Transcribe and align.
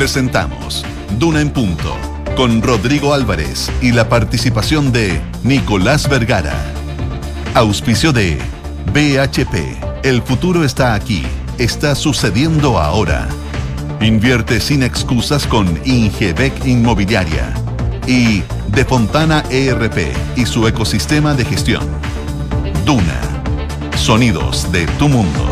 Presentamos 0.00 0.82
Duna 1.18 1.42
en 1.42 1.50
Punto 1.50 1.94
con 2.34 2.62
Rodrigo 2.62 3.12
Álvarez 3.12 3.70
y 3.82 3.92
la 3.92 4.08
participación 4.08 4.92
de 4.92 5.20
Nicolás 5.42 6.08
Vergara. 6.08 6.54
Auspicio 7.52 8.10
de 8.10 8.38
BHP. 8.94 10.02
El 10.02 10.22
futuro 10.22 10.64
está 10.64 10.94
aquí. 10.94 11.22
Está 11.58 11.94
sucediendo 11.94 12.78
ahora. 12.78 13.28
Invierte 14.00 14.60
sin 14.60 14.82
excusas 14.82 15.46
con 15.46 15.78
Ingebec 15.84 16.64
Inmobiliaria. 16.64 17.52
Y 18.06 18.42
De 18.68 18.86
Fontana 18.86 19.44
ERP 19.50 20.16
y 20.34 20.46
su 20.46 20.66
ecosistema 20.66 21.34
de 21.34 21.44
gestión. 21.44 21.86
Duna. 22.86 23.20
Sonidos 23.96 24.72
de 24.72 24.86
tu 24.98 25.10
mundo. 25.10 25.49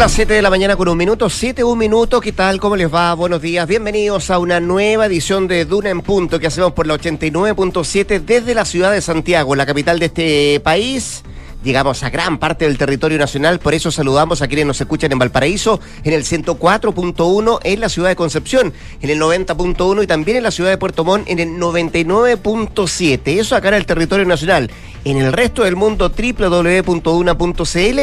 Las 0.00 0.12
7 0.12 0.32
de 0.32 0.40
la 0.40 0.48
mañana 0.48 0.76
con 0.76 0.88
un 0.88 0.96
minuto, 0.96 1.28
7, 1.28 1.62
un 1.62 1.76
minuto, 1.76 2.22
¿qué 2.22 2.32
tal? 2.32 2.58
¿Cómo 2.58 2.74
les 2.74 2.90
va? 2.90 3.12
Buenos 3.12 3.42
días, 3.42 3.68
bienvenidos 3.68 4.30
a 4.30 4.38
una 4.38 4.58
nueva 4.58 5.04
edición 5.04 5.46
de 5.46 5.66
Duna 5.66 5.90
en 5.90 6.00
Punto 6.00 6.40
que 6.40 6.46
hacemos 6.46 6.72
por 6.72 6.86
la 6.86 6.94
89.7 6.94 8.24
desde 8.24 8.54
la 8.54 8.64
ciudad 8.64 8.92
de 8.92 9.02
Santiago, 9.02 9.54
la 9.54 9.66
capital 9.66 9.98
de 9.98 10.06
este 10.06 10.60
país. 10.60 11.22
Llegamos 11.62 12.02
a 12.02 12.08
gran 12.08 12.38
parte 12.38 12.64
del 12.64 12.78
territorio 12.78 13.18
nacional, 13.18 13.58
por 13.58 13.74
eso 13.74 13.90
saludamos 13.90 14.40
a 14.40 14.48
quienes 14.48 14.64
nos 14.64 14.80
escuchan 14.80 15.12
en 15.12 15.18
Valparaíso, 15.18 15.78
en 16.04 16.14
el 16.14 16.24
104.1 16.24 17.58
en 17.62 17.80
la 17.80 17.90
ciudad 17.90 18.08
de 18.08 18.16
Concepción, 18.16 18.72
en 19.02 19.10
el 19.10 19.20
90.1 19.20 20.02
y 20.02 20.06
también 20.06 20.38
en 20.38 20.44
la 20.44 20.52
ciudad 20.52 20.70
de 20.70 20.78
Puerto 20.78 21.04
Montt 21.04 21.28
en 21.28 21.38
el 21.38 21.50
99.7. 21.50 23.20
Eso 23.26 23.56
acá 23.56 23.68
en 23.68 23.74
el 23.74 23.84
territorio 23.84 24.24
nacional. 24.24 24.70
En 25.04 25.18
el 25.18 25.34
resto 25.34 25.64
del 25.64 25.76
mundo, 25.76 26.10
www.duna.cl 26.10 27.98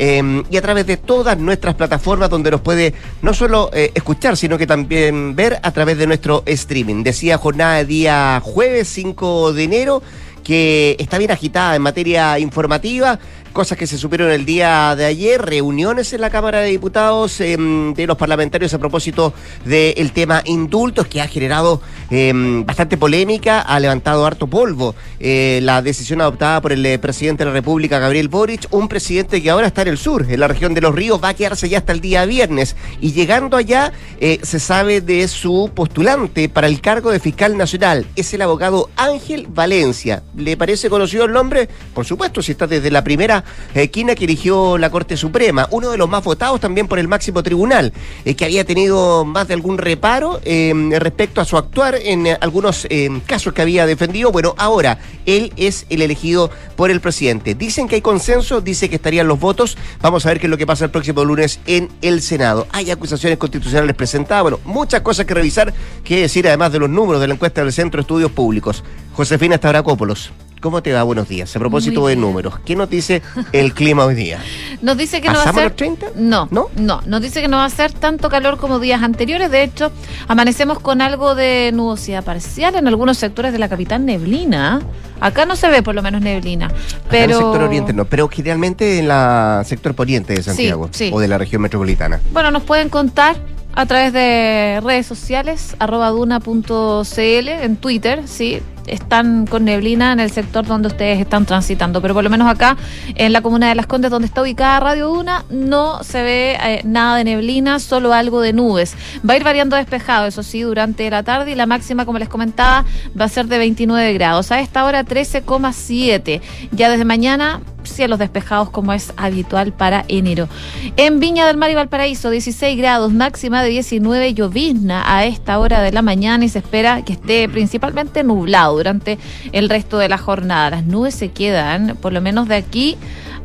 eh, 0.00 0.42
y 0.50 0.56
a 0.56 0.62
través 0.62 0.86
de 0.86 0.98
todas 0.98 1.38
nuestras 1.38 1.76
plataformas 1.76 2.28
donde 2.28 2.50
nos 2.50 2.60
puede 2.60 2.92
no 3.22 3.32
solo 3.32 3.70
eh, 3.72 3.90
escuchar, 3.94 4.36
sino 4.36 4.58
que 4.58 4.66
también 4.66 5.34
ver 5.34 5.58
a 5.62 5.72
través 5.72 5.96
de 5.96 6.06
nuestro 6.06 6.42
streaming. 6.44 7.02
Decía 7.02 7.38
jornada 7.38 7.76
de 7.76 7.86
día 7.86 8.42
jueves 8.44 8.88
5 8.88 9.54
de 9.54 9.64
enero 9.64 10.02
que 10.48 10.96
está 10.98 11.18
bien 11.18 11.30
agitada 11.30 11.76
en 11.76 11.82
materia 11.82 12.38
informativa, 12.38 13.18
cosas 13.52 13.78
que 13.78 13.86
se 13.86 13.98
supieron 13.98 14.30
el 14.30 14.44
día 14.44 14.94
de 14.96 15.04
ayer, 15.04 15.40
reuniones 15.40 16.12
en 16.12 16.20
la 16.20 16.30
Cámara 16.30 16.60
de 16.60 16.70
Diputados 16.70 17.40
eh, 17.40 17.56
de 17.58 18.06
los 18.06 18.16
parlamentarios 18.16 18.72
a 18.74 18.78
propósito 18.78 19.32
del 19.64 20.12
tema 20.12 20.42
indultos 20.44 21.06
que 21.06 21.20
ha 21.20 21.28
generado 21.28 21.80
eh, 22.10 22.32
bastante 22.64 22.96
polémica, 22.96 23.60
ha 23.60 23.78
levantado 23.80 24.24
harto 24.24 24.46
polvo 24.46 24.94
eh, 25.20 25.60
la 25.62 25.82
decisión 25.82 26.20
adoptada 26.20 26.60
por 26.60 26.72
el 26.72 26.84
eh, 26.86 26.98
presidente 26.98 27.44
de 27.44 27.50
la 27.50 27.54
República, 27.54 27.98
Gabriel 27.98 28.28
Boric, 28.28 28.66
un 28.70 28.88
presidente 28.88 29.42
que 29.42 29.50
ahora 29.50 29.66
está 29.66 29.82
en 29.82 29.88
el 29.88 29.98
sur, 29.98 30.26
en 30.28 30.40
la 30.40 30.48
región 30.48 30.74
de 30.74 30.80
los 30.80 30.94
ríos, 30.94 31.22
va 31.22 31.30
a 31.30 31.34
quedarse 31.34 31.68
ya 31.68 31.78
hasta 31.78 31.92
el 31.92 32.00
día 32.00 32.24
viernes 32.24 32.76
y 33.00 33.12
llegando 33.12 33.56
allá 33.56 33.92
eh, 34.20 34.38
se 34.42 34.60
sabe 34.60 35.00
de 35.00 35.26
su 35.28 35.70
postulante 35.74 36.48
para 36.48 36.66
el 36.66 36.80
cargo 36.80 37.10
de 37.10 37.20
fiscal 37.20 37.56
nacional, 37.56 38.06
es 38.16 38.32
el 38.32 38.42
abogado 38.42 38.90
Ángel 38.96 39.46
Valencia. 39.48 40.22
¿Le 40.36 40.56
parece 40.56 40.88
conocido 40.88 41.24
el 41.24 41.32
nombre? 41.32 41.68
Por 41.94 42.04
supuesto, 42.04 42.42
si 42.42 42.52
está 42.52 42.66
desde 42.66 42.90
la 42.90 43.04
primera 43.04 43.37
esquina 43.74 44.14
que 44.14 44.24
eligió 44.24 44.78
la 44.78 44.90
Corte 44.90 45.16
Suprema, 45.16 45.68
uno 45.70 45.90
de 45.90 45.98
los 45.98 46.08
más 46.08 46.24
votados 46.24 46.60
también 46.60 46.88
por 46.88 46.98
el 46.98 47.08
máximo 47.08 47.42
tribunal, 47.42 47.92
eh, 48.24 48.34
que 48.34 48.44
había 48.44 48.64
tenido 48.64 49.24
más 49.24 49.48
de 49.48 49.54
algún 49.54 49.78
reparo 49.78 50.40
eh, 50.44 50.72
respecto 50.98 51.40
a 51.40 51.44
su 51.44 51.56
actuar 51.56 51.96
en 51.96 52.26
eh, 52.26 52.38
algunos 52.40 52.86
eh, 52.90 53.20
casos 53.26 53.52
que 53.52 53.62
había 53.62 53.86
defendido. 53.86 54.32
Bueno, 54.32 54.54
ahora 54.58 54.98
él 55.26 55.52
es 55.56 55.86
el 55.90 56.02
elegido 56.02 56.50
por 56.76 56.90
el 56.90 57.00
presidente. 57.00 57.54
Dicen 57.54 57.88
que 57.88 57.96
hay 57.96 58.00
consenso, 58.00 58.60
dice 58.60 58.88
que 58.88 58.96
estarían 58.96 59.28
los 59.28 59.40
votos. 59.40 59.76
Vamos 60.00 60.24
a 60.24 60.30
ver 60.30 60.40
qué 60.40 60.46
es 60.46 60.50
lo 60.50 60.58
que 60.58 60.66
pasa 60.66 60.84
el 60.84 60.90
próximo 60.90 61.24
lunes 61.24 61.60
en 61.66 61.88
el 62.02 62.22
Senado. 62.22 62.66
Hay 62.72 62.90
acusaciones 62.90 63.38
constitucionales 63.38 63.94
presentadas, 63.96 64.42
bueno, 64.42 64.60
muchas 64.64 65.02
cosas 65.02 65.26
que 65.26 65.34
revisar, 65.34 65.72
que 66.04 66.22
decir 66.22 66.46
además 66.46 66.72
de 66.72 66.78
los 66.78 66.90
números 66.90 67.20
de 67.20 67.28
la 67.28 67.34
encuesta 67.34 67.62
del 67.62 67.72
Centro 67.72 67.98
de 67.98 68.02
Estudios 68.02 68.30
Públicos. 68.30 68.84
Josefina 69.14 69.56
Stavrakopoulos. 69.56 70.32
¿Cómo 70.60 70.82
te 70.82 70.92
va? 70.92 71.02
Buenos 71.04 71.28
días. 71.28 71.54
A 71.54 71.58
propósito 71.58 72.06
de 72.08 72.16
números, 72.16 72.58
¿qué 72.64 72.74
nos 72.74 72.90
dice 72.90 73.22
el 73.52 73.74
clima 73.74 74.04
hoy 74.04 74.14
día? 74.14 74.38
Nos 74.82 74.96
dice 74.96 75.20
que 75.20 75.28
no 75.28 75.34
va 75.34 75.40
a 75.42 75.44
¿Pasamos 75.46 75.60
ser. 75.62 75.70
los 75.70 75.76
30? 75.76 76.06
No, 76.16 76.48
¿No? 76.50 76.68
no, 76.76 77.00
Nos 77.06 77.20
dice 77.20 77.40
que 77.40 77.48
no 77.48 77.56
va 77.56 77.64
a 77.64 77.70
ser 77.70 77.92
tanto 77.92 78.28
calor 78.28 78.58
como 78.58 78.78
días 78.78 79.02
anteriores. 79.02 79.50
De 79.50 79.62
hecho, 79.64 79.90
amanecemos 80.28 80.78
con 80.78 81.00
algo 81.00 81.34
de 81.34 81.70
nubosidad 81.74 82.24
parcial 82.24 82.76
en 82.76 82.86
algunos 82.86 83.18
sectores 83.18 83.52
de 83.52 83.58
la 83.58 83.68
capital 83.68 84.04
neblina. 84.04 84.80
Acá 85.20 85.46
no 85.46 85.56
se 85.56 85.68
ve 85.68 85.82
por 85.82 85.94
lo 85.96 86.02
menos 86.02 86.20
neblina. 86.20 86.66
Acá 86.66 86.76
Pero. 87.10 87.24
En 87.24 87.30
el 87.30 87.36
sector 87.36 87.62
oriente 87.62 87.92
no, 87.92 88.04
pero 88.04 88.28
generalmente 88.28 88.98
en 88.98 89.08
la 89.08 89.62
sector 89.66 89.94
poniente 89.94 90.34
de 90.34 90.42
Santiago 90.42 90.88
sí. 90.92 91.10
o 91.12 91.18
de 91.18 91.26
la 91.28 91.38
región 91.38 91.62
metropolitana. 91.62 92.20
Bueno, 92.32 92.50
nos 92.52 92.62
pueden 92.62 92.88
contar 92.88 93.36
a 93.78 93.86
través 93.86 94.12
de 94.12 94.80
redes 94.82 95.06
sociales, 95.06 95.76
arroba 95.78 96.08
duna.cl, 96.08 97.48
en 97.48 97.76
Twitter, 97.76 98.26
sí. 98.26 98.60
Están 98.88 99.46
con 99.46 99.66
neblina 99.66 100.12
en 100.12 100.18
el 100.18 100.32
sector 100.32 100.66
donde 100.66 100.88
ustedes 100.88 101.20
están 101.20 101.46
transitando, 101.46 102.02
pero 102.02 102.12
por 102.12 102.24
lo 102.24 102.30
menos 102.30 102.48
acá 102.48 102.76
en 103.14 103.32
la 103.32 103.40
comuna 103.40 103.68
de 103.68 103.76
Las 103.76 103.86
Condes, 103.86 104.10
donde 104.10 104.26
está 104.26 104.42
ubicada 104.42 104.80
Radio 104.80 105.08
Duna, 105.08 105.44
no 105.50 106.02
se 106.02 106.22
ve 106.22 106.58
eh, 106.60 106.80
nada 106.84 107.18
de 107.18 107.24
neblina, 107.24 107.78
solo 107.78 108.12
algo 108.12 108.40
de 108.40 108.52
nubes. 108.52 108.96
Va 109.28 109.34
a 109.34 109.36
ir 109.36 109.44
variando 109.44 109.76
despejado, 109.76 110.26
eso 110.26 110.42
sí, 110.42 110.62
durante 110.62 111.08
la 111.10 111.22
tarde 111.22 111.52
y 111.52 111.54
la 111.54 111.66
máxima, 111.66 112.04
como 112.04 112.18
les 112.18 112.28
comentaba, 112.28 112.84
va 113.18 113.26
a 113.26 113.28
ser 113.28 113.46
de 113.46 113.58
29 113.58 114.12
grados. 114.14 114.50
A 114.50 114.58
esta 114.58 114.86
hora 114.86 115.04
13,7. 115.04 116.40
Ya 116.72 116.90
desde 116.90 117.04
mañana 117.04 117.60
cielos 117.88 118.18
despejados 118.18 118.70
como 118.70 118.92
es 118.92 119.12
habitual 119.16 119.72
para 119.72 120.04
enero. 120.08 120.48
En 120.96 121.20
Viña 121.20 121.46
del 121.46 121.56
Mar 121.56 121.70
y 121.70 121.74
Valparaíso, 121.74 122.30
16 122.30 122.76
grados, 122.78 123.12
máxima 123.12 123.62
de 123.62 123.70
19, 123.70 124.34
llovizna 124.34 125.02
a 125.06 125.24
esta 125.24 125.58
hora 125.58 125.80
de 125.80 125.92
la 125.92 126.02
mañana 126.02 126.44
y 126.44 126.48
se 126.48 126.58
espera 126.58 127.02
que 127.02 127.14
esté 127.14 127.48
principalmente 127.48 128.24
nublado 128.24 128.76
durante 128.76 129.18
el 129.52 129.68
resto 129.68 129.98
de 129.98 130.08
la 130.08 130.18
jornada. 130.18 130.70
Las 130.70 130.84
nubes 130.84 131.14
se 131.14 131.30
quedan, 131.30 131.96
por 132.00 132.12
lo 132.12 132.20
menos 132.20 132.48
de 132.48 132.56
aquí 132.56 132.96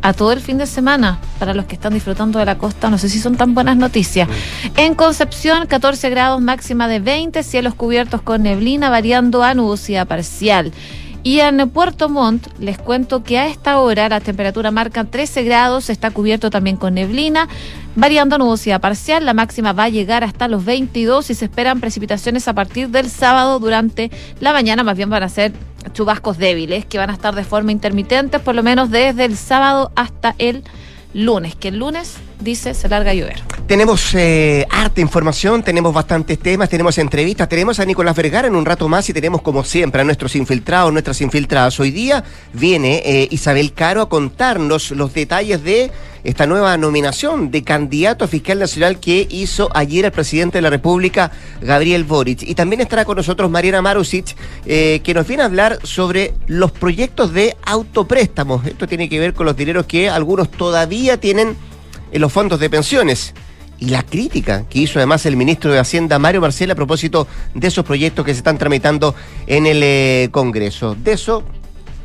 a 0.03 0.11
todo 0.11 0.33
el 0.33 0.41
fin 0.41 0.57
de 0.57 0.67
semana, 0.67 1.19
para 1.39 1.53
los 1.53 1.65
que 1.65 1.75
están 1.75 1.93
disfrutando 1.93 2.37
de 2.37 2.45
la 2.45 2.57
costa, 2.57 2.89
no 2.89 2.97
sé 2.97 3.07
si 3.07 3.19
son 3.19 3.37
tan 3.37 3.53
buenas 3.55 3.77
noticias. 3.77 4.27
En 4.75 4.95
Concepción, 4.95 5.65
14 5.65 6.09
grados, 6.09 6.41
máxima 6.41 6.89
de 6.89 6.99
20, 6.99 7.41
cielos 7.41 7.73
cubiertos 7.73 8.21
con 8.21 8.43
neblina, 8.43 8.89
variando 8.89 9.43
a 9.43 9.53
nubosidad 9.53 10.05
parcial. 10.05 10.73
Y 11.23 11.39
en 11.39 11.69
Puerto 11.69 12.09
Montt 12.09 12.47
les 12.59 12.77
cuento 12.77 13.23
que 13.23 13.39
a 13.39 13.47
esta 13.47 13.79
hora 13.79 14.09
la 14.09 14.19
temperatura 14.19 14.71
marca 14.71 15.05
13 15.05 15.43
grados, 15.43 15.89
está 15.89 16.11
cubierto 16.11 16.49
también 16.49 16.75
con 16.75 16.95
neblina, 16.95 17.47
variando 17.95 18.37
nubosidad 18.37 18.81
parcial, 18.81 19.25
la 19.25 19.33
máxima 19.33 19.71
va 19.71 19.85
a 19.85 19.89
llegar 19.89 20.25
hasta 20.25 20.49
los 20.49 20.65
22 20.65 21.29
y 21.29 21.35
se 21.35 21.45
esperan 21.45 21.79
precipitaciones 21.79 22.49
a 22.49 22.53
partir 22.53 22.89
del 22.89 23.09
sábado 23.09 23.59
durante 23.59 24.11
la 24.41 24.51
mañana, 24.51 24.83
más 24.83 24.97
bien 24.97 25.09
van 25.09 25.23
a 25.23 25.29
ser 25.29 25.53
chubascos 25.93 26.37
débiles 26.37 26.85
que 26.85 26.97
van 26.97 27.09
a 27.09 27.13
estar 27.13 27.33
de 27.35 27.45
forma 27.45 27.71
intermitente, 27.71 28.39
por 28.39 28.53
lo 28.53 28.61
menos 28.61 28.91
desde 28.91 29.23
el 29.23 29.37
sábado 29.37 29.93
hasta 29.95 30.35
el 30.39 30.63
lunes, 31.13 31.55
que 31.55 31.69
el 31.69 31.79
lunes 31.79 32.17
dice 32.41 32.73
se 32.73 32.89
larga 32.89 33.11
a 33.11 33.13
llover. 33.13 33.52
Tenemos 33.67 34.13
eh, 34.13 34.67
harta 34.69 34.99
información, 34.99 35.63
tenemos 35.63 35.93
bastantes 35.93 36.37
temas, 36.37 36.67
tenemos 36.67 36.97
entrevistas, 36.97 37.47
tenemos 37.47 37.79
a 37.79 37.85
Nicolás 37.85 38.13
Vergara 38.13 38.49
en 38.49 38.57
un 38.57 38.65
rato 38.65 38.89
más 38.89 39.07
y 39.07 39.13
tenemos 39.13 39.41
como 39.41 39.63
siempre 39.63 40.01
a 40.01 40.03
nuestros 40.03 40.35
infiltrados, 40.35 40.91
nuestras 40.91 41.21
infiltradas. 41.21 41.79
Hoy 41.79 41.91
día 41.91 42.25
viene 42.51 43.01
eh, 43.05 43.29
Isabel 43.31 43.71
Caro 43.71 44.01
a 44.01 44.09
contarnos 44.09 44.91
los 44.91 45.13
detalles 45.13 45.63
de 45.63 45.91
esta 46.25 46.45
nueva 46.45 46.75
nominación 46.75 47.51
de 47.51 47.63
candidato 47.63 48.25
a 48.25 48.27
fiscal 48.27 48.59
nacional 48.59 48.99
que 48.99 49.25
hizo 49.29 49.69
ayer 49.73 50.03
el 50.03 50.11
presidente 50.11 50.57
de 50.57 50.61
la 50.63 50.69
República, 50.69 51.31
Gabriel 51.61 52.03
Boric. 52.03 52.43
Y 52.43 52.55
también 52.55 52.81
estará 52.81 53.05
con 53.05 53.15
nosotros 53.15 53.49
Mariana 53.49 53.81
Marusic, 53.81 54.35
eh, 54.65 54.99
que 55.05 55.13
nos 55.13 55.25
viene 55.25 55.43
a 55.43 55.45
hablar 55.45 55.79
sobre 55.83 56.33
los 56.47 56.73
proyectos 56.73 57.31
de 57.31 57.55
autopréstamos. 57.63 58.67
Esto 58.67 58.87
tiene 58.87 59.07
que 59.07 59.21
ver 59.21 59.33
con 59.33 59.45
los 59.45 59.55
dineros 59.55 59.85
que 59.85 60.09
algunos 60.09 60.51
todavía 60.51 61.17
tienen 61.17 61.55
en 62.11 62.21
los 62.21 62.31
fondos 62.31 62.59
de 62.59 62.69
pensiones. 62.69 63.33
Y 63.83 63.87
la 63.87 64.01
crítica 64.01 64.63
que 64.69 64.79
hizo 64.79 64.97
además 64.97 65.25
el 65.25 65.35
ministro 65.35 65.69
de 65.73 65.77
Hacienda, 65.77 66.17
Mario 66.17 66.39
Marcel, 66.39 66.71
a 66.71 66.75
propósito 66.75 67.27
de 67.53 67.67
esos 67.67 67.83
proyectos 67.83 68.23
que 68.23 68.31
se 68.31 68.37
están 68.37 68.57
tramitando 68.57 69.13
en 69.45 69.65
el 69.65 69.81
eh, 69.83 70.29
Congreso. 70.31 70.95
De 70.95 71.11
eso 71.11 71.43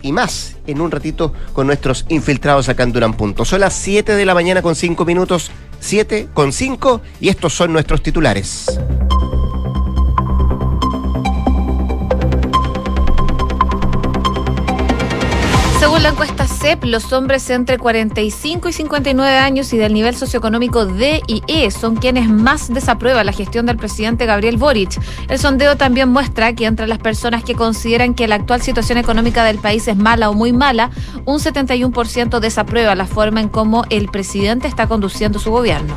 y 0.02 0.10
más 0.10 0.56
en 0.66 0.80
un 0.80 0.90
ratito 0.90 1.32
con 1.52 1.68
nuestros 1.68 2.04
infiltrados 2.08 2.68
acá 2.68 2.82
en 2.82 2.90
Durán 2.90 3.14
Punto. 3.14 3.44
Son 3.44 3.60
las 3.60 3.74
7 3.74 4.16
de 4.16 4.26
la 4.26 4.34
mañana 4.34 4.60
con 4.60 4.74
5 4.74 5.04
minutos, 5.04 5.52
7 5.78 6.26
con 6.34 6.52
5 6.52 7.00
y 7.20 7.28
estos 7.28 7.54
son 7.54 7.72
nuestros 7.72 8.02
titulares. 8.02 8.66
Según 15.98 16.10
la 16.10 16.10
encuesta 16.10 16.46
CEP, 16.46 16.84
los 16.84 17.12
hombres 17.12 17.50
entre 17.50 17.76
45 17.76 18.68
y 18.68 18.72
59 18.72 19.36
años 19.36 19.72
y 19.72 19.78
del 19.78 19.92
nivel 19.92 20.14
socioeconómico 20.14 20.86
D 20.86 21.22
y 21.26 21.42
E 21.48 21.72
son 21.72 21.96
quienes 21.96 22.28
más 22.28 22.72
desaprueban 22.72 23.26
la 23.26 23.32
gestión 23.32 23.66
del 23.66 23.78
presidente 23.78 24.24
Gabriel 24.24 24.58
Boric. 24.58 24.96
El 25.28 25.40
sondeo 25.40 25.76
también 25.76 26.08
muestra 26.08 26.52
que 26.52 26.66
entre 26.66 26.86
las 26.86 26.98
personas 26.98 27.42
que 27.42 27.56
consideran 27.56 28.14
que 28.14 28.28
la 28.28 28.36
actual 28.36 28.62
situación 28.62 28.96
económica 28.96 29.42
del 29.42 29.58
país 29.58 29.88
es 29.88 29.96
mala 29.96 30.30
o 30.30 30.34
muy 30.34 30.52
mala, 30.52 30.92
un 31.24 31.40
71% 31.40 32.38
desaprueba 32.38 32.94
la 32.94 33.06
forma 33.06 33.40
en 33.40 33.48
cómo 33.48 33.84
el 33.90 34.06
presidente 34.06 34.68
está 34.68 34.86
conduciendo 34.86 35.40
su 35.40 35.50
gobierno. 35.50 35.96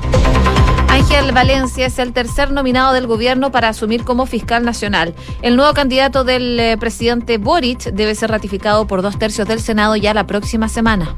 Ángel 0.92 1.32
Valencia 1.32 1.86
es 1.86 2.00
el 2.00 2.12
tercer 2.12 2.52
nominado 2.52 2.92
del 2.92 3.08
gobierno 3.08 3.50
para 3.50 3.70
asumir 3.70 4.04
como 4.04 4.26
fiscal 4.26 4.66
nacional. 4.66 5.16
El 5.42 5.56
nuevo 5.56 5.74
candidato 5.74 6.26
del 6.26 6.60
eh, 6.60 6.78
presidente 6.78 7.38
Boric 7.38 7.94
debe 7.94 8.14
ser 8.14 8.30
ratificado 8.30 8.86
por 8.88 9.02
dos 9.02 9.18
tercios 9.18 9.48
del 9.48 9.62
Senado 9.62 9.96
ya 9.96 10.14
la 10.14 10.28
próxima 10.28 10.68
semana. 10.68 11.16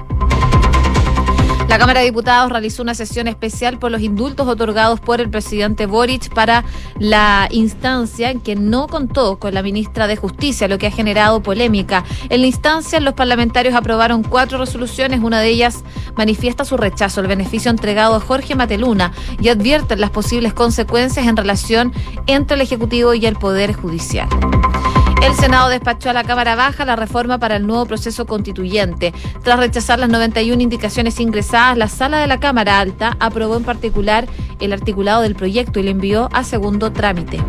La 1.67 1.79
Cámara 1.79 2.01
de 2.01 2.05
Diputados 2.05 2.51
realizó 2.51 2.83
una 2.83 2.93
sesión 2.93 3.27
especial 3.27 3.79
por 3.79 3.89
los 3.89 4.01
indultos 4.01 4.47
otorgados 4.47 4.99
por 4.99 5.21
el 5.21 5.29
presidente 5.29 5.85
Boric 5.85 6.33
para 6.33 6.63
la 6.99 7.47
instancia 7.51 8.29
en 8.29 8.41
que 8.41 8.55
no 8.55 8.87
contó 8.87 9.39
con 9.39 9.53
la 9.53 9.63
ministra 9.63 10.07
de 10.07 10.15
Justicia, 10.15 10.67
lo 10.67 10.77
que 10.77 10.87
ha 10.87 10.91
generado 10.91 11.41
polémica. 11.41 12.03
En 12.29 12.41
la 12.41 12.47
instancia, 12.47 12.99
los 12.99 13.13
parlamentarios 13.15 13.75
aprobaron 13.75 14.23
cuatro 14.23 14.59
resoluciones. 14.59 15.21
Una 15.21 15.39
de 15.39 15.49
ellas 15.49 15.83
manifiesta 16.15 16.65
su 16.65 16.77
rechazo 16.77 17.21
al 17.21 17.27
beneficio 17.27 17.71
entregado 17.71 18.15
a 18.15 18.19
Jorge 18.19 18.55
Mateluna 18.55 19.11
y 19.41 19.49
advierten 19.49 19.99
las 19.99 20.11
posibles 20.11 20.53
consecuencias 20.53 21.25
en 21.25 21.37
relación 21.37 21.93
entre 22.27 22.55
el 22.55 22.61
Ejecutivo 22.61 23.13
y 23.13 23.25
el 23.25 23.35
Poder 23.35 23.73
Judicial. 23.73 24.27
El 25.23 25.35
Senado 25.35 25.69
despachó 25.69 26.09
a 26.09 26.13
la 26.13 26.25
Cámara 26.25 26.55
Baja 26.55 26.83
la 26.83 26.97
reforma 26.97 27.37
para 27.37 27.55
el 27.55 27.65
nuevo 27.65 27.85
proceso 27.85 28.25
constituyente. 28.25 29.13
Tras 29.41 29.57
rechazar 29.57 29.97
las 29.97 30.09
91 30.09 30.61
indicaciones 30.61 31.17
ingresadas, 31.21 31.77
la 31.77 31.87
Sala 31.87 32.19
de 32.19 32.27
la 32.27 32.41
Cámara 32.41 32.79
Alta 32.79 33.15
aprobó 33.21 33.55
en 33.55 33.63
particular 33.63 34.27
el 34.59 34.73
articulado 34.73 35.21
del 35.21 35.35
proyecto 35.35 35.79
y 35.79 35.83
le 35.83 35.91
envió 35.91 36.27
a 36.33 36.43
segundo 36.43 36.91
trámite. 36.91 37.39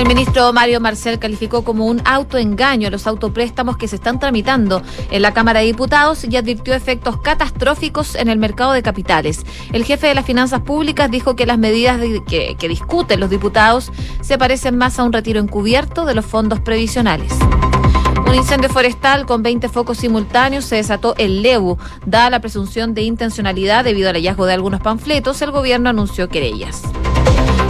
El 0.00 0.08
ministro 0.08 0.50
Mario 0.54 0.80
Marcel 0.80 1.18
calificó 1.18 1.62
como 1.62 1.84
un 1.84 2.00
autoengaño 2.06 2.88
los 2.88 3.06
autopréstamos 3.06 3.76
que 3.76 3.86
se 3.86 3.96
están 3.96 4.18
tramitando 4.18 4.80
en 5.10 5.20
la 5.20 5.34
Cámara 5.34 5.60
de 5.60 5.66
Diputados 5.66 6.24
y 6.24 6.34
advirtió 6.38 6.72
efectos 6.72 7.18
catastróficos 7.20 8.14
en 8.14 8.28
el 8.28 8.38
mercado 8.38 8.72
de 8.72 8.82
capitales. 8.82 9.44
El 9.74 9.84
jefe 9.84 10.06
de 10.06 10.14
las 10.14 10.24
finanzas 10.24 10.62
públicas 10.62 11.10
dijo 11.10 11.36
que 11.36 11.44
las 11.44 11.58
medidas 11.58 12.00
que, 12.26 12.56
discuten 12.66 13.20
los 13.20 13.28
diputados 13.28 13.92
se 14.22 14.38
parecen 14.38 14.78
más 14.78 14.98
a 14.98 15.04
un 15.04 15.12
retiro 15.12 15.38
encubierto 15.38 16.06
de 16.06 16.14
los 16.14 16.24
fondos 16.24 16.60
previsionales. 16.60 17.34
Un 18.26 18.34
incendio 18.34 18.70
forestal 18.70 19.26
con 19.26 19.42
20 19.42 19.68
focos 19.68 19.98
simultáneos 19.98 20.64
se 20.64 20.76
desató 20.76 21.14
en 21.18 21.42
Lebu. 21.42 21.76
Dada 22.06 22.30
la 22.30 22.40
presunción 22.40 22.94
de 22.94 23.02
intencionalidad 23.02 23.84
debido 23.84 24.08
al 24.08 24.16
hallazgo 24.16 24.46
de 24.46 24.54
algunos 24.54 24.80
panfletos, 24.80 25.42
el 25.42 25.50
gobierno 25.50 25.90
anunció 25.90 26.30
querellas. 26.30 26.84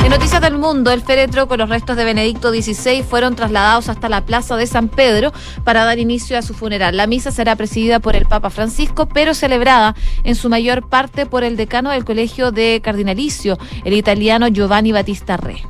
En 0.02 0.08
Noticias 0.08 0.40
del 0.40 0.56
Mundo, 0.56 0.90
el 0.90 1.02
féretro 1.02 1.46
con 1.46 1.58
los 1.58 1.68
restos 1.68 1.94
de 1.94 2.04
Benedicto 2.04 2.50
XVI 2.50 3.02
fueron 3.02 3.36
trasladados 3.36 3.90
hasta 3.90 4.08
la 4.08 4.24
Plaza 4.24 4.56
de 4.56 4.66
San 4.66 4.88
Pedro 4.88 5.30
para 5.62 5.84
dar 5.84 5.98
inicio 5.98 6.38
a 6.38 6.42
su 6.42 6.54
funeral. 6.54 6.96
La 6.96 7.06
misa 7.06 7.30
será 7.30 7.54
presidida 7.54 8.00
por 8.00 8.16
el 8.16 8.24
Papa 8.24 8.48
Francisco, 8.48 9.06
pero 9.06 9.34
celebrada 9.34 9.94
en 10.24 10.36
su 10.36 10.48
mayor 10.48 10.88
parte 10.88 11.26
por 11.26 11.44
el 11.44 11.56
decano 11.56 11.90
del 11.90 12.06
Colegio 12.06 12.50
de 12.50 12.80
Cardinalicio, 12.82 13.58
el 13.84 13.92
italiano 13.92 14.48
Giovanni 14.48 14.90
Battista 14.90 15.36
Re. 15.36 15.62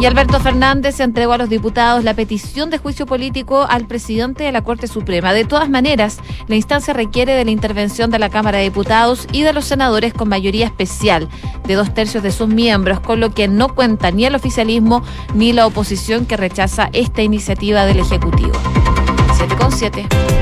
Y 0.00 0.06
Alberto 0.06 0.38
Fernández 0.38 1.00
entregó 1.00 1.32
a 1.32 1.38
los 1.38 1.48
diputados 1.48 2.04
la 2.04 2.14
petición 2.14 2.70
de 2.70 2.78
juicio 2.78 3.04
político 3.04 3.66
al 3.68 3.88
presidente 3.88 4.44
de 4.44 4.52
la 4.52 4.62
Corte 4.62 4.86
Suprema. 4.86 5.32
De 5.32 5.44
todas 5.44 5.68
maneras, 5.68 6.18
la 6.46 6.54
instancia 6.54 6.94
requiere 6.94 7.32
de 7.32 7.44
la 7.44 7.50
intervención 7.50 8.08
de 8.10 8.20
la 8.20 8.30
Cámara 8.30 8.58
de 8.58 8.64
Diputados 8.64 9.26
y 9.32 9.42
de 9.42 9.52
los 9.52 9.64
senadores 9.64 10.14
con 10.14 10.28
mayoría 10.28 10.66
especial 10.66 11.28
de 11.66 11.74
dos 11.74 11.92
tercios 11.92 12.22
de 12.22 12.30
sus 12.30 12.48
miembros, 12.48 13.00
con 13.00 13.18
lo 13.18 13.34
que 13.34 13.48
no 13.48 13.74
cuenta 13.74 14.12
ni 14.12 14.24
el 14.24 14.36
oficialismo 14.36 15.02
ni 15.34 15.52
la 15.52 15.66
oposición 15.66 16.26
que 16.26 16.36
rechaza 16.36 16.90
esta 16.92 17.22
iniciativa 17.22 17.84
del 17.84 17.98
Ejecutivo. 17.98 18.52
7 19.36 19.56
con 19.56 19.72
7. 19.72 20.37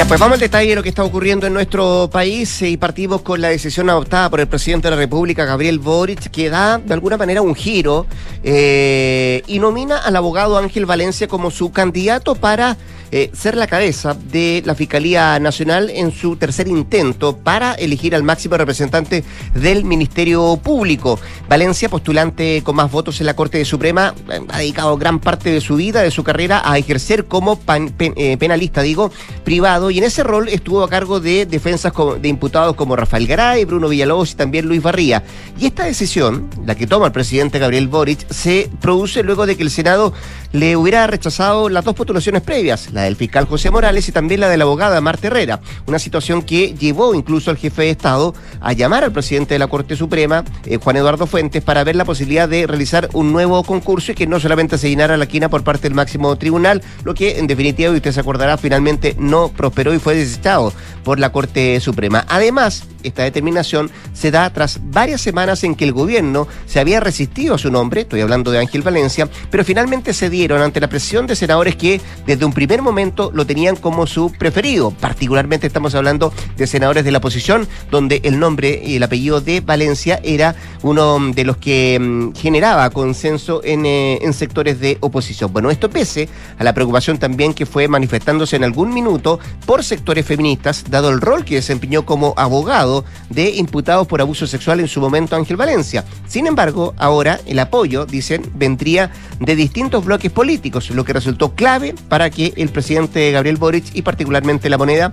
Ya, 0.00 0.06
pues 0.06 0.18
vamos 0.18 0.36
al 0.36 0.40
detalle 0.40 0.70
de 0.70 0.76
lo 0.76 0.82
que 0.82 0.88
está 0.88 1.04
ocurriendo 1.04 1.46
en 1.46 1.52
nuestro 1.52 2.08
país 2.10 2.62
y 2.62 2.78
partimos 2.78 3.20
con 3.20 3.42
la 3.42 3.48
decisión 3.50 3.90
adoptada 3.90 4.30
por 4.30 4.40
el 4.40 4.48
presidente 4.48 4.88
de 4.88 4.92
la 4.92 4.96
República, 4.96 5.44
Gabriel 5.44 5.78
Boric, 5.78 6.30
que 6.30 6.48
da 6.48 6.78
de 6.78 6.94
alguna 6.94 7.18
manera 7.18 7.42
un 7.42 7.54
giro 7.54 8.06
eh, 8.42 9.42
y 9.46 9.58
nomina 9.58 9.98
al 9.98 10.16
abogado 10.16 10.56
Ángel 10.56 10.86
Valencia 10.86 11.28
como 11.28 11.50
su 11.50 11.70
candidato 11.70 12.34
para 12.34 12.78
eh, 13.12 13.28
ser 13.32 13.56
la 13.56 13.66
cabeza 13.66 14.14
de 14.14 14.62
la 14.64 14.76
Fiscalía 14.76 15.40
Nacional 15.40 15.90
en 15.90 16.12
su 16.12 16.36
tercer 16.36 16.68
intento 16.68 17.36
para 17.36 17.74
elegir 17.74 18.14
al 18.14 18.22
máximo 18.22 18.56
representante 18.56 19.24
del 19.52 19.84
Ministerio 19.84 20.56
Público. 20.62 21.18
Valencia, 21.48 21.88
postulante 21.88 22.62
con 22.62 22.76
más 22.76 22.92
votos 22.92 23.18
en 23.18 23.26
la 23.26 23.34
Corte 23.34 23.64
Suprema, 23.64 24.14
eh, 24.30 24.40
ha 24.48 24.58
dedicado 24.58 24.96
gran 24.96 25.18
parte 25.18 25.50
de 25.50 25.60
su 25.60 25.74
vida, 25.74 26.02
de 26.02 26.12
su 26.12 26.22
carrera, 26.22 26.62
a 26.64 26.78
ejercer 26.78 27.24
como 27.24 27.58
eh, 27.98 28.36
penalista, 28.38 28.80
digo, 28.82 29.10
privado, 29.42 29.89
y 29.90 29.98
en 29.98 30.04
ese 30.04 30.22
rol 30.22 30.48
estuvo 30.48 30.82
a 30.82 30.88
cargo 30.88 31.20
de 31.20 31.46
defensas 31.46 31.92
de 32.20 32.28
imputados 32.28 32.76
como 32.76 32.96
Rafael 32.96 33.26
Garay, 33.26 33.64
Bruno 33.64 33.88
Villalobos 33.88 34.32
y 34.32 34.34
también 34.34 34.66
Luis 34.66 34.82
Barría. 34.82 35.22
Y 35.58 35.66
esta 35.66 35.84
decisión, 35.84 36.48
la 36.64 36.74
que 36.74 36.86
toma 36.86 37.06
el 37.06 37.12
presidente 37.12 37.58
Gabriel 37.58 37.88
Boric, 37.88 38.28
se 38.30 38.70
produce 38.80 39.22
luego 39.22 39.46
de 39.46 39.56
que 39.56 39.62
el 39.62 39.70
Senado 39.70 40.12
le 40.52 40.76
hubiera 40.76 41.06
rechazado 41.06 41.68
las 41.68 41.84
dos 41.84 41.94
postulaciones 41.94 42.42
previas, 42.42 42.92
la 42.92 43.02
del 43.02 43.16
fiscal 43.16 43.46
José 43.46 43.70
Morales 43.70 44.08
y 44.08 44.12
también 44.12 44.40
la 44.40 44.48
de 44.48 44.56
la 44.56 44.64
abogada 44.64 45.00
Marta 45.00 45.28
Herrera. 45.28 45.60
Una 45.86 45.98
situación 45.98 46.42
que 46.42 46.74
llevó 46.74 47.14
incluso 47.14 47.50
al 47.50 47.56
jefe 47.56 47.82
de 47.82 47.90
Estado 47.90 48.34
a 48.60 48.72
llamar 48.72 49.04
al 49.04 49.12
presidente 49.12 49.54
de 49.54 49.58
la 49.58 49.68
Corte 49.68 49.96
Suprema, 49.96 50.44
eh, 50.66 50.78
Juan 50.78 50.96
Eduardo 50.96 51.26
Fuentes, 51.26 51.62
para 51.62 51.84
ver 51.84 51.96
la 51.96 52.04
posibilidad 52.04 52.48
de 52.48 52.66
realizar 52.66 53.08
un 53.12 53.32
nuevo 53.32 53.62
concurso 53.62 54.12
y 54.12 54.14
que 54.14 54.26
no 54.26 54.40
solamente 54.40 54.78
se 54.78 54.88
llenara 54.88 55.16
la 55.16 55.26
quina 55.26 55.48
por 55.48 55.62
parte 55.62 55.82
del 55.82 55.94
máximo 55.94 56.34
tribunal, 56.36 56.82
lo 57.04 57.14
que 57.14 57.38
en 57.38 57.46
definitiva, 57.46 57.92
y 57.92 57.96
usted 57.96 58.12
se 58.12 58.20
acordará, 58.20 58.56
finalmente 58.56 59.14
no 59.18 59.48
prosperó 59.48 59.94
y 59.94 59.98
fue 59.98 60.14
desechado 60.14 60.72
por 61.04 61.18
la 61.18 61.32
Corte 61.32 61.78
Suprema. 61.80 62.24
Además, 62.28 62.84
esta 63.02 63.22
determinación 63.22 63.90
se 64.12 64.30
da 64.30 64.50
tras 64.52 64.80
varias 64.82 65.20
semanas 65.20 65.64
en 65.64 65.74
que 65.74 65.84
el 65.84 65.92
gobierno 65.92 66.46
se 66.66 66.80
había 66.80 67.00
resistido 67.00 67.54
a 67.54 67.58
su 67.58 67.70
nombre, 67.70 68.02
estoy 68.02 68.20
hablando 68.20 68.50
de 68.50 68.58
Ángel 68.58 68.82
Valencia, 68.82 69.28
pero 69.50 69.64
finalmente 69.64 70.12
se 70.12 70.28
ante 70.40 70.80
la 70.80 70.88
presión 70.88 71.26
de 71.26 71.36
senadores 71.36 71.76
que 71.76 72.00
desde 72.26 72.44
un 72.44 72.52
primer 72.52 72.80
momento 72.80 73.30
lo 73.34 73.46
tenían 73.46 73.76
como 73.76 74.06
su 74.06 74.32
preferido. 74.32 74.90
Particularmente 74.90 75.66
estamos 75.66 75.94
hablando 75.94 76.32
de 76.56 76.66
senadores 76.66 77.04
de 77.04 77.10
la 77.10 77.18
oposición, 77.18 77.68
donde 77.90 78.20
el 78.24 78.38
nombre 78.38 78.82
y 78.84 78.96
el 78.96 79.02
apellido 79.02 79.40
de 79.40 79.60
Valencia 79.60 80.18
era 80.22 80.56
uno 80.82 81.18
de 81.32 81.44
los 81.44 81.58
que 81.58 81.98
mm, 82.00 82.32
generaba 82.34 82.88
consenso 82.90 83.60
en, 83.62 83.84
eh, 83.84 84.18
en 84.22 84.32
sectores 84.32 84.80
de 84.80 84.96
oposición. 85.00 85.52
Bueno, 85.52 85.70
esto 85.70 85.90
pese 85.90 86.28
a 86.58 86.64
la 86.64 86.72
preocupación 86.72 87.18
también 87.18 87.52
que 87.52 87.66
fue 87.66 87.86
manifestándose 87.86 88.56
en 88.56 88.64
algún 88.64 88.94
minuto 88.94 89.38
por 89.66 89.84
sectores 89.84 90.24
feministas, 90.24 90.84
dado 90.88 91.10
el 91.10 91.20
rol 91.20 91.44
que 91.44 91.56
desempeñó 91.56 92.06
como 92.06 92.32
abogado 92.38 93.04
de 93.28 93.50
imputados 93.50 94.06
por 94.06 94.22
abuso 94.22 94.46
sexual 94.46 94.80
en 94.80 94.88
su 94.88 95.00
momento 95.00 95.36
Ángel 95.36 95.56
Valencia. 95.56 96.04
Sin 96.26 96.46
embargo, 96.46 96.94
ahora 96.96 97.40
el 97.46 97.58
apoyo, 97.58 98.06
dicen, 98.06 98.50
vendría 98.54 99.10
de 99.40 99.56
distintos 99.56 100.04
bloques 100.04 100.29
políticos, 100.30 100.90
lo 100.90 101.04
que 101.04 101.12
resultó 101.12 101.54
clave 101.54 101.94
para 102.08 102.30
que 102.30 102.52
el 102.56 102.68
presidente 102.68 103.30
Gabriel 103.32 103.56
Boric 103.56 103.84
y 103.94 104.02
particularmente 104.02 104.70
la 104.70 104.78
moneda 104.78 105.12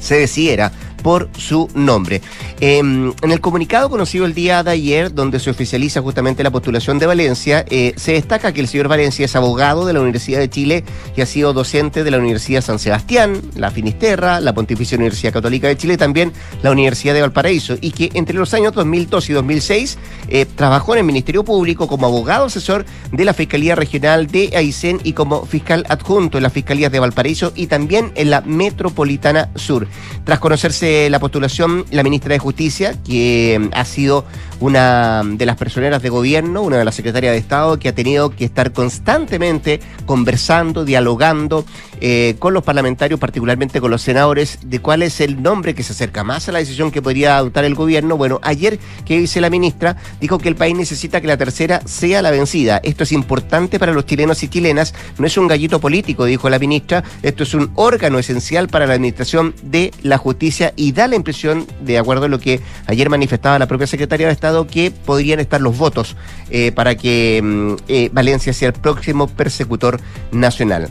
se 0.00 0.16
decidiera 0.16 0.72
por 1.02 1.28
su 1.36 1.68
nombre. 1.74 2.20
Em, 2.60 3.12
en 3.22 3.30
el 3.30 3.40
comunicado 3.40 3.90
conocido 3.90 4.24
el 4.24 4.34
día 4.34 4.62
de 4.62 4.70
ayer, 4.70 5.14
donde 5.14 5.40
se 5.40 5.50
oficializa 5.50 6.00
justamente 6.02 6.42
la 6.42 6.50
postulación 6.50 6.98
de 6.98 7.06
Valencia, 7.06 7.64
eh, 7.70 7.94
se 7.96 8.12
destaca 8.12 8.52
que 8.52 8.60
el 8.60 8.68
señor 8.68 8.88
Valencia 8.88 9.24
es 9.24 9.36
abogado 9.36 9.86
de 9.86 9.92
la 9.92 10.00
Universidad 10.00 10.38
de 10.38 10.50
Chile 10.50 10.84
y 11.16 11.20
ha 11.20 11.26
sido 11.26 11.52
docente 11.52 12.04
de 12.04 12.10
la 12.10 12.18
Universidad 12.18 12.62
San 12.62 12.78
Sebastián, 12.78 13.40
la 13.54 13.70
Finisterra, 13.70 14.40
la 14.40 14.54
Pontificia 14.54 14.96
Universidad 14.96 15.32
Católica 15.32 15.68
de 15.68 15.76
Chile, 15.76 15.96
también 15.96 16.32
la 16.62 16.70
Universidad 16.70 17.14
de 17.14 17.22
Valparaíso, 17.22 17.76
y 17.80 17.92
que 17.92 18.10
entre 18.14 18.36
los 18.36 18.54
años 18.54 18.72
2002 18.72 19.30
y 19.30 19.32
2006 19.32 19.98
eh, 20.28 20.46
trabajó 20.46 20.94
en 20.94 21.00
el 21.00 21.04
Ministerio 21.04 21.44
Público 21.44 21.88
como 21.88 22.06
abogado 22.06 22.46
asesor 22.46 22.84
de 23.12 23.24
la 23.24 23.34
Fiscalía 23.34 23.74
Regional 23.74 24.26
de 24.26 24.52
Aysén 24.56 25.00
y 25.04 25.12
como 25.12 25.44
fiscal 25.46 25.84
adjunto 25.88 26.38
en 26.38 26.42
las 26.42 26.52
Fiscalías 26.52 26.92
de 26.92 27.00
Valparaíso 27.00 27.52
y 27.54 27.66
también 27.66 28.12
en 28.14 28.30
la 28.30 28.40
Metropolitana 28.40 29.50
Sur. 29.54 29.86
Tras 30.24 30.38
conocerse 30.38 30.87
la 31.10 31.18
postulación 31.18 31.84
la 31.90 32.02
ministra 32.02 32.32
de 32.32 32.38
Justicia, 32.38 32.94
que 33.04 33.58
mm, 33.60 33.68
ha 33.74 33.84
sido 33.84 34.24
una 34.60 35.22
de 35.24 35.46
las 35.46 35.56
personeras 35.56 36.02
de 36.02 36.08
gobierno, 36.08 36.62
una 36.62 36.78
de 36.78 36.84
las 36.84 36.94
secretarias 36.94 37.32
de 37.32 37.38
Estado, 37.38 37.78
que 37.78 37.88
ha 37.88 37.94
tenido 37.94 38.30
que 38.30 38.44
estar 38.44 38.72
constantemente 38.72 39.80
conversando, 40.04 40.84
dialogando 40.84 41.64
eh, 42.00 42.36
con 42.38 42.54
los 42.54 42.64
parlamentarios, 42.64 43.20
particularmente 43.20 43.80
con 43.80 43.90
los 43.90 44.02
senadores, 44.02 44.58
de 44.64 44.80
cuál 44.80 45.02
es 45.02 45.20
el 45.20 45.42
nombre 45.42 45.74
que 45.74 45.82
se 45.82 45.92
acerca 45.92 46.24
más 46.24 46.48
a 46.48 46.52
la 46.52 46.58
decisión 46.58 46.90
que 46.90 47.02
podría 47.02 47.36
adoptar 47.36 47.64
el 47.64 47.74
gobierno. 47.74 48.16
Bueno, 48.16 48.40
ayer 48.42 48.78
que 49.04 49.18
dice 49.18 49.40
la 49.40 49.50
ministra, 49.50 49.96
dijo 50.20 50.38
que 50.38 50.48
el 50.48 50.56
país 50.56 50.74
necesita 50.74 51.20
que 51.20 51.26
la 51.26 51.36
tercera 51.36 51.82
sea 51.84 52.22
la 52.22 52.30
vencida. 52.30 52.80
Esto 52.82 53.04
es 53.04 53.12
importante 53.12 53.78
para 53.78 53.92
los 53.92 54.06
chilenos 54.06 54.42
y 54.42 54.48
chilenas, 54.48 54.94
no 55.18 55.26
es 55.26 55.36
un 55.36 55.46
gallito 55.46 55.80
político, 55.80 56.24
dijo 56.24 56.50
la 56.50 56.58
ministra, 56.58 57.04
esto 57.22 57.42
es 57.44 57.54
un 57.54 57.70
órgano 57.74 58.18
esencial 58.18 58.68
para 58.68 58.86
la 58.86 58.94
administración 58.94 59.54
de 59.62 59.92
la 60.02 60.18
justicia 60.18 60.72
y 60.78 60.92
da 60.92 61.08
la 61.08 61.16
impresión, 61.16 61.66
de 61.80 61.98
acuerdo 61.98 62.26
a 62.26 62.28
lo 62.28 62.38
que 62.38 62.60
ayer 62.86 63.10
manifestaba 63.10 63.58
la 63.58 63.66
propia 63.66 63.86
secretaria 63.86 64.28
de 64.28 64.32
Estado, 64.32 64.66
que 64.66 64.90
podrían 64.90 65.40
estar 65.40 65.60
los 65.60 65.76
votos 65.76 66.16
eh, 66.50 66.72
para 66.72 66.94
que 66.94 67.40
mm, 67.42 67.74
eh, 67.88 68.10
Valencia 68.12 68.52
sea 68.52 68.68
el 68.68 68.74
próximo 68.74 69.26
persecutor 69.26 70.00
nacional. 70.30 70.90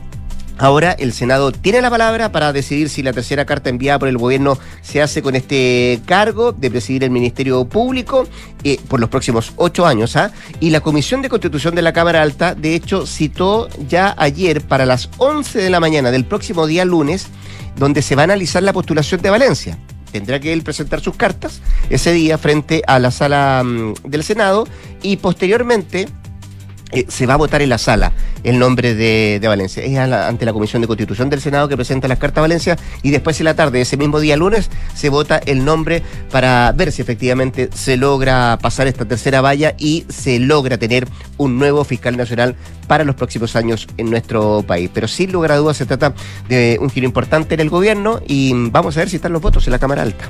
Ahora 0.58 0.92
el 0.94 1.14
Senado 1.14 1.52
tiene 1.52 1.82
la 1.82 1.90
palabra 1.90 2.32
para 2.32 2.52
decidir 2.52 2.90
si 2.90 3.04
la 3.04 3.14
tercera 3.14 3.46
carta 3.46 3.70
enviada 3.70 4.00
por 4.00 4.08
el 4.08 4.18
gobierno 4.18 4.58
se 4.82 5.02
hace 5.02 5.22
con 5.22 5.36
este 5.36 6.02
cargo 6.06 6.52
de 6.52 6.72
presidir 6.72 7.04
el 7.04 7.12
Ministerio 7.12 7.66
Público 7.66 8.28
eh, 8.64 8.80
por 8.88 9.00
los 9.00 9.10
próximos 9.10 9.54
ocho 9.58 9.86
años. 9.86 10.16
¿ah? 10.16 10.32
Y 10.60 10.72
la 10.72 10.82
Comisión 10.82 11.22
de 11.22 11.30
Constitución 11.30 11.76
de 11.76 11.84
la 11.84 11.94
Cámara 11.94 12.24
Alta, 12.24 12.56
de 12.56 12.74
hecho, 12.74 13.06
citó 13.06 13.68
ya 13.88 14.16
ayer 14.18 14.62
para 14.62 14.86
las 14.86 15.10
11 15.18 15.60
de 15.60 15.70
la 15.70 15.80
mañana 15.80 16.10
del 16.10 16.26
próximo 16.26 16.66
día 16.66 16.86
lunes, 16.86 17.28
donde 17.76 18.02
se 18.02 18.16
va 18.16 18.24
a 18.24 18.26
analizar 18.26 18.64
la 18.64 18.74
postulación 18.74 19.22
de 19.22 19.30
Valencia 19.30 19.78
tendrá 20.12 20.40
que 20.40 20.54
él 20.54 20.64
presentar 20.64 21.02
sus 21.02 21.16
cartas 21.16 21.62
ese 21.90 22.12
día 22.14 22.38
frente 22.38 22.82
a 22.88 22.98
la 23.00 23.12
sala 23.12 23.62
mm, 23.64 23.94
del 24.06 24.24
Senado 24.24 24.68
y 25.04 25.18
posteriormente 25.18 26.08
eh, 26.92 27.06
se 27.08 27.26
va 27.26 27.34
a 27.34 27.38
votar 27.38 27.62
en 27.62 27.70
la 27.70 27.78
sala 27.78 28.14
el 28.44 28.60
nombre 28.60 28.96
de, 28.96 29.42
Valencia. 29.46 29.84
Es 29.84 29.98
ante 29.98 30.46
la 30.46 30.54
Comisión 30.54 30.82
de 30.82 30.88
Constitución 30.88 31.30
del 31.30 31.42
Senado 31.42 31.68
que 31.68 31.76
presenta 31.76 32.08
las 32.08 32.18
cartas 32.18 32.40
a 32.40 32.42
Valencia 32.42 32.78
y 33.04 33.12
después 33.12 33.40
en 33.40 33.46
la 33.46 33.56
tarde, 33.56 33.82
ese 33.82 33.98
mismo 33.98 34.20
día 34.20 34.38
lunes, 34.38 34.70
se 34.94 35.10
vota 35.10 35.38
el 35.46 35.66
nombre 35.66 36.02
para 36.32 36.72
ver 36.74 36.92
si 36.92 37.02
efectivamente 37.02 37.70
se 37.74 37.98
logra 37.98 38.58
pasar 38.62 38.88
esta 38.88 39.06
tercera 39.06 39.42
valla 39.42 39.76
y 39.78 40.06
se 40.10 40.40
logra 40.40 40.78
tener 40.78 41.08
un 41.38 41.60
nuevo 41.60 41.84
fiscal 41.84 42.16
nacional 42.16 42.56
para 42.88 43.04
los 43.04 43.16
próximos 43.16 43.56
años 43.56 43.88
en 43.98 44.10
nuestro 44.10 44.64
país. 44.66 44.90
Pero 44.94 45.08
sin 45.08 45.32
lugar 45.32 45.52
a 45.52 45.58
dudas 45.58 45.78
se 45.78 45.86
trata 45.86 46.14
de 46.50 46.78
un 46.82 46.90
giro 46.90 47.06
importante 47.06 47.54
en 47.56 47.60
el 47.60 47.70
gobierno 47.70 48.22
y 48.26 48.54
vamos 48.70 48.98
a 48.98 49.02
ver 49.02 49.10
si 49.10 49.18
están 49.18 49.34
los 49.34 49.42
votos 49.42 49.68
en 49.68 49.72
la 49.72 49.80
Cámara 49.80 50.02
Alta. 50.02 50.30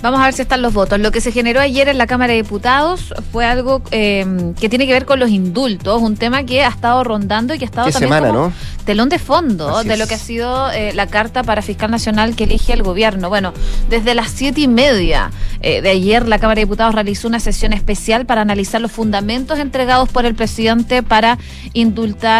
Vamos 0.00 0.20
a 0.20 0.24
ver 0.24 0.32
si 0.32 0.42
están 0.42 0.62
los 0.62 0.72
votos. 0.72 1.00
Lo 1.00 1.10
que 1.10 1.20
se 1.20 1.32
generó 1.32 1.60
ayer 1.60 1.88
en 1.88 1.98
la 1.98 2.06
Cámara 2.06 2.32
de 2.32 2.42
Diputados 2.42 3.12
fue 3.32 3.44
algo 3.44 3.82
eh, 3.90 4.52
que 4.60 4.68
tiene 4.68 4.86
que 4.86 4.92
ver 4.92 5.06
con 5.06 5.18
los 5.18 5.28
indultos, 5.28 6.00
un 6.00 6.16
tema 6.16 6.44
que 6.44 6.62
ha 6.62 6.68
estado 6.68 7.02
rondando 7.02 7.52
y 7.52 7.58
que 7.58 7.64
ha 7.64 7.66
estado 7.66 7.90
también 7.90 8.12
semana, 8.12 8.32
¿no? 8.32 8.52
telón 8.88 9.10
de 9.10 9.18
fondo 9.18 9.82
de 9.84 9.98
lo 9.98 10.06
que 10.06 10.14
ha 10.14 10.18
sido 10.18 10.70
eh, 10.70 10.94
la 10.94 11.08
carta 11.08 11.42
para 11.42 11.60
fiscal 11.60 11.90
nacional 11.90 12.36
que 12.36 12.44
elige 12.44 12.72
el 12.72 12.82
gobierno. 12.82 13.28
Bueno, 13.28 13.52
desde 13.90 14.14
las 14.14 14.30
siete 14.30 14.62
y 14.62 14.68
media 14.68 15.30
eh, 15.60 15.82
de 15.82 15.90
ayer 15.90 16.26
la 16.26 16.38
Cámara 16.38 16.60
de 16.60 16.64
Diputados 16.64 16.94
realizó 16.94 17.28
una 17.28 17.38
sesión 17.38 17.74
especial 17.74 18.24
para 18.24 18.40
analizar 18.40 18.80
los 18.80 18.90
fundamentos 18.90 19.58
entregados 19.58 20.08
por 20.08 20.24
el 20.24 20.34
presidente 20.34 21.02
para 21.02 21.38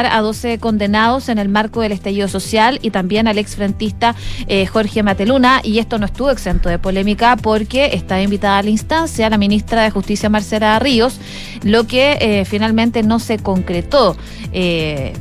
a 0.06 0.20
12 0.20 0.58
condenados 0.58 1.28
en 1.28 1.38
el 1.38 1.48
marco 1.48 1.80
del 1.80 1.92
estallido 1.92 2.28
social 2.28 2.78
y 2.82 2.90
también 2.90 3.28
al 3.28 3.38
exfrentista 3.38 4.14
Jorge 4.72 5.02
Mateluna. 5.02 5.60
Y 5.62 5.78
esto 5.78 5.98
no 5.98 6.06
estuvo 6.06 6.30
exento 6.30 6.68
de 6.68 6.78
polémica 6.78 7.36
porque 7.36 7.90
está 7.92 8.20
invitada 8.22 8.58
a 8.58 8.62
la 8.62 8.70
instancia 8.70 9.28
la 9.28 9.38
ministra 9.38 9.82
de 9.82 9.90
Justicia 9.90 10.28
Marcela 10.28 10.78
Ríos, 10.78 11.18
lo 11.62 11.86
que 11.86 12.18
eh, 12.20 12.44
finalmente 12.44 13.02
no 13.02 13.18
se 13.18 13.38
concretó. 13.38 14.16
Eh, 14.52 15.12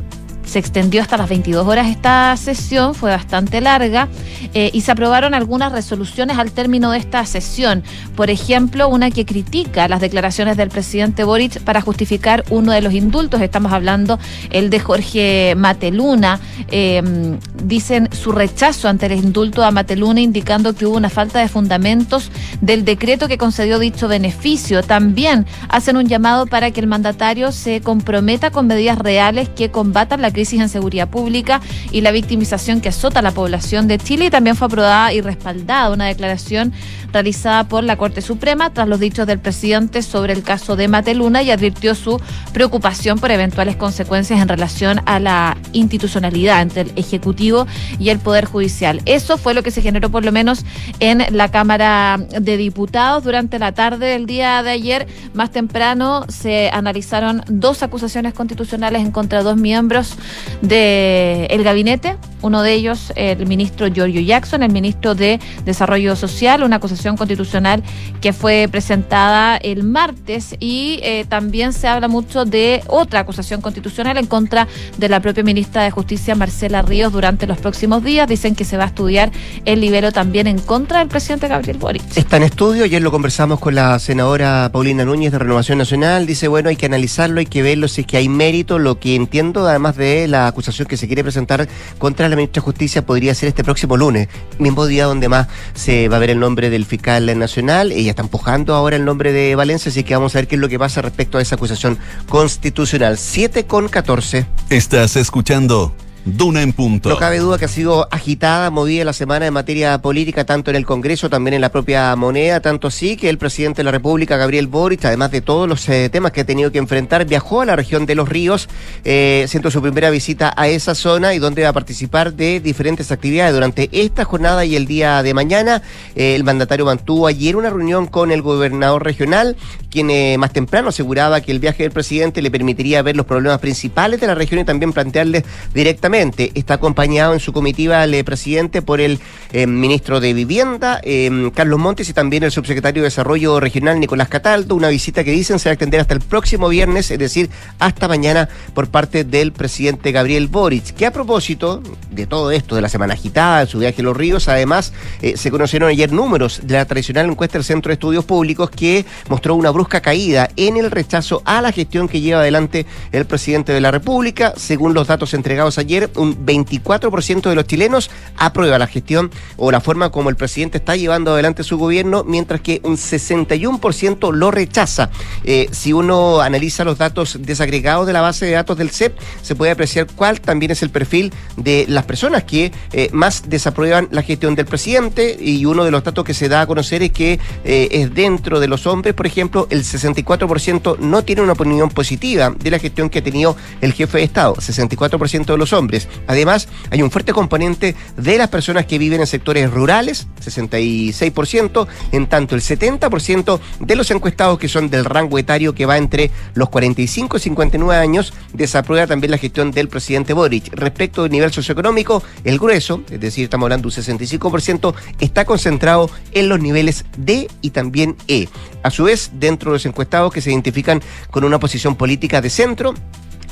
se 0.48 0.60
extendió 0.60 1.02
hasta 1.02 1.18
las 1.18 1.30
22 1.30 1.68
horas 1.68 1.88
esta 1.88 2.36
sesión, 2.38 2.96
fue 2.96 3.12
bastante 3.12 3.62
larga 3.62 4.08
eh, 4.54 4.70
y 4.74 4.82
se 4.82 4.92
aprobaron 4.92 5.34
algunas 5.34 5.72
resoluciones 5.72 6.38
al 6.38 6.52
término 6.52 6.92
de 6.92 7.00
esta 7.00 7.26
sesión. 7.26 7.84
Por 8.16 8.30
ejemplo, 8.30 8.88
una 8.88 9.12
que 9.12 9.26
critica 9.26 9.88
las 9.88 10.02
declaraciones 10.02 10.58
del 10.58 10.70
presidente 10.70 11.24
Boric 11.24 11.62
para 11.62 11.82
justificar 11.82 12.44
uno 12.50 12.72
de 12.72 12.82
los 12.82 12.94
indultos. 12.94 13.42
Estamos 13.42 13.74
hablando 13.74 14.20
el 14.50 14.70
de 14.70 14.80
Jorge 14.80 15.54
Mateluna. 15.56 16.40
Em, 16.70 17.40
dicen 17.64 18.10
su 18.12 18.32
rechazo 18.32 18.88
ante 18.88 19.08
el 19.08 19.14
indulto 19.14 19.64
a 19.64 19.72
Mateluna, 19.72 20.22
indicando 20.22 20.74
que 20.74 20.86
hubo 20.86 20.98
una 20.98 21.10
falta 21.10 21.40
de 21.40 21.48
fundamentos 21.48 22.32
del 22.62 22.86
decreto 22.86 23.28
que 23.28 23.38
concedió 23.38 23.80
dicho 23.80 24.08
beneficio. 24.08 24.84
También 24.84 25.46
hacen 25.70 25.98
un 25.98 26.08
llamado 26.08 26.46
para 26.46 26.72
que 26.72 26.80
el 26.80 26.88
mandatario 26.88 27.52
se 27.52 27.82
comprometa 27.82 28.52
con 28.52 28.68
medidas 28.68 28.98
reales 28.98 29.50
que 29.50 29.72
combatan 29.72 30.22
la 30.22 30.32
crisis 30.38 30.62
en 30.62 30.70
seguridad 30.70 31.10
pública 31.10 31.62
y 31.92 32.02
la 32.02 32.12
victimización 32.12 32.80
que 32.80 32.90
azota 32.90 33.20
a 33.20 33.22
la 33.24 33.32
población 33.32 33.88
de 33.88 33.98
Chile. 33.98 34.26
Y 34.26 34.30
también 34.30 34.56
fue 34.56 34.68
aprobada 34.68 35.12
y 35.12 35.22
respaldada 35.22 35.90
una 35.90 36.06
declaración 36.06 36.74
realizada 37.18 37.64
por 37.64 37.84
la 37.84 37.98
Corte 37.98 38.22
Suprema 38.22 38.72
tras 38.74 38.88
los 38.88 39.00
dichos 39.00 39.26
del 39.26 39.40
presidente 39.40 40.04
sobre 40.04 40.34
el 40.34 40.44
caso 40.44 40.76
de 40.76 40.88
Mateluna 40.88 41.42
y 41.42 41.50
advirtió 41.50 41.96
su 41.96 42.22
preocupación 42.54 43.18
por 43.18 43.32
eventuales 43.32 43.76
consecuencias 43.76 44.40
en 44.40 44.48
relación 44.48 45.02
a 45.08 45.20
la 45.20 45.58
institucionalidad 45.74 46.62
entre 46.62 46.82
el 46.82 46.92
Ejecutivo 46.96 47.66
y 47.98 48.10
el 48.10 48.20
Poder 48.20 48.46
Judicial. 48.46 49.02
Eso 49.06 49.40
fue 49.40 49.56
lo 49.56 49.64
que 49.64 49.72
se 49.72 49.82
generó 49.82 50.12
por 50.12 50.24
lo 50.24 50.32
menos 50.32 50.64
en 51.00 51.26
la 51.32 51.50
Cámara 51.50 52.20
de 52.20 52.56
Diputados 52.56 53.24
durante 53.24 53.58
la 53.58 53.72
tarde 53.72 54.06
del 54.06 54.28
día 54.28 54.62
de 54.62 54.70
ayer. 54.70 55.08
Más 55.34 55.50
temprano 55.50 56.24
se 56.30 56.70
analizaron 56.70 57.42
dos 57.48 57.82
acusaciones 57.82 58.36
constitucionales 58.36 59.02
en 59.02 59.10
contra 59.10 59.40
de 59.40 59.44
dos 59.44 59.58
miembros 59.58 60.18
del 60.62 61.64
gabinete, 61.64 62.16
uno 62.44 62.62
de 62.62 62.74
ellos 62.74 63.12
el 63.16 63.48
ministro 63.48 63.88
Giorgio 63.88 64.22
Jackson, 64.22 64.62
el 64.62 64.72
ministro 64.72 65.16
de 65.16 65.40
Desarrollo 65.66 66.16
Social, 66.16 66.62
una 66.62 66.76
acusación 66.76 67.07
constitucional 67.16 67.84
que 68.22 68.34
fue 68.34 68.68
presentada 68.72 69.58
el 69.58 69.84
martes 69.84 70.56
y 70.60 71.00
eh, 71.04 71.26
también 71.30 71.74
se 71.74 71.88
habla 71.88 72.08
mucho 72.08 72.46
de 72.46 72.84
otra 72.88 73.22
acusación 73.22 73.62
constitucional 73.62 74.18
en 74.18 74.26
contra 74.26 74.68
de 74.98 75.10
la 75.10 75.20
propia 75.20 75.44
ministra 75.44 75.84
de 75.84 75.92
Justicia, 75.92 76.36
Marcela 76.36 76.82
Ríos, 76.82 77.14
durante 77.14 77.48
los 77.48 77.58
próximos 77.58 78.04
días. 78.04 78.28
Dicen 78.28 78.56
que 78.56 78.66
se 78.66 78.78
va 78.78 78.86
a 78.86 78.88
estudiar 78.88 79.32
el 79.66 79.82
libelo 79.82 80.12
también 80.12 80.48
en 80.48 80.60
contra 80.60 81.00
del 81.00 81.08
presidente 81.08 81.48
Gabriel 81.48 81.78
Boric. 81.78 82.04
Está 82.18 82.38
en 82.38 82.44
estudio, 82.44 82.84
ayer 82.84 83.02
lo 83.02 83.12
conversamos 83.12 83.60
con 83.60 83.76
la 83.76 84.00
senadora 84.00 84.70
Paulina 84.72 85.06
Núñez 85.06 85.32
de 85.32 85.40
Renovación 85.40 85.78
Nacional, 85.78 86.26
dice, 86.26 86.48
bueno, 86.48 86.70
hay 86.70 86.76
que 86.76 86.86
analizarlo, 86.86 87.40
hay 87.40 87.46
que 87.46 87.62
verlo, 87.62 87.88
si 87.88 88.02
es 88.02 88.08
que 88.08 88.18
hay 88.18 88.30
mérito, 88.30 88.80
lo 88.80 89.00
que 89.00 89.16
entiendo, 89.16 89.68
además 89.68 89.96
de 89.96 90.28
la 90.28 90.48
acusación 90.48 90.88
que 90.88 90.98
se 90.98 91.08
quiere 91.08 91.24
presentar 91.24 91.68
contra 91.98 92.28
la 92.30 92.36
ministra 92.36 92.62
de 92.62 92.66
Justicia 92.66 93.06
podría 93.06 93.36
ser 93.36 93.50
este 93.50 93.64
próximo 93.64 93.98
lunes, 93.98 94.28
mismo 94.60 94.86
día 94.86 95.06
donde 95.06 95.30
más 95.30 95.48
se 95.74 96.10
va 96.10 96.18
a 96.18 96.20
ver 96.20 96.32
el 96.32 96.40
nombre 96.40 96.70
del 96.70 96.86
fiscal 96.88 97.38
nacional. 97.38 97.92
Ella 97.92 98.12
está 98.12 98.22
empujando 98.22 98.74
ahora 98.74 98.96
el 98.96 99.06
nombre 99.06 99.32
de 99.32 99.56
Valencia, 99.56 99.90
así 99.90 100.04
que 100.04 100.16
vamos 100.16 100.36
a 100.36 100.40
ver 100.40 100.48
qué 100.48 100.56
es 100.56 100.62
lo 100.62 100.70
que 100.70 100.80
pasa 100.80 101.02
respecto 101.02 101.38
a 101.38 101.42
esa 101.42 101.56
acusación 101.56 101.98
constitucional. 102.28 103.18
7 103.18 103.66
con 103.66 103.88
14. 103.88 104.48
Estás 104.70 105.16
escuchando 105.16 105.94
Duna 106.36 106.62
en 106.62 106.74
punto. 106.74 107.08
No 107.08 107.18
cabe 107.18 107.40
duda 107.40 107.58
que 107.58 107.66
ha 107.66 107.70
sido 107.70 108.08
agitada, 108.12 108.70
movida 108.70 109.06
la 109.06 109.14
semana 109.14 109.48
en 109.48 109.54
materia 109.54 109.98
política, 110.02 110.46
tanto 110.46 110.70
en 110.72 110.76
el 110.76 110.86
Congreso, 110.86 111.30
también 111.30 111.54
en 111.54 111.62
la 111.62 111.70
propia 111.70 112.14
moneda, 112.18 112.60
tanto 112.60 112.90
así 112.90 113.16
que 113.16 113.30
el 113.30 113.38
presidente 113.38 113.78
de 113.78 113.86
la 113.86 113.92
República, 113.92 114.36
Gabriel 114.36 114.68
Boric, 114.68 115.06
además 115.06 115.32
de 115.32 115.40
todos 115.40 115.70
los 115.70 115.88
eh, 115.88 116.10
temas 116.10 116.34
que 116.34 116.42
ha 116.42 116.46
tenido 116.46 116.70
que 116.72 116.80
enfrentar, 116.80 117.26
viajó 117.26 117.62
a 117.62 117.66
la 117.66 117.78
región 117.78 118.06
de 118.06 118.16
Los 118.16 118.28
Ríos, 118.28 118.68
eh, 119.06 119.46
siendo 119.48 119.72
su 119.72 119.82
primera 119.82 120.10
visita 120.10 120.54
a 120.58 120.68
esa 120.68 120.96
zona 120.96 121.34
y 121.34 121.40
donde 121.40 121.64
va 121.64 121.70
a 121.70 121.74
participar 121.74 122.34
de 122.34 122.60
diferentes 122.60 123.10
actividades. 123.12 123.54
Durante 123.54 123.90
esta 123.94 124.26
jornada 124.26 124.66
y 124.66 124.76
el 124.76 124.86
día 124.86 125.24
de 125.24 125.34
mañana, 125.34 125.82
eh, 126.16 126.36
el 126.36 126.44
mandatario 126.44 126.86
mantuvo 126.86 127.28
ayer 127.28 127.56
una 127.56 127.70
reunión 127.70 128.06
con 128.06 128.32
el 128.32 128.42
gobernador 128.42 129.06
regional, 129.06 129.56
quien 129.90 130.40
más 130.40 130.52
temprano 130.52 130.90
aseguraba 130.90 131.42
que 131.42 131.52
el 131.52 131.60
viaje 131.60 131.84
del 131.84 131.92
presidente 131.92 132.42
le 132.42 132.52
permitiría 132.52 133.02
ver 133.02 133.16
los 133.16 133.26
problemas 133.26 133.60
principales 133.60 134.20
de 134.20 134.28
la 134.28 134.36
región 134.36 134.60
y 134.60 134.66
también 134.66 134.92
plantearles 134.92 135.44
directamente 135.74 136.17
Está 136.18 136.74
acompañado 136.74 137.34
en 137.34 137.40
su 137.40 137.54
comitiva 137.54 138.04
el 138.04 138.12
eh, 138.16 138.24
presidente 138.24 138.82
por 138.82 139.02
el 139.02 139.20
eh, 139.54 139.68
ministro 139.68 140.20
de 140.20 140.34
Vivienda, 140.34 141.00
eh, 141.04 141.52
Carlos 141.54 141.78
Montes, 141.78 142.10
y 142.10 142.14
también 142.14 142.42
el 142.42 142.50
subsecretario 142.50 143.04
de 143.04 143.08
Desarrollo 143.08 143.60
Regional, 143.60 144.00
Nicolás 144.00 144.28
Cataldo. 144.28 144.74
Una 144.74 144.88
visita 144.88 145.24
que 145.24 145.30
dicen 145.30 145.60
se 145.60 145.70
va 145.70 145.72
a 145.72 145.74
extender 145.74 146.00
hasta 146.00 146.16
el 146.16 146.22
próximo 146.22 146.70
viernes, 146.70 147.12
es 147.12 147.20
decir, 147.20 147.52
hasta 147.78 148.08
mañana, 148.08 148.50
por 148.74 148.90
parte 148.90 149.26
del 149.26 149.52
presidente 149.52 150.12
Gabriel 150.12 150.48
Boric. 150.48 150.96
Que 150.96 151.06
a 151.06 151.14
propósito 151.14 151.84
de 152.10 152.26
todo 152.26 152.50
esto, 152.50 152.76
de 152.76 152.82
la 152.82 152.90
semana 152.90 153.14
agitada, 153.14 153.60
de 153.60 153.68
su 153.68 153.78
viaje 153.78 154.02
a 154.02 154.06
los 154.06 154.18
ríos, 154.18 154.48
además 154.48 154.94
se 155.36 155.52
conocieron 155.52 155.88
ayer 155.88 156.12
números 156.12 156.62
de 156.64 156.74
la 156.74 156.86
tradicional 156.86 157.28
encuesta 157.30 157.60
del 157.60 157.64
Centro 157.64 157.92
de 157.92 157.94
Estudios 157.94 158.26
Públicos 158.26 158.72
que 158.72 159.06
mostró 159.30 159.54
una 159.54 159.70
brusca 159.70 160.02
caída 160.02 160.50
en 160.56 160.78
el 160.78 160.90
rechazo 160.90 161.44
a 161.46 161.62
la 161.62 161.72
gestión 161.72 162.08
que 162.08 162.22
lleva 162.22 162.40
adelante 162.40 162.88
el 163.12 163.26
presidente 163.26 163.72
de 163.72 163.82
la 163.82 163.92
República. 163.92 164.54
Según 164.58 164.96
los 164.96 165.06
datos 165.06 165.36
entregados 165.36 165.78
ayer, 165.78 166.07
un 166.16 166.46
24% 166.46 167.50
de 167.50 167.56
los 167.56 167.66
chilenos 167.66 168.10
aprueba 168.36 168.78
la 168.78 168.88
gestión 168.88 169.32
o 169.58 169.72
la 169.72 169.82
forma 169.82 170.12
como 170.12 170.30
el 170.30 170.36
presidente 170.36 170.78
está 170.78 170.96
llevando 170.96 171.34
adelante 171.34 171.64
su 171.64 171.78
gobierno, 171.78 172.24
mientras 172.24 172.62
que 172.62 172.82
un 172.84 172.98
61% 172.98 174.34
lo 174.34 174.52
rechaza. 174.52 175.10
Eh, 175.44 175.68
si 175.72 175.94
uno 175.94 176.42
analiza 176.42 176.84
los 176.84 176.98
datos 176.98 177.38
desagregados 177.42 178.08
de 178.08 178.14
la 178.14 178.22
base 178.22 178.46
de 178.46 178.54
datos 178.54 178.78
del 178.78 178.92
CEP, 178.92 179.18
se 179.42 179.56
puede 179.56 179.72
apreciar 179.72 180.08
cuál 180.16 180.42
también 180.42 180.72
es 180.72 180.84
el 180.84 180.90
perfil 180.90 181.34
de 181.56 181.86
las 181.88 182.06
personas 182.06 182.44
que 182.44 182.72
eh, 182.94 183.10
más 183.12 183.50
desaprueban 183.50 184.08
la 184.12 184.22
gestión 184.22 184.56
del 184.56 184.66
presidente 184.66 185.38
y 185.40 185.66
uno 185.66 185.84
de 185.84 185.92
los 185.92 186.04
datos 186.04 186.24
que 186.24 186.34
se 186.34 186.50
da 186.50 186.62
a 186.62 186.68
conocer 186.68 187.04
es 187.04 187.12
que 187.12 187.40
eh, 187.64 187.88
es 187.92 188.14
dentro 188.14 188.60
de 188.60 188.68
los 188.68 188.88
hombres, 188.88 189.14
por 189.14 189.28
ejemplo, 189.28 189.68
el 189.70 189.84
64% 189.84 191.00
no 191.00 191.24
tiene 191.24 191.42
una 191.42 191.54
opinión 191.54 191.90
positiva 191.90 192.54
de 192.58 192.72
la 192.72 192.80
gestión 192.80 193.10
que 193.10 193.20
ha 193.20 193.24
tenido 193.24 193.56
el 193.82 193.94
jefe 193.94 194.20
de 194.20 194.24
Estado, 194.24 194.56
64% 194.56 195.46
de 195.46 195.58
los 195.58 195.74
hombres. 195.74 195.87
Además, 196.28 196.68
hay 196.92 197.02
un 197.02 197.12
fuerte 197.12 197.34
componente 197.34 197.96
de 198.18 198.38
las 198.38 198.50
personas 198.50 198.86
que 198.86 198.98
viven 198.98 199.22
en 199.22 199.28
sectores 199.28 199.72
rurales, 199.72 200.28
66%, 200.44 201.88
en 202.12 202.28
tanto 202.28 202.56
el 202.56 202.62
70% 202.62 203.60
de 203.80 203.96
los 203.96 204.12
encuestados 204.12 204.60
que 204.60 204.68
son 204.68 204.90
del 204.90 205.06
rango 205.06 205.38
etario 205.38 205.74
que 205.74 205.86
va 205.86 205.98
entre 205.98 206.32
los 206.54 206.70
45 206.70 207.38
y 207.38 207.40
59 207.40 208.02
años 208.02 208.34
desaprueba 208.54 209.08
también 209.08 209.32
la 209.32 209.38
gestión 209.38 209.72
del 209.72 209.90
presidente 209.90 210.34
Boric. 210.34 210.74
Respecto 210.74 211.24
del 211.24 211.32
nivel 211.32 211.52
socioeconómico, 211.52 212.24
el 212.44 212.60
grueso, 212.60 213.04
es 213.10 213.20
decir, 213.20 213.46
estamos 213.46 213.66
hablando 213.66 213.90
de 213.90 214.00
un 214.00 214.20
65%, 214.20 214.94
está 215.20 215.46
concentrado 215.46 216.10
en 216.34 216.50
los 216.50 216.60
niveles 216.60 217.06
D 217.18 217.48
y 217.62 217.72
también 217.72 218.16
E. 218.28 218.48
A 218.84 218.90
su 218.90 219.06
vez, 219.06 219.32
dentro 219.34 219.72
de 219.72 219.76
los 219.76 219.86
encuestados 219.86 220.32
que 220.34 220.42
se 220.42 220.52
identifican 220.52 221.02
con 221.32 221.44
una 221.44 221.60
posición 221.60 221.96
política 221.96 222.42
de 222.42 222.50
centro, 222.50 222.94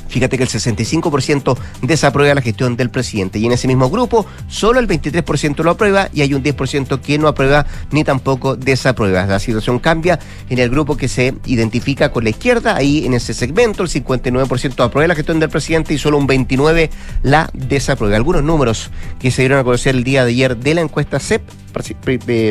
Fíjate 0.08 0.36
que 0.36 0.44
el 0.44 0.48
65% 0.48 1.56
desaprueba 1.82 2.34
la 2.34 2.42
gestión 2.42 2.76
del 2.76 2.90
presidente 2.90 3.38
y 3.38 3.46
en 3.46 3.52
ese 3.52 3.68
mismo 3.68 3.90
grupo 3.90 4.26
solo 4.48 4.80
el 4.80 4.88
23% 4.88 5.62
lo 5.62 5.70
aprueba 5.70 6.08
y 6.12 6.22
hay 6.22 6.34
un 6.34 6.42
10% 6.42 7.00
que 7.00 7.18
no 7.18 7.28
aprueba 7.28 7.66
ni 7.90 8.04
tampoco 8.04 8.56
desaprueba. 8.56 9.26
La 9.26 9.38
situación 9.38 9.78
cambia 9.78 10.18
en 10.48 10.58
el 10.58 10.70
grupo 10.70 10.96
que 10.96 11.08
se 11.08 11.34
identifica 11.46 12.12
con 12.12 12.24
la 12.24 12.30
izquierda, 12.30 12.76
ahí 12.76 13.04
en 13.04 13.14
ese 13.14 13.34
segmento 13.34 13.82
el 13.82 13.88
59% 13.88 14.84
aprueba 14.84 15.08
la 15.08 15.14
gestión 15.14 15.40
del 15.40 15.50
presidente 15.50 15.94
y 15.94 15.98
solo 15.98 16.18
un 16.18 16.28
29% 16.28 16.90
la 17.22 17.50
desaprueba. 17.52 18.16
Algunos 18.16 18.42
números 18.42 18.90
que 19.18 19.30
se 19.30 19.42
dieron 19.42 19.58
a 19.58 19.64
conocer 19.64 19.94
el 19.94 20.04
día 20.04 20.24
de 20.24 20.30
ayer 20.30 20.56
de 20.56 20.74
la 20.74 20.80
encuesta 20.80 21.18
CEP 21.18 21.42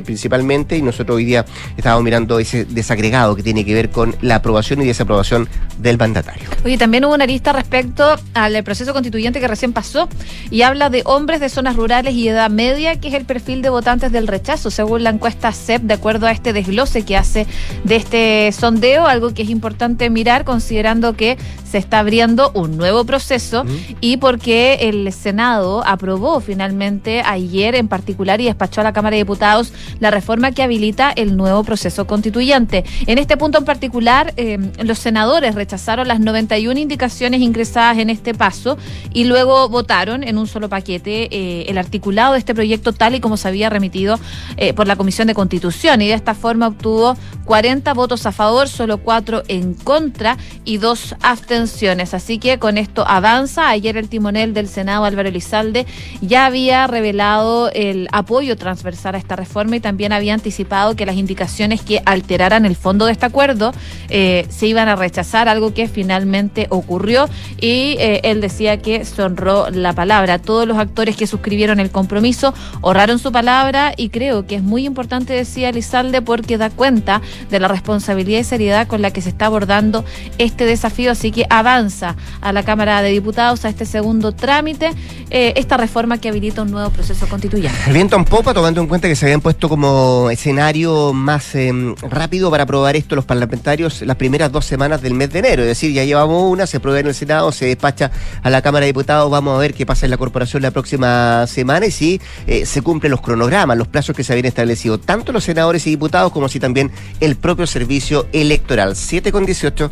principalmente 0.03 0.77
y 0.77 0.82
nosotros 0.82 1.17
hoy 1.17 1.25
día 1.25 1.46
estábamos 1.77 2.03
mirando 2.03 2.39
ese 2.39 2.65
desagregado 2.65 3.36
que 3.36 3.44
tiene 3.44 3.65
que 3.65 3.74
ver 3.74 3.89
con 3.89 4.15
la 4.22 4.36
aprobación 4.36 4.82
y 4.82 4.86
desaprobación 4.86 5.48
del 5.79 5.98
mandatario. 5.98 6.48
Oye, 6.63 6.77
también 6.77 7.05
hubo 7.05 7.13
una 7.13 7.25
lista 7.25 7.53
respecto 7.53 8.15
al 8.34 8.63
proceso 8.63 8.94
constituyente 8.94 9.39
que 9.39 9.48
recién 9.48 9.74
pasó 9.74 10.10
y 10.50 10.62
habla 10.62 10.89
de 10.89 11.01
hombres 11.05 11.39
de 11.39 11.50
zonas 11.50 11.75
rurales 11.75 12.13
y 12.13 12.27
edad 12.27 12.50
media, 12.50 13.00
que 13.00 13.10
es 13.10 13.13
el 13.13 13.25
perfil 13.25 13.62
de 13.62 13.70
votantes 13.70 14.12
del 14.12 14.27
rechazo, 14.27 14.72
según 14.72 15.03
la 15.03 15.10
encuesta 15.10 15.51
CEP, 15.51 15.84
de 15.84 15.94
acuerdo 15.94 16.27
a 16.27 16.32
este 16.32 16.53
desglose 16.53 17.03
que 17.03 17.17
hace 17.17 17.48
de 17.84 17.96
este 17.96 18.51
sondeo, 18.51 19.08
algo 19.08 19.34
que 19.34 19.44
es 19.44 19.50
importante 19.50 20.10
mirar 20.10 20.46
considerando 20.46 21.15
que 21.15 21.38
se 21.70 21.77
está 21.77 22.00
abriendo 22.00 22.51
un 22.53 22.77
nuevo 22.77 23.05
proceso 23.05 23.65
y 24.00 24.17
porque 24.17 24.75
el 24.82 25.12
Senado 25.12 25.84
aprobó 25.86 26.39
finalmente 26.39 27.22
ayer 27.25 27.75
en 27.75 27.88
particular 27.88 28.39
y 28.39 28.46
despachó 28.46 28.82
a 28.82 28.84
la 28.84 28.94
Cámara 28.94 29.14
Diputados 29.17 29.74
la 30.00 30.12
reforma 30.12 30.51
que 30.51 30.63
habilita 30.63 31.12
el 31.12 31.38
nuevo 31.38 31.63
proceso 31.63 32.07
constituyente. 32.07 32.84
En 33.07 33.17
este 33.17 33.38
punto 33.38 33.57
en 33.57 33.65
particular, 33.65 34.34
eh, 34.38 34.57
los 34.84 35.00
senadores 35.00 35.55
rechazaron 35.55 36.07
las 36.07 36.19
91 36.19 36.79
indicaciones 36.79 37.41
ingresadas 37.41 37.98
en 37.98 38.10
este 38.10 38.34
paso 38.34 38.77
y 39.13 39.25
luego 39.25 39.69
votaron 39.69 40.24
en 40.24 40.38
un 40.38 40.48
solo 40.48 40.69
paquete 40.69 41.27
eh, 41.31 41.65
el 41.67 41.77
articulado 41.77 42.34
de 42.34 42.39
este 42.39 42.53
proyecto 42.53 42.93
tal 42.93 43.15
y 43.15 43.19
como 43.19 43.38
se 43.38 43.48
había 43.48 43.69
remitido 43.69 44.19
eh, 44.57 44.74
por 44.74 44.88
la 44.88 44.95
Comisión 44.95 45.27
de 45.27 45.34
Constitución 45.34 46.01
y 46.01 46.07
de 46.07 46.13
esta 46.13 46.34
forma 46.34 46.67
obtuvo 46.67 47.15
40 47.45 47.93
votos 47.93 48.25
a 48.25 48.31
favor, 48.31 48.67
solo 48.67 48.98
4 48.98 49.43
en 49.48 49.74
contra 49.75 50.38
y 50.63 50.77
dos 50.77 51.15
abstenciones. 51.22 52.13
Así 52.13 52.39
que 52.39 52.57
con 52.60 52.77
esto 52.77 53.05
avanza. 53.07 53.69
Ayer 53.69 53.98
el 53.98 54.10
timonel 54.10 54.53
del 54.53 54.67
Senado, 54.67 55.05
Álvaro 55.05 55.29
Elizalde, 55.29 55.86
ya 56.22 56.45
había 56.45 56.88
revelado 56.88 57.69
el 57.72 58.07
apoyo 58.12 58.55
transversal 58.55 59.04
esta 59.13 59.35
reforma 59.35 59.75
y 59.75 59.79
también 59.79 60.12
había 60.12 60.33
anticipado 60.33 60.95
que 60.95 61.05
las 61.05 61.15
indicaciones 61.15 61.81
que 61.81 62.01
alteraran 62.05 62.65
el 62.65 62.75
fondo 62.75 63.05
de 63.05 63.12
este 63.12 63.27
acuerdo 63.27 63.74
eh, 64.09 64.47
se 64.50 64.65
iban 64.65 64.88
a 64.88 64.95
rechazar, 64.95 65.47
algo 65.47 65.74
que 65.74 65.88
finalmente 65.88 66.67
ocurrió 66.69 67.29
y 67.62 67.97
eh, 68.00 68.21
él 68.24 68.41
decía 68.41 68.81
que 68.81 69.05
se 69.05 69.21
honró 69.21 69.69
la 69.69 69.93
palabra. 69.93 70.39
Todos 70.39 70.67
los 70.67 70.77
actores 70.77 71.15
que 71.15 71.27
suscribieron 71.27 71.79
el 71.79 71.91
compromiso 71.91 72.53
honraron 72.81 73.19
su 73.19 73.31
palabra 73.31 73.93
y 73.95 74.09
creo 74.09 74.47
que 74.47 74.55
es 74.55 74.63
muy 74.63 74.85
importante, 74.85 75.33
decía 75.33 75.71
Lizalde, 75.71 76.21
porque 76.21 76.57
da 76.57 76.69
cuenta 76.69 77.21
de 77.51 77.59
la 77.59 77.67
responsabilidad 77.67 78.39
y 78.39 78.43
seriedad 78.43 78.88
con 78.88 79.01
la 79.01 79.12
que 79.12 79.21
se 79.21 79.29
está 79.29 79.47
abordando 79.47 80.05
este 80.38 80.65
desafío, 80.65 81.12
así 81.12 81.31
que 81.31 81.45
avanza 81.50 82.15
a 82.41 82.53
la 82.53 82.63
Cámara 82.63 83.01
de 83.01 83.09
Diputados 83.09 83.65
a 83.65 83.69
este 83.69 83.85
segundo 83.85 84.31
trámite 84.31 84.91
eh, 85.29 85.53
esta 85.57 85.77
reforma 85.77 86.17
que 86.17 86.29
habilita 86.29 86.62
un 86.62 86.71
nuevo 86.71 86.89
proceso 86.89 87.27
constituyente. 87.27 87.77
El 87.88 87.93
viento 87.93 88.15
en 88.15 88.25
popa, 88.25 88.53
tomando 88.53 88.81
en 88.81 88.88
cuenta 88.88 88.95
que 89.02 89.16
se 89.16 89.25
habían 89.25 89.42
puesto 89.42 89.68
como 89.68 90.30
escenario 90.32 91.12
más 91.14 91.54
em, 91.56 91.96
rápido 92.10 92.50
para 92.50 92.64
aprobar 92.64 92.96
esto 92.96 93.16
los 93.16 93.25
parlamentarios 93.25 94.01
las 94.01 94.16
primeras 94.16 94.51
dos 94.51 94.66
semanas 94.66 95.01
del 95.01 95.14
mes 95.14 95.31
de 95.31 95.40
enero. 95.40 95.62
Es 95.64 95.68
decir, 95.68 95.92
ya 95.92 96.03
llevamos 96.03 96.51
una, 96.51 96.66
se 96.66 96.77
aprueba 96.77 97.00
en 97.00 97.08
el 97.08 97.14
Senado, 97.14 97.51
se 97.51 97.66
despacha 97.66 98.12
a 98.42 98.50
la 98.50 98.62
Cámara 98.62 98.86
de 98.86 98.88
Diputados, 98.88 99.29
vamos 99.29 99.55
a 99.55 99.60
ver 99.60 99.74
qué 99.74 99.86
pasa 99.86 100.05
en 100.05 100.12
la 100.12 100.18
corporación 100.18 100.62
la 100.62 100.72
próxima 100.72 101.46
semana 101.48 101.86
y 101.86 101.92
si 101.92 102.22
eh, 102.48 102.66
se 102.66 102.81
cumplen 102.81 103.12
los 103.12 103.22
cronogramas, 103.22 103.77
los 103.77 103.88
plazos 103.88 104.16
que 104.16 104.24
se 104.24 104.34
habían 104.34 104.46
establecido, 104.46 105.00
tanto 105.00 105.31
los 105.31 105.44
senadores 105.44 105.86
y 105.88 105.92
diputados 105.92 106.31
como 106.31 106.48
si 106.48 106.60
también 106.60 106.92
el 107.20 107.36
propio 107.36 107.68
servicio 107.68 108.27
electoral. 108.31 108.96
7 108.96 109.31
con 109.31 109.46
18. 109.46 109.92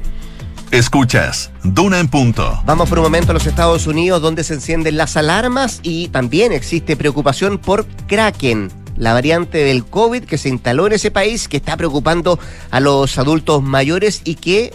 Escuchas, 0.71 1.51
Duna 1.63 1.99
en 1.99 2.07
punto. 2.07 2.61
Vamos 2.65 2.89
por 2.89 2.99
un 2.99 3.03
momento 3.03 3.31
a 3.31 3.33
los 3.33 3.45
Estados 3.45 3.85
Unidos 3.85 4.21
donde 4.21 4.43
se 4.43 4.55
encienden 4.55 4.97
las 4.97 5.17
alarmas 5.17 5.79
y 5.83 6.07
también 6.07 6.51
existe 6.51 6.95
preocupación 6.95 7.59
por 7.59 7.85
Kraken 8.07 8.82
la 8.97 9.13
variante 9.13 9.59
del 9.59 9.85
COVID 9.85 10.23
que 10.23 10.37
se 10.37 10.49
instaló 10.49 10.87
en 10.87 10.93
ese 10.93 11.11
país, 11.11 11.47
que 11.47 11.57
está 11.57 11.77
preocupando 11.77 12.39
a 12.71 12.79
los 12.79 13.17
adultos 13.17 13.63
mayores 13.63 14.21
y 14.23 14.35
que 14.35 14.73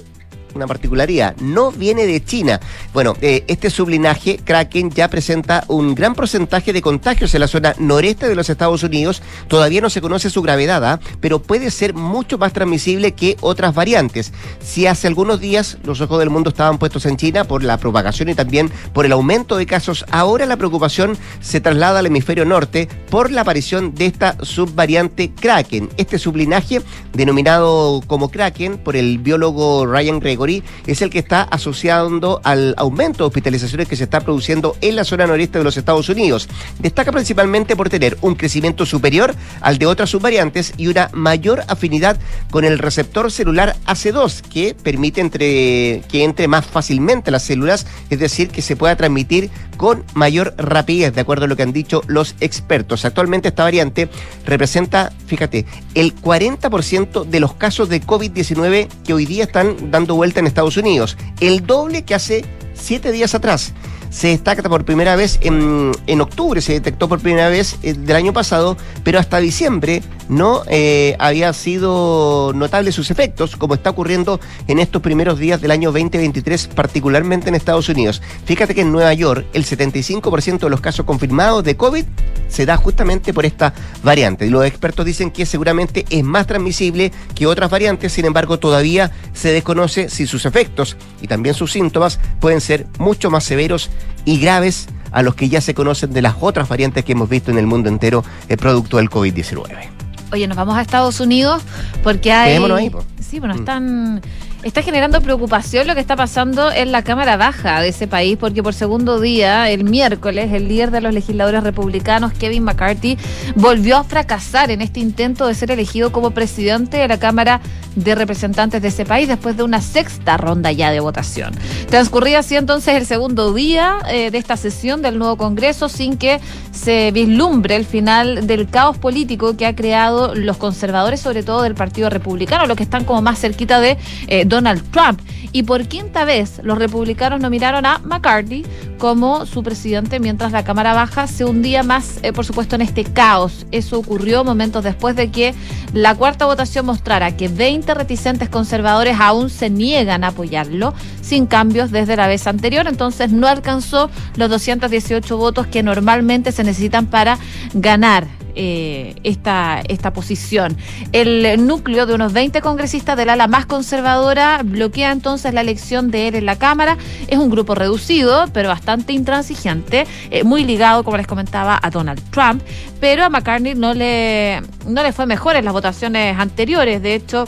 una 0.58 0.66
particularidad, 0.66 1.36
no 1.36 1.72
viene 1.72 2.06
de 2.06 2.22
China. 2.24 2.60
Bueno, 2.92 3.16
eh, 3.20 3.44
este 3.46 3.70
sublinaje, 3.70 4.38
Kraken, 4.44 4.90
ya 4.90 5.08
presenta 5.08 5.64
un 5.68 5.94
gran 5.94 6.14
porcentaje 6.14 6.72
de 6.72 6.82
contagios 6.82 7.34
en 7.34 7.40
la 7.40 7.48
zona 7.48 7.74
noreste 7.78 8.28
de 8.28 8.34
los 8.34 8.50
Estados 8.50 8.82
Unidos. 8.82 9.22
Todavía 9.46 9.80
no 9.80 9.88
se 9.88 10.00
conoce 10.00 10.30
su 10.30 10.42
gravedad, 10.42 10.84
¿ah? 10.84 11.00
pero 11.20 11.40
puede 11.40 11.70
ser 11.70 11.94
mucho 11.94 12.38
más 12.38 12.52
transmisible 12.52 13.12
que 13.12 13.36
otras 13.40 13.74
variantes. 13.74 14.32
Si 14.60 14.86
hace 14.86 15.06
algunos 15.06 15.40
días 15.40 15.78
los 15.84 16.00
ojos 16.00 16.18
del 16.18 16.30
mundo 16.30 16.50
estaban 16.50 16.78
puestos 16.78 17.06
en 17.06 17.16
China 17.16 17.44
por 17.44 17.62
la 17.62 17.78
propagación 17.78 18.28
y 18.28 18.34
también 18.34 18.70
por 18.92 19.06
el 19.06 19.12
aumento 19.12 19.56
de 19.56 19.66
casos, 19.66 20.04
ahora 20.10 20.46
la 20.46 20.56
preocupación 20.56 21.16
se 21.40 21.60
traslada 21.60 22.00
al 22.00 22.06
hemisferio 22.06 22.44
norte 22.44 22.88
por 23.10 23.30
la 23.30 23.42
aparición 23.42 23.94
de 23.94 24.06
esta 24.06 24.36
subvariante 24.42 25.30
Kraken. 25.32 25.88
Este 25.96 26.18
sublinaje, 26.18 26.82
denominado 27.12 28.02
como 28.06 28.30
Kraken 28.30 28.78
por 28.78 28.96
el 28.96 29.18
biólogo 29.18 29.86
Ryan 29.86 30.18
Gregory, 30.20 30.47
es 30.86 31.02
el 31.02 31.10
que 31.10 31.18
está 31.18 31.42
asociando 31.42 32.40
al 32.44 32.74
aumento 32.76 33.24
de 33.24 33.28
hospitalizaciones 33.28 33.88
que 33.88 33.96
se 33.96 34.04
está 34.04 34.20
produciendo 34.20 34.76
en 34.80 34.96
la 34.96 35.04
zona 35.04 35.26
noreste 35.26 35.58
de 35.58 35.64
los 35.64 35.76
Estados 35.76 36.08
Unidos. 36.08 36.48
Destaca 36.78 37.12
principalmente 37.12 37.76
por 37.76 37.88
tener 37.88 38.16
un 38.20 38.34
crecimiento 38.34 38.86
superior 38.86 39.34
al 39.60 39.78
de 39.78 39.86
otras 39.86 40.10
subvariantes 40.10 40.74
y 40.76 40.86
una 40.88 41.10
mayor 41.12 41.64
afinidad 41.68 42.18
con 42.50 42.64
el 42.64 42.78
receptor 42.78 43.30
celular 43.30 43.76
AC2 43.86 44.42
que 44.42 44.74
permite 44.74 45.18
que 45.18 46.24
entre 46.24 46.48
más 46.48 46.64
fácilmente 46.64 47.30
las 47.30 47.42
células, 47.42 47.86
es 48.08 48.18
decir, 48.18 48.50
que 48.50 48.62
se 48.62 48.76
pueda 48.76 48.94
transmitir 48.94 49.50
con 49.76 50.04
mayor 50.14 50.54
rapidez, 50.58 51.14
de 51.14 51.20
acuerdo 51.20 51.44
a 51.44 51.48
lo 51.48 51.56
que 51.56 51.62
han 51.62 51.72
dicho 51.72 52.02
los 52.06 52.34
expertos. 52.40 53.04
Actualmente 53.04 53.48
esta 53.48 53.62
variante 53.62 54.08
representa, 54.44 55.12
fíjate, 55.26 55.66
el 55.94 56.14
40% 56.14 57.24
de 57.24 57.40
los 57.40 57.54
casos 57.54 57.88
de 57.88 58.02
COVID-19 58.02 58.88
que 59.04 59.14
hoy 59.14 59.26
día 59.26 59.44
están 59.44 59.90
dando 59.90 60.14
vuelta 60.14 60.37
en 60.38 60.46
Estados 60.46 60.76
Unidos, 60.76 61.16
el 61.40 61.66
doble 61.66 62.04
que 62.04 62.14
hace 62.14 62.44
siete 62.74 63.12
días 63.12 63.34
atrás 63.34 63.72
se 64.10 64.28
destaca 64.28 64.62
por 64.68 64.84
primera 64.84 65.16
vez 65.16 65.38
en, 65.42 65.92
en 66.06 66.20
octubre, 66.20 66.60
se 66.60 66.72
detectó 66.72 67.08
por 67.08 67.20
primera 67.20 67.48
vez 67.48 67.76
eh, 67.82 67.94
del 67.94 68.16
año 68.16 68.32
pasado, 68.32 68.76
pero 69.04 69.18
hasta 69.18 69.38
diciembre 69.38 70.02
no 70.28 70.62
eh, 70.68 71.16
había 71.18 71.52
sido 71.52 72.52
notable 72.54 72.92
sus 72.92 73.10
efectos, 73.10 73.56
como 73.56 73.74
está 73.74 73.90
ocurriendo 73.90 74.40
en 74.66 74.78
estos 74.78 75.02
primeros 75.02 75.38
días 75.38 75.60
del 75.60 75.70
año 75.70 75.90
2023, 75.90 76.68
particularmente 76.68 77.48
en 77.48 77.54
Estados 77.54 77.88
Unidos. 77.88 78.22
Fíjate 78.44 78.74
que 78.74 78.82
en 78.82 78.92
Nueva 78.92 79.12
York 79.14 79.46
el 79.52 79.64
75% 79.64 80.60
de 80.60 80.70
los 80.70 80.80
casos 80.80 81.06
confirmados 81.06 81.64
de 81.64 81.76
COVID 81.76 82.04
se 82.48 82.66
da 82.66 82.76
justamente 82.76 83.32
por 83.32 83.46
esta 83.46 83.72
variante. 84.02 84.46
Y 84.46 84.50
los 84.50 84.64
expertos 84.64 85.04
dicen 85.04 85.30
que 85.30 85.46
seguramente 85.46 86.04
es 86.10 86.24
más 86.24 86.46
transmisible 86.46 87.12
que 87.34 87.46
otras 87.46 87.70
variantes, 87.70 88.12
sin 88.12 88.24
embargo 88.24 88.58
todavía 88.58 89.10
se 89.32 89.52
desconoce 89.52 90.08
si 90.08 90.26
sus 90.26 90.46
efectos 90.46 90.96
y 91.20 91.26
también 91.26 91.54
sus 91.54 91.72
síntomas 91.72 92.18
pueden 92.40 92.60
ser 92.60 92.86
mucho 92.98 93.30
más 93.30 93.44
severos 93.44 93.90
y 94.24 94.38
graves 94.40 94.88
a 95.10 95.22
los 95.22 95.34
que 95.34 95.48
ya 95.48 95.60
se 95.60 95.74
conocen 95.74 96.12
de 96.12 96.22
las 96.22 96.36
otras 96.40 96.68
variantes 96.68 97.04
que 97.04 97.12
hemos 97.12 97.28
visto 97.28 97.50
en 97.50 97.58
el 97.58 97.66
mundo 97.66 97.88
entero 97.88 98.24
el 98.48 98.58
producto 98.58 98.98
del 98.98 99.10
COVID-19. 99.10 100.07
Oye, 100.32 100.46
nos 100.46 100.56
vamos 100.56 100.76
a 100.76 100.82
Estados 100.82 101.20
Unidos 101.20 101.62
porque 102.02 102.32
hay... 102.32 102.56
Ahí, 102.56 102.90
sí, 103.20 103.38
bueno, 103.40 103.54
mm. 103.54 103.58
están 103.58 104.22
está 104.62 104.82
generando 104.82 105.20
preocupación 105.20 105.86
lo 105.86 105.94
que 105.94 106.00
está 106.00 106.16
pasando 106.16 106.72
en 106.72 106.90
la 106.90 107.02
Cámara 107.02 107.36
Baja 107.36 107.80
de 107.80 107.88
ese 107.88 108.08
país, 108.08 108.36
porque 108.38 108.62
por 108.62 108.74
segundo 108.74 109.20
día, 109.20 109.70
el 109.70 109.84
miércoles, 109.84 110.52
el 110.52 110.68
líder 110.68 110.90
de 110.90 111.00
los 111.00 111.14
legisladores 111.14 111.62
republicanos, 111.62 112.32
Kevin 112.32 112.64
McCarthy, 112.64 113.16
volvió 113.54 113.98
a 113.98 114.04
fracasar 114.04 114.70
en 114.70 114.80
este 114.80 115.00
intento 115.00 115.46
de 115.46 115.54
ser 115.54 115.70
elegido 115.70 116.10
como 116.10 116.32
presidente 116.32 116.96
de 116.96 117.08
la 117.08 117.18
Cámara 117.18 117.60
de 117.94 118.14
Representantes 118.14 118.82
de 118.82 118.88
ese 118.88 119.04
país 119.04 119.28
después 119.28 119.56
de 119.56 119.62
una 119.62 119.80
sexta 119.80 120.36
ronda 120.36 120.72
ya 120.72 120.90
de 120.90 121.00
votación. 121.00 121.54
Transcurría 121.88 122.40
así 122.40 122.56
entonces 122.56 122.94
el 122.94 123.06
segundo 123.06 123.54
día 123.54 123.98
eh, 124.08 124.30
de 124.30 124.38
esta 124.38 124.56
sesión 124.56 125.02
del 125.02 125.18
nuevo 125.18 125.36
Congreso 125.36 125.88
sin 125.88 126.16
que 126.16 126.40
se 126.72 127.10
vislumbre 127.12 127.76
el 127.76 127.84
final 127.84 128.46
del 128.46 128.68
caos 128.68 128.98
político 128.98 129.56
que 129.56 129.66
ha 129.66 129.74
creado 129.74 130.17
los 130.34 130.56
conservadores, 130.56 131.20
sobre 131.20 131.42
todo 131.42 131.62
del 131.62 131.74
Partido 131.74 132.10
Republicano, 132.10 132.66
los 132.66 132.76
que 132.76 132.82
están 132.82 133.04
como 133.04 133.22
más 133.22 133.38
cerquita 133.38 133.80
de 133.80 133.96
eh, 134.26 134.44
Donald 134.46 134.82
Trump. 134.90 135.20
Y 135.52 135.62
por 135.62 135.86
quinta 135.88 136.24
vez 136.24 136.60
los 136.62 136.78
republicanos 136.78 137.40
nominaron 137.40 137.86
a 137.86 137.98
McCarthy 138.00 138.64
como 138.98 139.46
su 139.46 139.62
presidente 139.62 140.20
mientras 140.20 140.52
la 140.52 140.64
Cámara 140.64 140.92
Baja 140.92 141.26
se 141.26 141.44
hundía 141.44 141.82
más, 141.82 142.18
eh, 142.22 142.32
por 142.32 142.44
supuesto, 142.44 142.74
en 142.74 142.82
este 142.82 143.04
caos. 143.04 143.66
Eso 143.70 143.98
ocurrió 143.98 144.44
momentos 144.44 144.84
después 144.84 145.16
de 145.16 145.30
que 145.30 145.54
la 145.94 146.14
cuarta 146.14 146.44
votación 146.46 146.86
mostrara 146.86 147.36
que 147.36 147.48
20 147.48 147.94
reticentes 147.94 148.48
conservadores 148.48 149.16
aún 149.20 149.48
se 149.50 149.70
niegan 149.70 150.24
a 150.24 150.28
apoyarlo 150.28 150.92
sin 151.22 151.46
cambios 151.46 151.90
desde 151.90 152.16
la 152.16 152.26
vez 152.26 152.46
anterior. 152.46 152.86
Entonces 152.86 153.30
no 153.30 153.46
alcanzó 153.46 154.10
los 154.36 154.50
218 154.50 155.36
votos 155.36 155.66
que 155.66 155.82
normalmente 155.82 156.52
se 156.52 156.64
necesitan 156.64 157.06
para 157.06 157.38
ganar 157.72 158.26
eh, 158.54 159.14
esta, 159.24 159.80
esta 159.88 160.12
posición. 160.12 160.76
El 161.12 161.66
núcleo 161.66 162.06
de 162.06 162.14
unos 162.14 162.32
20 162.32 162.60
congresistas 162.60 163.16
del 163.16 163.30
ala 163.30 163.46
más 163.48 163.66
conservadora 163.66 164.60
bloquea 164.64 165.12
entonces 165.12 165.54
la 165.54 165.60
elección 165.60 166.10
de 166.10 166.28
él 166.28 166.34
en 166.34 166.46
la 166.46 166.56
Cámara. 166.56 166.96
Es 167.28 167.38
un 167.38 167.50
grupo 167.50 167.74
reducido, 167.74 168.46
pero 168.52 168.68
bastante 168.68 169.12
intransigente, 169.12 170.06
eh, 170.30 170.44
muy 170.44 170.64
ligado, 170.64 171.04
como 171.04 171.16
les 171.16 171.26
comentaba, 171.26 171.78
a 171.82 171.90
Donald 171.90 172.22
Trump. 172.30 172.62
Pero 173.00 173.24
a 173.24 173.28
McCartney 173.28 173.74
no 173.74 173.94
le, 173.94 174.62
no 174.86 175.02
le 175.02 175.12
fue 175.12 175.26
mejor 175.26 175.56
en 175.56 175.64
las 175.64 175.72
votaciones 175.72 176.38
anteriores. 176.38 177.02
De 177.02 177.14
hecho, 177.14 177.46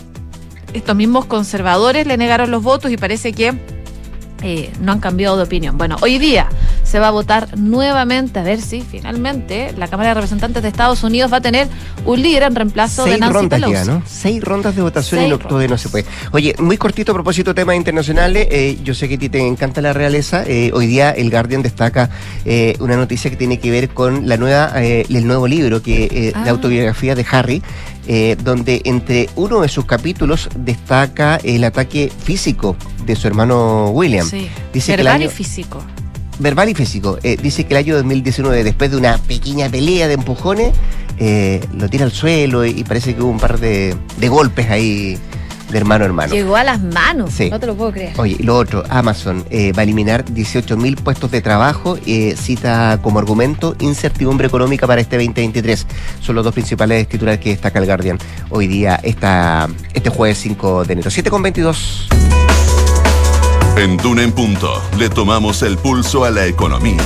estos 0.73 0.95
mismos 0.95 1.27
conservadores 1.27 2.07
le 2.07 2.17
negaron 2.17 2.51
los 2.51 2.63
votos 2.63 2.91
y 2.91 2.97
parece 2.97 3.33
que 3.33 3.80
eh, 4.43 4.73
no 4.81 4.93
han 4.93 5.01
cambiado 5.01 5.37
de 5.37 5.45
opinión. 5.45 5.77
Bueno, 5.79 5.97
hoy 6.01 6.19
día 6.19 6.49
se 6.83 6.99
va 6.99 7.09
a 7.09 7.11
votar 7.11 7.57
nuevamente 7.57 8.41
a 8.41 8.43
ver 8.43 8.61
si 8.61 8.81
finalmente 8.81 9.73
la 9.77 9.89
Cámara 9.89 10.11
de 10.11 10.15
Representantes 10.15 10.63
de 10.63 10.69
Estados 10.69 11.05
Unidos 11.05 11.33
va 11.33 11.37
a 11.37 11.41
tener 11.41 11.69
un 12.05 12.21
líder 12.21 12.45
en 12.45 12.55
reemplazo 12.55 13.05
de 13.05 13.19
Nancy 13.19 13.33
rondas 13.35 13.61
Pelosi. 13.61 13.87
¿no? 13.89 14.03
Seis 14.07 14.43
rondas 14.43 14.75
de 14.75 14.83
votación 14.83 15.21
en 15.21 15.33
octubre 15.33 15.69
no 15.69 15.79
se 15.79 15.89
puede. 15.89 16.05
Oye, 16.33 16.55
muy 16.59 16.77
cortito 16.77 17.13
a 17.13 17.15
propósito 17.15 17.51
de 17.51 17.55
temas 17.55 17.77
internacionales. 17.77 18.49
Eh, 18.51 18.79
yo 18.83 18.95
sé 18.95 19.09
que 19.09 19.15
a 19.15 19.19
ti 19.19 19.29
te 19.29 19.47
encanta 19.47 19.81
la 19.81 19.93
realeza. 19.93 20.43
Eh, 20.47 20.71
hoy 20.75 20.87
día 20.87 21.11
el 21.11 21.31
Guardian 21.31 21.63
destaca 21.63 22.11
eh, 22.45 22.77
una 22.81 22.97
noticia 22.97 23.31
que 23.31 23.37
tiene 23.37 23.61
que 23.61 23.71
ver 23.71 23.91
con 23.91 24.29
la 24.29 24.37
nueva, 24.37 24.73
el 24.81 25.27
nuevo 25.27 25.47
libro 25.47 25.83
que 25.83 26.09
de 26.09 26.33
ah. 26.35 26.51
autobiografía 26.51 27.15
de 27.15 27.27
Harry. 27.31 27.63
Donde 28.43 28.83
entre 28.85 29.29
uno 29.37 29.61
de 29.61 29.69
sus 29.69 29.85
capítulos 29.85 30.49
destaca 30.57 31.37
el 31.45 31.63
ataque 31.63 32.11
físico 32.25 32.77
de 33.07 33.15
su 33.15 33.29
hermano 33.29 33.91
William. 33.91 34.29
Sí. 34.29 34.49
Dice 34.73 34.97
Verbal 34.97 35.23
y 35.23 35.29
físico 35.29 35.81
verbal 36.41 36.71
y 36.71 36.75
físico. 36.75 37.19
Eh, 37.23 37.37
dice 37.41 37.65
que 37.65 37.75
el 37.75 37.79
año 37.79 37.97
2019, 37.97 38.65
después 38.65 38.91
de 38.91 38.97
una 38.97 39.19
pequeña 39.19 39.69
pelea 39.69 40.09
de 40.09 40.15
empujones, 40.15 40.75
eh, 41.19 41.61
lo 41.75 41.89
tira 41.89 42.05
al 42.05 42.13
suelo 42.13 42.65
y, 42.65 42.83
parece 42.85 43.15
que 43.15 43.23
hubo 43.23 43.31
un 43.31 43.39
par 43.39 43.61
de, 43.61 43.95
golpes 44.29 44.71
ahí 44.71 45.19
de 45.71 45.79
hermano 45.79 46.05
a 46.05 46.07
hermano. 46.07 46.35
Llegó 46.35 46.57
a 46.57 46.65
las 46.65 46.81
manos, 46.81 47.35
no 47.51 47.61
te 47.61 47.67
lo 47.67 47.75
puedo 47.75 47.93
creer. 47.93 48.13
Oye, 48.19 48.37
lo 48.41 48.57
otro, 48.57 48.85
Amazon 48.89 49.45
eh, 49.51 49.73
va 49.73 49.81
a 49.81 49.83
eliminar 49.85 50.25
18 50.25 50.77
mil 50.77 50.97
puestos 50.97 51.31
de 51.31 51.41
trabajo, 51.43 51.97
cita 52.37 52.99
como 53.03 53.19
argumento 53.19 53.75
incertidumbre 53.79 54.47
económica 54.47 54.87
para 54.87 55.01
este 55.01 55.17
2023. 55.17 55.87
Son 56.21 56.35
los 56.35 56.45
dos 56.45 56.53
principales 56.53 57.09
titulares 57.09 57.41
que 57.41 57.51
destaca 57.51 57.79
el 57.79 57.87
Guardian 57.87 58.19
hoy 58.51 58.67
día, 58.67 59.01
esta, 59.03 59.69
este 59.95 60.11
jueves 60.11 60.39
5 60.39 60.85
de 60.85 60.93
enero. 60.93 61.11
7 61.11 61.31
con 61.31 61.43
22. 61.43 62.09
En 63.77 63.97
Duna 63.97 64.23
en 64.23 64.33
Punto 64.33 64.83
le 64.99 65.09
tomamos 65.09 65.63
el 65.63 65.79
pulso 65.79 66.25
a 66.25 66.31
la 66.31 66.47
economía. 66.47 67.01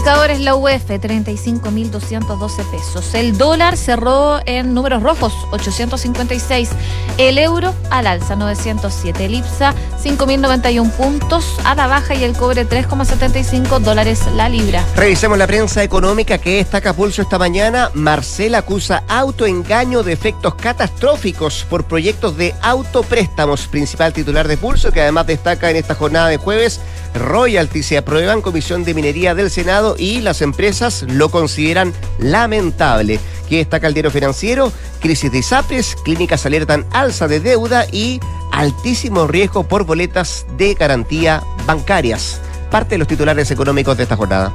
Indicadores, 0.00 0.40
la 0.40 0.54
UF 0.54 0.88
35.212 0.88 2.70
pesos. 2.70 3.12
El 3.12 3.36
dólar 3.36 3.76
cerró 3.76 4.40
en 4.46 4.72
números 4.72 5.02
rojos 5.02 5.34
856. 5.50 6.70
El 7.18 7.36
euro 7.36 7.74
al 7.90 8.06
alza 8.06 8.34
907. 8.34 9.26
El 9.26 9.34
IPSA 9.34 9.74
5.091 10.02 10.90
puntos 10.92 11.44
a 11.64 11.74
la 11.74 11.86
baja 11.86 12.14
y 12.14 12.24
el 12.24 12.32
cobre 12.32 12.66
3,75 12.66 13.78
dólares 13.80 14.22
la 14.34 14.48
libra. 14.48 14.82
Revisemos 14.96 15.36
la 15.36 15.46
prensa 15.46 15.82
económica 15.82 16.38
que 16.38 16.56
destaca 16.56 16.94
pulso 16.94 17.20
esta 17.20 17.38
mañana. 17.38 17.90
Marcel 17.92 18.54
acusa 18.54 19.04
autoengaño 19.06 20.02
de 20.02 20.14
efectos 20.14 20.54
catastróficos 20.54 21.66
por 21.68 21.84
proyectos 21.84 22.38
de 22.38 22.54
autopréstamos. 22.62 23.68
Principal 23.68 24.14
titular 24.14 24.48
de 24.48 24.56
pulso 24.56 24.92
que 24.92 25.02
además 25.02 25.26
destaca 25.26 25.68
en 25.68 25.76
esta 25.76 25.94
jornada 25.94 26.28
de 26.28 26.38
jueves 26.38 26.80
royalty 27.14 27.82
se 27.82 27.98
aprueba 27.98 28.32
en 28.32 28.42
Comisión 28.42 28.84
de 28.84 28.94
Minería 28.94 29.34
del 29.34 29.50
Senado 29.50 29.96
y 29.98 30.20
las 30.20 30.42
empresas 30.42 31.04
lo 31.08 31.28
consideran 31.30 31.92
lamentable. 32.18 33.20
¿Qué 33.48 33.58
destaca 33.58 33.86
el 33.86 33.94
diario 33.94 34.10
financiero? 34.10 34.72
Crisis 35.00 35.32
de 35.32 35.38
ISAPRES, 35.38 35.96
clínicas 36.04 36.46
alertan 36.46 36.86
alza 36.92 37.28
de 37.28 37.40
deuda 37.40 37.86
y 37.90 38.20
altísimo 38.52 39.26
riesgo 39.26 39.64
por 39.64 39.84
boletas 39.84 40.46
de 40.56 40.74
garantía 40.74 41.42
bancarias. 41.66 42.40
Parte 42.70 42.94
de 42.94 42.98
los 42.98 43.08
titulares 43.08 43.50
económicos 43.50 43.96
de 43.96 44.04
esta 44.04 44.16
jornada. 44.16 44.52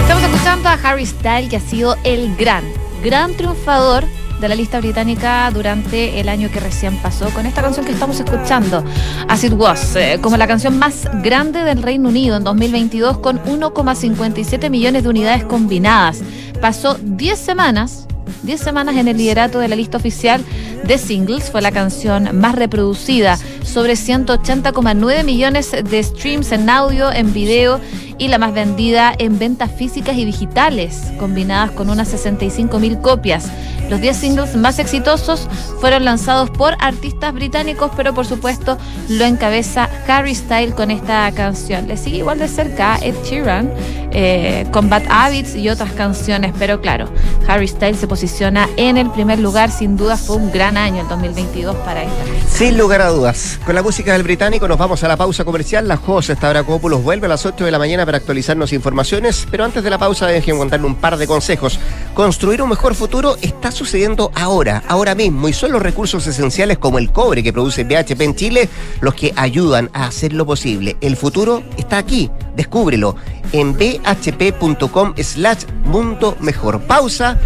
Estamos 0.00 0.24
escuchando 0.24 0.68
a 0.68 0.72
Harry 0.72 1.06
Styles, 1.06 1.50
que 1.50 1.56
ha 1.56 1.60
sido 1.60 1.96
el 2.04 2.34
gran, 2.36 2.64
gran 3.02 3.34
triunfador 3.34 4.04
de 4.42 4.48
la 4.48 4.56
lista 4.56 4.80
británica 4.80 5.48
durante 5.52 6.18
el 6.18 6.28
año 6.28 6.50
que 6.50 6.58
recién 6.58 6.96
pasó 6.96 7.30
con 7.30 7.46
esta 7.46 7.62
canción 7.62 7.86
que 7.86 7.92
estamos 7.92 8.18
escuchando, 8.18 8.82
As 9.28 9.44
It 9.44 9.52
Was, 9.52 9.94
eh, 9.94 10.18
como 10.20 10.36
la 10.36 10.48
canción 10.48 10.80
más 10.80 11.08
grande 11.22 11.62
del 11.62 11.80
Reino 11.80 12.08
Unido 12.08 12.36
en 12.36 12.42
2022 12.42 13.18
con 13.18 13.38
1,57 13.44 14.68
millones 14.68 15.04
de 15.04 15.08
unidades 15.08 15.44
combinadas. 15.44 16.22
Pasó 16.60 16.98
10 17.00 17.38
semanas 17.38 18.08
10 18.42 18.60
semanas 18.60 18.96
en 18.96 19.06
el 19.08 19.16
liderato 19.16 19.60
de 19.60 19.68
la 19.68 19.76
lista 19.76 19.98
oficial 19.98 20.44
de 20.84 20.98
singles. 20.98 21.50
Fue 21.50 21.62
la 21.62 21.70
canción 21.70 22.36
más 22.38 22.56
reproducida, 22.56 23.38
sobre 23.62 23.92
180,9 23.92 25.24
millones 25.24 25.70
de 25.70 26.02
streams 26.02 26.50
en 26.50 26.68
audio, 26.68 27.12
en 27.12 27.32
video 27.32 27.80
y 28.22 28.28
la 28.28 28.38
más 28.38 28.54
vendida 28.54 29.12
en 29.18 29.36
ventas 29.40 29.68
físicas 29.72 30.16
y 30.16 30.24
digitales, 30.24 31.10
combinadas 31.18 31.72
con 31.72 31.90
unas 31.90 32.06
65 32.06 32.78
mil 32.78 32.98
copias. 33.00 33.48
Los 33.90 34.00
10 34.00 34.16
singles 34.16 34.56
más 34.56 34.78
exitosos 34.78 35.48
fueron 35.80 36.04
lanzados 36.04 36.48
por 36.48 36.76
artistas 36.78 37.34
británicos, 37.34 37.90
pero 37.96 38.14
por 38.14 38.24
supuesto 38.24 38.78
lo 39.08 39.24
encabeza 39.24 39.88
Harry 40.06 40.36
Styles 40.36 40.72
con 40.74 40.92
esta 40.92 41.30
canción. 41.32 41.88
Le 41.88 41.96
sigue 41.96 42.18
igual 42.18 42.38
de 42.38 42.46
cerca 42.46 42.96
Ed 43.02 43.16
Sheeran 43.24 43.70
eh, 44.12 44.66
con 44.70 44.88
Bad 44.88 45.02
Habits 45.10 45.56
y 45.56 45.68
otras 45.68 45.92
canciones, 45.92 46.54
pero 46.58 46.80
claro, 46.80 47.08
Harry 47.48 47.66
Styles 47.66 47.98
se 47.98 48.06
posiciona 48.06 48.68
en 48.76 48.98
el 48.98 49.10
primer 49.10 49.40
lugar. 49.40 49.70
Sin 49.70 49.96
duda 49.96 50.16
fue 50.16 50.36
un 50.36 50.52
gran 50.52 50.76
año 50.76 51.02
el 51.02 51.08
2022 51.08 51.74
para 51.76 52.04
esta. 52.04 52.22
Sin 52.48 52.78
lugar 52.78 53.02
a 53.02 53.08
dudas. 53.08 53.58
Con 53.66 53.74
la 53.74 53.82
música 53.82 54.12
del 54.12 54.22
británico 54.22 54.68
nos 54.68 54.78
vamos 54.78 55.02
a 55.02 55.08
la 55.08 55.16
pausa 55.16 55.44
comercial. 55.44 55.88
La 55.88 55.96
José 55.96 56.34
Stavrakopoulos 56.36 57.02
vuelve 57.02 57.26
a 57.26 57.30
las 57.30 57.44
8 57.44 57.64
de 57.64 57.70
la 57.70 57.78
mañana 57.78 58.06
para 58.06 58.11
actualizarnos 58.14 58.72
informaciones, 58.72 59.46
pero 59.50 59.64
antes 59.64 59.82
de 59.82 59.90
la 59.90 59.98
pausa 59.98 60.26
dejen 60.26 60.58
contarle 60.58 60.86
un 60.86 60.96
par 60.96 61.16
de 61.16 61.26
consejos. 61.26 61.78
Construir 62.14 62.62
un 62.62 62.68
mejor 62.68 62.94
futuro 62.94 63.36
está 63.42 63.70
sucediendo 63.70 64.30
ahora, 64.34 64.82
ahora 64.88 65.14
mismo, 65.14 65.48
y 65.48 65.52
son 65.52 65.72
los 65.72 65.82
recursos 65.82 66.26
esenciales 66.26 66.78
como 66.78 66.98
el 66.98 67.10
cobre 67.10 67.42
que 67.42 67.52
produce 67.52 67.84
BHP 67.84 68.20
en 68.20 68.34
Chile 68.34 68.68
los 69.00 69.14
que 69.14 69.32
ayudan 69.36 69.90
a 69.92 70.06
hacerlo 70.06 70.46
posible. 70.46 70.96
El 71.00 71.16
futuro 71.16 71.62
está 71.76 71.98
aquí, 71.98 72.30
descúbrelo 72.56 73.16
en 73.52 73.76
bhp.com 73.76 75.14
slash 75.16 75.64
mundo 75.84 76.36
mejor. 76.40 76.80
Pausa, 76.82 77.38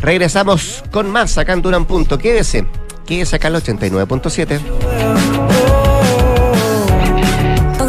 regresamos 0.00 0.82
con 0.90 1.10
más 1.10 1.38
acá 1.38 1.52
en 1.52 1.62
Duran 1.62 1.86
Punto. 1.86 2.18
Quédese, 2.18 2.66
quédese 3.06 3.36
acá 3.36 3.48
el 3.48 3.54
89.7. 3.56 5.27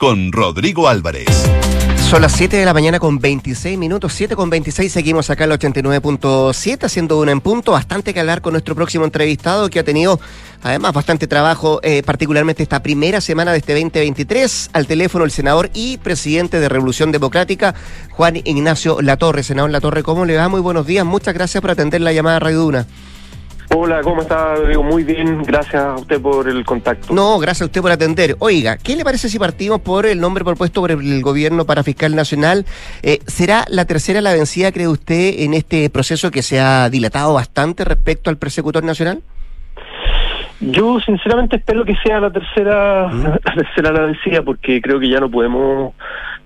con 0.00 0.32
Rodrigo 0.32 0.88
Álvarez. 0.88 1.28
Son 2.08 2.22
las 2.22 2.32
7 2.32 2.56
de 2.56 2.64
la 2.64 2.72
mañana 2.72 2.98
con 2.98 3.18
26 3.18 3.76
minutos, 3.76 4.14
7 4.14 4.34
con 4.34 4.48
26, 4.48 4.90
seguimos 4.90 5.28
acá 5.28 5.44
en 5.44 5.52
el 5.52 5.58
89.7 5.58 6.84
haciendo 6.84 7.20
una 7.20 7.32
en 7.32 7.42
punto, 7.42 7.72
bastante 7.72 8.14
que 8.14 8.20
hablar 8.20 8.40
con 8.40 8.54
nuestro 8.54 8.74
próximo 8.74 9.04
entrevistado 9.04 9.68
que 9.68 9.78
ha 9.78 9.84
tenido 9.84 10.18
además 10.62 10.94
bastante 10.94 11.26
trabajo, 11.26 11.80
eh, 11.82 12.02
particularmente 12.02 12.62
esta 12.62 12.82
primera 12.82 13.20
semana 13.20 13.52
de 13.52 13.58
este 13.58 13.74
2023, 13.74 14.70
al 14.72 14.86
teléfono 14.86 15.26
el 15.26 15.30
senador 15.32 15.68
y 15.74 15.98
presidente 15.98 16.60
de 16.60 16.70
Revolución 16.70 17.12
Democrática, 17.12 17.74
Juan 18.08 18.36
Ignacio 18.36 19.02
Latorre. 19.02 19.42
Senador 19.42 19.70
Latorre, 19.70 20.02
¿cómo 20.02 20.24
le 20.24 20.34
va? 20.34 20.48
Muy 20.48 20.62
buenos 20.62 20.86
días, 20.86 21.04
muchas 21.04 21.34
gracias 21.34 21.60
por 21.60 21.72
atender 21.72 22.00
la 22.00 22.14
llamada 22.14 22.38
Radio 22.38 22.60
Duna. 22.60 22.86
Hola, 23.72 24.00
¿cómo 24.02 24.22
está? 24.22 24.58
Digo, 24.66 24.82
muy 24.82 25.04
bien, 25.04 25.44
gracias 25.44 25.80
a 25.80 25.94
usted 25.94 26.20
por 26.20 26.48
el 26.48 26.64
contacto. 26.64 27.14
No, 27.14 27.38
gracias 27.38 27.62
a 27.62 27.64
usted 27.66 27.80
por 27.80 27.92
atender. 27.92 28.34
Oiga, 28.40 28.76
¿qué 28.76 28.96
le 28.96 29.04
parece 29.04 29.28
si 29.28 29.38
partimos 29.38 29.80
por 29.80 30.06
el 30.06 30.20
nombre 30.20 30.44
propuesto 30.44 30.80
por 30.80 30.90
el 30.90 31.22
gobierno 31.22 31.64
para 31.64 31.84
fiscal 31.84 32.16
nacional? 32.16 32.66
Eh, 33.04 33.20
¿Será 33.28 33.64
la 33.68 33.84
tercera 33.84 34.20
la 34.20 34.32
vencida, 34.32 34.72
cree 34.72 34.88
usted, 34.88 35.34
en 35.38 35.54
este 35.54 35.88
proceso 35.88 36.32
que 36.32 36.42
se 36.42 36.58
ha 36.58 36.90
dilatado 36.90 37.32
bastante 37.32 37.84
respecto 37.84 38.28
al 38.28 38.38
persecutor 38.38 38.82
nacional? 38.82 39.22
Yo 40.60 40.98
sinceramente 40.98 41.56
espero 41.56 41.84
que 41.84 41.94
sea 42.02 42.18
la 42.18 42.32
tercera, 42.32 43.08
la 43.12 43.54
tercera 43.54 43.92
la 43.92 44.00
vencida, 44.00 44.42
porque 44.42 44.82
creo 44.82 44.98
que 44.98 45.08
ya 45.08 45.20
no 45.20 45.30
podemos 45.30 45.94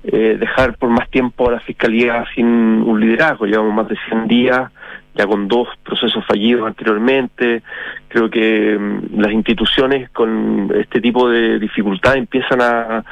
eh, 0.04 0.36
dejar 0.38 0.76
por 0.76 0.90
más 0.90 1.08
tiempo 1.08 1.48
a 1.48 1.52
la 1.52 1.60
fiscalía 1.60 2.22
sin 2.34 2.46
un 2.46 3.00
liderazgo. 3.00 3.46
Llevamos 3.46 3.74
más 3.74 3.88
de 3.88 3.96
100 4.10 4.28
días 4.28 4.70
ya 5.14 5.26
con 5.26 5.48
dos 5.48 5.68
procesos 5.82 6.24
fallidos 6.26 6.66
anteriormente. 6.66 7.62
Creo 8.08 8.28
que 8.28 8.76
mm, 8.78 9.20
las 9.20 9.32
instituciones 9.32 10.10
con 10.10 10.72
este 10.74 11.00
tipo 11.00 11.28
de 11.28 11.58
dificultad 11.58 12.16
empiezan 12.16 12.60
a 12.60 13.04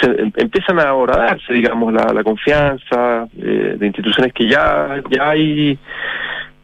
se, 0.00 0.32
empiezan 0.36 0.78
a 0.80 0.94
horadarse, 0.94 1.52
digamos, 1.52 1.92
la, 1.92 2.22
confianza 2.22 3.26
eh, 3.36 3.76
de 3.78 3.86
instituciones 3.86 4.32
que 4.32 4.48
ya 4.48 5.02
ya 5.10 5.30
hay 5.30 5.78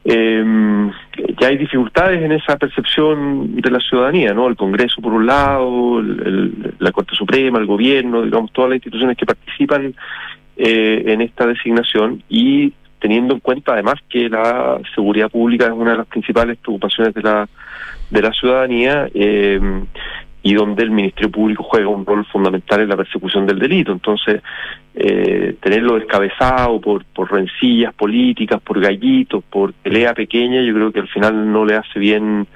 eh, 0.04 0.90
ya 1.38 1.48
hay 1.48 1.58
dificultades 1.58 2.22
en 2.22 2.32
esa 2.32 2.56
percepción 2.56 3.56
de 3.56 3.70
la 3.70 3.80
ciudadanía, 3.80 4.32
¿no? 4.32 4.48
El 4.48 4.56
Congreso 4.56 5.02
por 5.02 5.12
un 5.12 5.26
lado, 5.26 6.00
el, 6.00 6.74
la 6.78 6.92
Corte 6.92 7.14
Suprema, 7.14 7.58
el 7.58 7.66
Gobierno, 7.66 8.22
digamos, 8.22 8.52
todas 8.52 8.70
las 8.70 8.76
instituciones 8.76 9.16
que 9.18 9.26
participan 9.26 9.94
eh, 10.56 11.02
en 11.06 11.20
esta 11.20 11.46
designación 11.46 12.22
y 12.28 12.72
teniendo 12.98 13.34
en 13.34 13.40
cuenta 13.40 13.72
además 13.72 13.96
que 14.08 14.28
la 14.28 14.80
seguridad 14.94 15.30
pública 15.30 15.66
es 15.66 15.72
una 15.72 15.92
de 15.92 15.98
las 15.98 16.06
principales 16.06 16.58
preocupaciones 16.58 17.14
de 17.14 17.22
la 17.22 17.48
de 18.10 18.22
la 18.22 18.32
ciudadanía 18.32 19.08
eh, 19.14 19.60
y 20.42 20.54
donde 20.54 20.82
el 20.82 20.90
Ministerio 20.90 21.30
Público 21.30 21.62
juega 21.62 21.88
un 21.88 22.06
rol 22.06 22.24
fundamental 22.26 22.80
en 22.80 22.88
la 22.88 22.96
persecución 22.96 23.44
del 23.46 23.58
delito. 23.58 23.92
Entonces, 23.92 24.40
eh, 24.94 25.56
tenerlo 25.60 25.96
descabezado 25.96 26.80
por, 26.80 27.04
por 27.04 27.30
rencillas 27.30 27.92
políticas, 27.92 28.60
por 28.62 28.80
gallitos, 28.80 29.44
por 29.44 29.72
pelea 29.72 30.14
pequeña, 30.14 30.62
yo 30.62 30.72
creo 30.74 30.92
que 30.92 31.00
al 31.00 31.08
final 31.08 31.52
no 31.52 31.64
le 31.66 31.74
hace 31.74 31.98
bien 31.98 32.46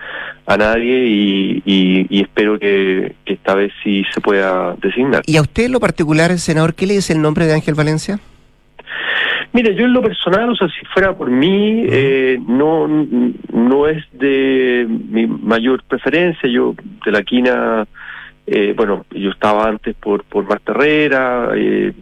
a 0.47 0.57
nadie 0.57 1.07
y, 1.07 1.63
y, 1.67 2.07
y 2.09 2.23
espero 2.23 2.59
que, 2.59 3.15
que 3.25 3.35
esta 3.35 3.55
vez 3.55 3.73
sí 3.83 4.05
se 4.13 4.21
pueda 4.21 4.75
designar. 4.81 5.23
¿Y 5.27 5.37
a 5.37 5.43
usted 5.43 5.65
en 5.65 5.73
lo 5.73 5.81
particular, 5.81 6.37
senador, 6.39 6.75
qué 6.75 6.87
le 6.87 6.95
dice 6.95 7.13
el 7.13 7.21
nombre 7.21 7.47
de 7.47 7.55
Ángel 7.55 7.75
Valencia? 7.75 8.19
Mire, 9.53 9.75
yo 9.75 9.85
en 9.85 9.93
lo 9.93 10.01
personal, 10.03 10.51
o 10.51 10.57
sea, 10.57 10.69
si 10.69 10.85
fuera 10.87 11.15
por 11.15 11.31
mí, 11.31 11.85
eh, 11.87 12.39
no 12.47 12.89
no 12.89 13.87
es 13.89 14.03
de 14.13 14.87
mi 14.89 15.27
mayor 15.27 15.83
preferencia. 15.85 16.49
Yo 16.49 16.75
de 17.05 17.13
la 17.13 17.23
quina, 17.23 17.87
eh, 18.47 18.73
bueno, 18.77 19.05
yo 19.11 19.31
estaba 19.31 19.69
antes 19.69 19.95
por 19.97 20.25
por 20.25 20.45
Marta 20.49 20.73
Herrera, 20.73 21.51
eh, 21.55 21.93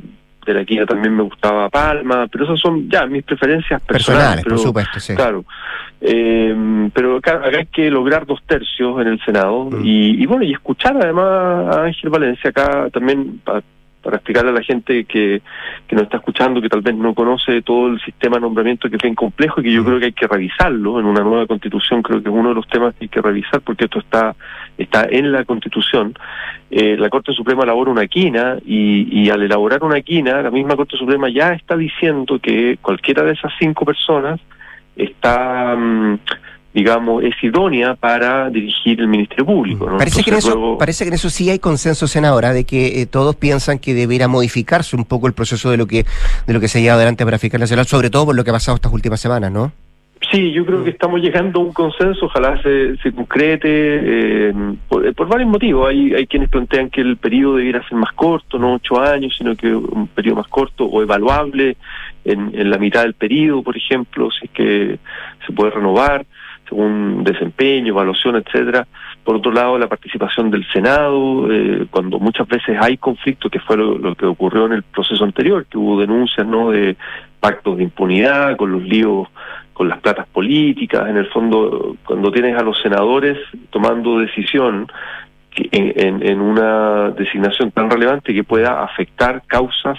de 0.47 0.55
la 0.55 0.65
quina 0.65 0.87
también 0.87 1.15
me 1.17 1.23
gustaba 1.25 1.69
Palma, 1.69 2.27
pero 2.31 2.45
esas 2.45 2.61
son 2.61 2.89
ya 2.89 3.05
mis 3.07 3.25
preferencias 3.25 3.81
personales. 3.83 4.43
Personales, 4.43 4.45
por 4.45 4.59
supuesto, 4.59 5.01
sí. 5.01 5.15
Claro. 5.15 5.45
Eh, 6.01 6.89
pero 6.95 7.17
acá, 7.19 7.43
acá 7.45 7.59
hay 7.59 7.67
que 7.67 7.91
lograr 7.91 8.25
dos 8.27 8.41
tercios 8.47 9.01
en 9.03 9.09
el 9.09 9.21
Senado 9.23 9.69
y, 9.85 10.23
y 10.23 10.27
bueno, 10.27 10.45
y 10.45 10.53
escuchar 10.53 10.97
además 10.97 11.77
a 11.77 11.83
Ángel 11.85 12.09
Valencia 12.09 12.49
acá 12.51 12.89
también 12.91 13.39
pa- 13.45 13.63
para 14.11 14.19
explicarle 14.19 14.51
a 14.51 14.55
la 14.55 14.63
gente 14.63 15.05
que, 15.05 15.41
que 15.87 15.95
nos 15.95 16.03
está 16.03 16.17
escuchando, 16.17 16.61
que 16.61 16.69
tal 16.69 16.81
vez 16.81 16.97
no 16.97 17.15
conoce 17.15 17.63
todo 17.63 17.87
el 17.87 18.01
sistema 18.01 18.37
de 18.37 18.41
nombramiento 18.41 18.91
que 18.91 18.97
es 18.97 19.03
bien 19.03 19.15
complejo 19.15 19.61
y 19.61 19.65
que 19.65 19.73
yo 19.73 19.85
creo 19.85 20.01
que 20.01 20.07
hay 20.07 20.13
que 20.13 20.27
revisarlo 20.27 20.99
en 20.99 21.07
una 21.07 21.21
nueva 21.21 21.47
constitución, 21.47 22.03
creo 22.03 22.21
que 22.21 22.29
es 22.29 22.35
uno 22.35 22.49
de 22.49 22.57
los 22.57 22.67
temas 22.67 22.93
que 22.97 23.05
hay 23.05 23.09
que 23.09 23.23
revisar 23.23 23.61
porque 23.61 23.85
esto 23.85 24.01
está, 24.01 24.35
está 24.77 25.07
en 25.09 25.31
la 25.31 25.45
constitución. 25.45 26.15
Eh, 26.73 26.97
la 26.99 27.09
Corte 27.09 27.33
Suprema 27.33 27.63
elabora 27.63 27.93
una 27.93 28.09
quina 28.09 28.57
y, 28.67 29.23
y 29.23 29.31
al 29.31 29.43
elaborar 29.43 29.85
una 29.85 30.01
quina, 30.01 30.43
la 30.43 30.51
misma 30.51 30.75
Corte 30.75 30.97
Suprema 30.97 31.29
ya 31.31 31.53
está 31.53 31.77
diciendo 31.77 32.41
que 32.41 32.79
cualquiera 32.83 33.23
de 33.23 33.35
esas 33.35 33.53
cinco 33.61 33.85
personas 33.85 34.41
está... 34.97 35.77
mm, 35.77 36.19
digamos, 36.73 37.25
es 37.25 37.35
idónea 37.43 37.95
para 37.97 38.49
dirigir 38.51 39.01
el 39.01 39.09
Ministerio 39.09 39.45
Público. 39.45 39.91
¿no? 39.91 39.99
Parece 39.99 40.23
que, 40.23 40.31
en 40.31 40.37
eso, 40.37 40.51
luego- 40.55 40.79
parece 40.79 41.05
que 41.05 41.09
en 41.09 41.15
eso 41.15 41.29
sí 41.31 41.51
hay 41.51 41.59
consenso, 41.59 42.07
senadora, 42.07 42.53
de 42.53 42.65
que 42.65 43.03
eh, 43.03 43.07
todos 43.07 43.35
piensan 43.37 43.79
que 43.81 43.93
debiera 43.95 44.29
modificarse 44.29 44.95
un 44.97 45.05
poco 45.05 45.27
el 45.27 45.33
proceso 45.33 45.71
de 45.71 45.77
lo 45.77 45.87
que 45.87 46.05
de 46.47 46.53
lo 46.53 46.61
que 46.61 46.69
se 46.69 46.79
ha 46.79 46.81
llevado 46.81 47.01
adelante 47.01 47.25
para 47.25 47.39
fiscal 47.39 47.61
nacional, 47.61 47.87
sobre 47.87 48.09
todo 48.11 48.27
por 48.27 48.37
lo 48.37 48.45
que 48.45 48.51
ha 48.51 48.53
pasado 48.53 48.77
estas 48.77 48.93
últimas 48.93 49.21
semanas, 49.21 49.51
¿no? 49.51 49.73
Sí, 50.31 50.53
yo 50.53 50.67
creo 50.67 50.85
que 50.85 50.91
estamos 50.91 51.21
llegando 51.23 51.61
a 51.61 51.63
un 51.65 51.73
consenso, 51.73 52.27
ojalá 52.27 52.61
se, 52.63 52.95
se 52.99 53.11
concrete 53.11 53.69
eh, 54.51 54.53
por, 54.87 55.15
por 55.15 55.27
varios 55.29 55.49
motivos. 55.49 55.89
Hay, 55.89 56.13
hay 56.13 56.27
quienes 56.27 56.51
plantean 56.51 56.91
que 56.91 57.01
el 57.01 57.17
periodo 57.17 57.57
debiera 57.57 57.83
ser 57.89 57.97
más 57.97 58.13
corto, 58.13 58.59
no 58.59 58.75
ocho 58.75 59.01
años, 59.01 59.35
sino 59.37 59.57
que 59.57 59.75
un 59.75 60.09
periodo 60.09 60.37
más 60.37 60.49
corto 60.49 60.85
o 60.85 61.03
evaluable 61.03 61.77
en, 62.27 62.51
en 62.55 62.69
la 62.71 62.77
mitad 62.77 63.03
del 63.03 63.15
periodo, 63.15 63.63
por 63.63 63.77
ejemplo, 63.79 64.29
si 64.31 64.45
es 64.47 64.51
que 64.53 64.99
se 65.47 65.53
puede 65.55 65.71
renovar. 65.73 66.27
Según 66.71 67.25
desempeño, 67.25 67.89
evaluación, 67.89 68.37
etcétera. 68.37 68.87
Por 69.25 69.37
otro 69.37 69.53
lado, 69.53 69.79
la 69.79 69.89
participación 69.89 70.51
del 70.51 70.67
Senado, 70.73 71.53
eh, 71.53 71.87
cuando 71.91 72.19
muchas 72.19 72.49
veces 72.49 72.79
hay 72.81 72.97
conflicto, 72.97 73.51
que 73.51 73.59
fue 73.59 73.77
lo, 73.77 74.15
que 74.15 74.25
ocurrió 74.25 74.67
en 74.67 74.73
el 74.73 74.83
proceso 74.85 75.25
anterior, 75.25 75.67
que 75.67 75.77
hubo 75.77 76.01
denuncias 76.01 76.47
no 76.47 76.71
de 76.71 76.97
pactos 77.41 77.77
de 77.77 77.83
impunidad, 77.83 78.57
con 78.57 78.73
los 78.73 78.83
líos, 78.83 79.29
con 79.75 79.89
las 79.89 80.01
platas 80.01 80.27
políticas. 80.29 81.09
En 81.09 81.17
el 81.17 81.27
fondo, 81.27 81.97
cuando 82.07 82.31
tienes 82.31 82.57
a 82.57 82.63
los 82.63 82.81
senadores 82.81 83.37
tomando 83.71 84.21
decisión 84.21 84.87
en, 85.57 86.23
en 86.23 86.41
una 86.41 87.11
designación 87.11 87.73
tan 87.73 87.91
relevante 87.91 88.33
que 88.33 88.45
pueda 88.45 88.85
afectar 88.85 89.43
causas 89.47 89.99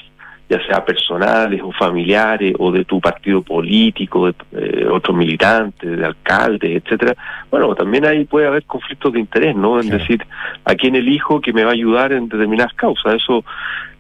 ya 0.52 0.62
sea 0.66 0.84
personales 0.84 1.62
o 1.64 1.72
familiares 1.72 2.54
o 2.60 2.74
de 2.74 2.84
tu 2.84 3.00
partido 3.00 3.42
político, 3.42 4.28
de 4.28 4.34
eh, 4.52 4.86
otros 4.86 5.16
militantes, 5.16 5.98
de 5.98 6.06
alcaldes, 6.06 6.84
etcétera. 6.84 7.16
Bueno, 7.50 7.74
también 7.74 8.06
ahí 8.06 8.26
puede 8.26 8.48
haber 8.48 8.64
conflictos 8.66 9.14
de 9.14 9.22
interés, 9.22 9.56
¿no? 9.56 9.80
En 9.80 9.88
decir, 9.88 10.22
¿a 10.66 10.76
quién 10.76 10.98
elijo 10.98 11.40
que 11.40 11.54
me 11.54 11.64
va 11.64 11.70
a 11.70 11.74
ayudar 11.74 12.12
en 12.12 12.28
determinadas 12.28 12.74
causas? 12.74 13.16
Eso 13.16 13.46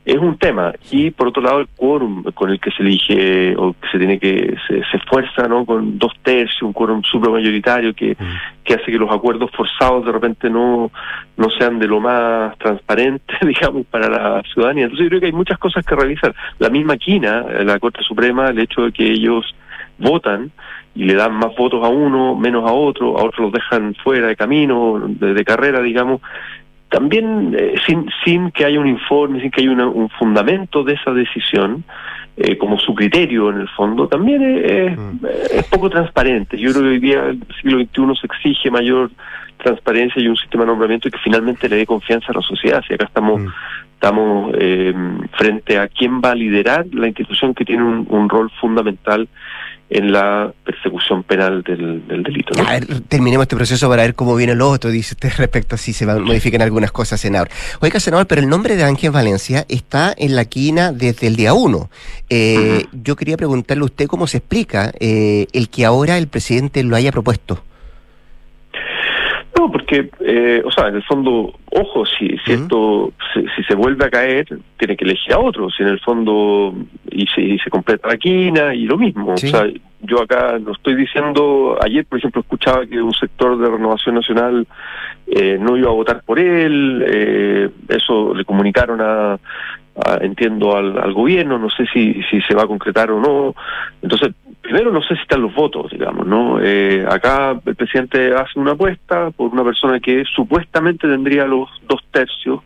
es 0.03 0.17
un 0.17 0.37
tema. 0.37 0.73
Y 0.89 1.11
por 1.11 1.27
otro 1.27 1.43
lado, 1.43 1.59
el 1.59 1.67
quórum 1.67 2.23
con 2.33 2.49
el 2.49 2.59
que 2.59 2.71
se 2.71 2.81
elige 2.81 3.55
o 3.55 3.73
que 3.73 3.87
se 3.91 3.97
tiene 3.99 4.19
que, 4.19 4.55
se, 4.67 4.83
se 4.85 4.97
esfuerza, 4.97 5.47
¿no? 5.47 5.65
Con 5.65 5.99
dos 5.99 6.13
tercios, 6.23 6.63
un 6.63 6.73
quórum 6.73 7.03
supramayoritario 7.03 7.93
que, 7.93 8.11
mm. 8.11 8.63
que 8.63 8.73
hace 8.73 8.91
que 8.91 8.97
los 8.97 9.11
acuerdos 9.11 9.51
forzados 9.51 10.05
de 10.05 10.11
repente 10.11 10.49
no, 10.49 10.91
no 11.37 11.49
sean 11.51 11.77
de 11.77 11.87
lo 11.87 11.99
más 11.99 12.57
transparente, 12.57 13.33
digamos, 13.45 13.85
para 13.87 14.09
la 14.09 14.43
ciudadanía. 14.53 14.85
Entonces 14.85 15.05
yo 15.05 15.09
creo 15.09 15.19
que 15.21 15.27
hay 15.27 15.33
muchas 15.33 15.59
cosas 15.59 15.85
que 15.85 15.95
revisar. 15.95 16.33
La 16.57 16.69
misma 16.69 16.97
quina, 16.97 17.43
la 17.63 17.79
Corte 17.79 18.01
Suprema, 18.03 18.49
el 18.49 18.59
hecho 18.59 18.81
de 18.81 18.91
que 18.91 19.05
ellos 19.05 19.45
votan 19.99 20.51
y 20.95 21.05
le 21.05 21.13
dan 21.13 21.33
más 21.33 21.55
votos 21.55 21.85
a 21.85 21.89
uno, 21.89 22.35
menos 22.35 22.69
a 22.69 22.73
otro, 22.73 23.17
a 23.17 23.23
otros 23.23 23.45
los 23.45 23.53
dejan 23.53 23.95
fuera 24.03 24.27
de 24.27 24.35
camino, 24.35 24.99
de 25.07 25.45
carrera, 25.45 25.81
digamos, 25.81 26.21
también 26.91 27.55
eh, 27.57 27.75
sin, 27.87 28.05
sin 28.23 28.51
que 28.51 28.65
haya 28.65 28.79
un 28.79 28.87
informe, 28.87 29.39
sin 29.41 29.49
que 29.49 29.61
haya 29.61 29.71
un 29.71 30.09
fundamento 30.09 30.83
de 30.83 30.93
esa 30.93 31.11
decisión, 31.11 31.85
eh, 32.35 32.57
como 32.57 32.77
su 32.79 32.93
criterio 32.93 33.49
en 33.49 33.61
el 33.61 33.69
fondo, 33.69 34.07
también 34.07 34.41
es, 34.43 34.97
mm. 34.97 35.25
es, 35.53 35.63
poco 35.67 35.89
transparente. 35.89 36.57
Yo 36.57 36.71
creo 36.71 36.83
que 36.83 36.89
hoy 36.89 36.99
día 36.99 37.27
el 37.27 37.41
siglo 37.61 37.79
XXI 37.79 38.19
se 38.19 38.27
exige 38.27 38.69
mayor 38.69 39.09
transparencia 39.57 40.21
y 40.21 40.27
un 40.27 40.35
sistema 40.35 40.63
de 40.63 40.67
nombramiento 40.67 41.09
que 41.09 41.17
finalmente 41.19 41.69
le 41.69 41.77
dé 41.77 41.85
confianza 41.85 42.27
a 42.31 42.35
la 42.35 42.41
sociedad. 42.41 42.83
Si 42.85 42.93
acá 42.93 43.05
estamos, 43.05 43.39
mm. 43.39 43.47
estamos 43.93 44.55
eh, 44.59 44.93
frente 45.37 45.77
a 45.77 45.87
quién 45.87 46.19
va 46.19 46.31
a 46.31 46.35
liderar 46.35 46.85
la 46.91 47.07
institución 47.07 47.53
que 47.53 47.63
tiene 47.63 47.83
un, 47.83 48.05
un 48.09 48.27
rol 48.27 48.51
fundamental 48.59 49.29
en 49.91 50.13
la 50.13 50.53
persecución 50.63 51.21
penal 51.23 51.63
del, 51.63 52.07
delito. 52.23 52.59
A 52.65 52.71
ver, 52.71 53.01
terminemos 53.09 53.43
este 53.43 53.57
proceso 53.57 53.89
para 53.89 54.03
ver 54.03 54.15
cómo 54.15 54.35
viene 54.37 54.55
lo 54.55 54.69
otro, 54.69 54.89
dice 54.89 55.15
usted 55.15 55.31
respecto 55.37 55.75
a 55.75 55.77
si 55.77 55.91
se 55.91 56.05
modifican 56.05 56.61
algunas 56.61 56.93
cosas, 56.93 57.19
senador. 57.19 57.49
Oiga, 57.81 57.99
senador, 57.99 58.25
pero 58.25 58.41
el 58.41 58.47
nombre 58.47 58.77
de 58.77 58.85
Ángel 58.85 59.11
Valencia 59.11 59.65
está 59.67 60.13
en 60.17 60.37
la 60.37 60.45
quina 60.45 60.93
desde 60.93 61.27
el 61.27 61.35
día 61.35 61.53
uno. 61.53 61.89
Eh, 62.29 62.85
yo 62.93 63.17
quería 63.17 63.35
preguntarle 63.35 63.81
a 63.81 63.85
usted 63.85 64.07
cómo 64.07 64.27
se 64.27 64.37
explica 64.37 64.93
eh, 64.99 65.47
el 65.51 65.69
que 65.69 65.83
ahora 65.83 66.17
el 66.17 66.27
presidente 66.27 66.83
lo 66.83 66.95
haya 66.95 67.11
propuesto. 67.11 67.61
No, 69.57 69.69
porque, 69.69 70.09
eh, 70.21 70.61
o 70.63 70.71
sea, 70.71 70.87
en 70.87 70.95
el 70.95 71.03
fondo, 71.03 71.53
ojo, 71.71 72.05
si, 72.05 72.37
si 72.45 72.53
esto, 72.53 73.11
si, 73.33 73.63
se 73.63 73.75
vuelve 73.75 74.05
a 74.05 74.09
caer, 74.09 74.47
tiene 74.77 74.95
que 74.95 75.03
elegir 75.03 75.33
a 75.33 75.39
otro, 75.39 75.69
si 75.69 75.83
en 75.83 75.89
el 75.89 75.99
fondo, 75.99 76.73
y 77.11 77.25
se, 77.27 77.57
se 77.61 77.69
completa 77.69 78.07
la 78.07 78.17
quina, 78.17 78.73
y 78.73 78.85
lo 78.85 78.97
mismo. 78.97 79.33
O 79.33 79.37
sea, 79.37 79.67
yo 80.01 80.21
acá 80.21 80.57
no 80.59 80.71
estoy 80.71 80.95
diciendo, 80.95 81.77
ayer, 81.83 82.05
por 82.05 82.19
ejemplo, 82.19 82.41
escuchaba 82.41 82.85
que 82.85 83.01
un 83.01 83.13
sector 83.13 83.57
de 83.57 83.69
Renovación 83.69 84.15
Nacional 84.15 84.65
eh, 85.27 85.57
no 85.59 85.77
iba 85.77 85.89
a 85.89 85.93
votar 85.93 86.23
por 86.23 86.39
él, 86.39 87.03
eh, 87.05 87.69
eso 87.89 88.33
le 88.33 88.45
comunicaron 88.45 89.01
a, 89.01 89.37
entiendo, 90.21 90.75
al, 90.75 90.97
al, 90.97 91.13
gobierno, 91.13 91.59
no 91.59 91.69
sé 91.69 91.85
si, 91.93 92.21
si 92.29 92.41
se 92.41 92.55
va 92.55 92.63
a 92.63 92.67
concretar 92.67 93.11
o 93.11 93.19
no. 93.19 93.53
Entonces, 94.01 94.33
primero 94.61 94.91
no 94.91 95.01
sé 95.01 95.15
si 95.15 95.21
están 95.21 95.41
los 95.41 95.53
votos, 95.53 95.91
digamos, 95.91 96.25
¿no? 96.25 96.59
Eh, 96.61 97.05
acá 97.07 97.59
el 97.65 97.75
presidente 97.75 98.33
hace 98.33 98.59
una 98.59 98.71
apuesta 98.71 99.31
por 99.31 99.51
una 99.51 99.63
persona 99.63 99.99
que 99.99 100.23
supuestamente 100.35 101.07
tendría 101.07 101.45
los 101.45 101.69
dos 101.87 102.01
tercios 102.11 102.61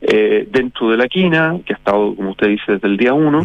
eh, 0.00 0.48
dentro 0.50 0.90
de 0.90 0.96
la 0.96 1.08
quina, 1.08 1.56
que 1.64 1.74
ha 1.74 1.76
estado, 1.76 2.14
como 2.14 2.30
usted 2.30 2.48
dice, 2.48 2.72
desde 2.72 2.88
el 2.88 2.96
día 2.96 3.12
uno, 3.12 3.42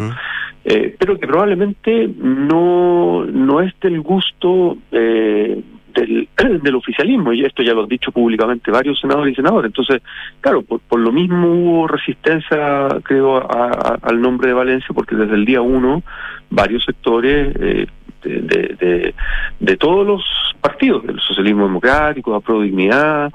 eh, 0.64 0.94
pero 0.98 1.18
que 1.18 1.26
probablemente 1.26 2.08
no, 2.18 3.24
no 3.24 3.60
es 3.60 3.72
del 3.80 4.00
gusto 4.00 4.78
eh, 4.92 5.60
del, 5.94 6.28
del, 6.62 6.74
oficialismo, 6.74 7.32
y 7.32 7.44
esto 7.44 7.62
ya 7.62 7.74
lo 7.74 7.82
han 7.82 7.88
dicho 7.88 8.12
públicamente 8.12 8.70
varios 8.70 9.00
senadores 9.00 9.32
y 9.32 9.36
senadores. 9.36 9.68
Entonces, 9.68 10.02
claro, 10.40 10.62
por, 10.62 10.80
por 10.80 11.00
lo 11.00 11.12
mismo 11.12 11.48
hubo 11.48 11.88
resistencia, 11.88 12.88
creo, 13.02 13.46
al 13.50 14.20
nombre 14.20 14.48
de 14.48 14.54
Valencia, 14.54 14.88
porque 14.94 15.16
desde 15.16 15.34
el 15.34 15.44
día 15.44 15.60
uno 15.60 16.02
varios 16.50 16.84
sectores 16.84 17.54
eh, 17.58 17.86
de, 18.24 19.14
de, 19.58 19.76
todos 19.76 20.06
los 20.06 20.22
partidos, 20.60 21.04
del 21.06 21.18
socialismo 21.20 21.64
democrático, 21.64 22.34
a 22.34 22.40
Pro 22.40 22.60
Dignidad, 22.60 23.32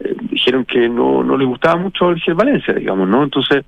eh, 0.00 0.14
dijeron 0.30 0.64
que 0.64 0.88
no, 0.88 1.22
no 1.22 1.38
les 1.38 1.48
gustaba 1.48 1.76
mucho 1.76 2.10
elegir 2.10 2.34
Valencia, 2.34 2.74
digamos, 2.74 3.08
¿no? 3.08 3.22
Entonces, 3.22 3.64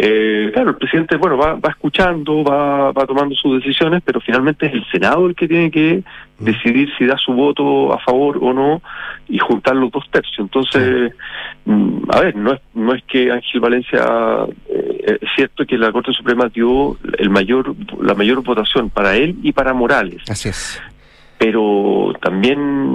eh, 0.00 0.50
claro, 0.52 0.70
el 0.70 0.76
presidente, 0.76 1.16
bueno, 1.16 1.36
va, 1.36 1.54
va 1.54 1.70
escuchando, 1.70 2.44
va, 2.44 2.92
va 2.92 3.04
tomando 3.04 3.34
sus 3.34 3.58
decisiones, 3.58 4.00
pero 4.04 4.20
finalmente 4.20 4.66
es 4.66 4.74
el 4.74 4.86
Senado 4.92 5.26
el 5.26 5.34
que 5.34 5.48
tiene 5.48 5.72
que 5.72 6.04
decidir 6.38 6.88
si 6.96 7.04
da 7.04 7.16
su 7.18 7.32
voto 7.32 7.92
a 7.92 7.98
favor 7.98 8.38
o 8.40 8.52
no 8.52 8.80
y 9.28 9.38
juntar 9.38 9.74
los 9.74 9.90
dos 9.90 10.08
tercios. 10.08 10.38
Entonces, 10.38 11.12
mm, 11.64 12.02
a 12.10 12.20
ver, 12.20 12.36
no 12.36 12.52
es, 12.52 12.60
no 12.74 12.94
es 12.94 13.02
que 13.08 13.32
Ángel 13.32 13.60
Valencia, 13.60 14.06
eh, 14.68 15.18
es 15.20 15.30
cierto 15.34 15.66
que 15.66 15.76
la 15.76 15.90
Corte 15.90 16.12
Suprema 16.12 16.48
dio 16.48 16.96
el 17.18 17.28
mayor, 17.28 17.74
la 18.00 18.14
mayor 18.14 18.44
votación 18.44 18.90
para 18.90 19.16
él 19.16 19.34
y 19.42 19.50
para 19.50 19.74
Morales. 19.74 20.22
Así 20.28 20.48
es 20.48 20.80
pero 21.38 22.12
también 22.20 22.94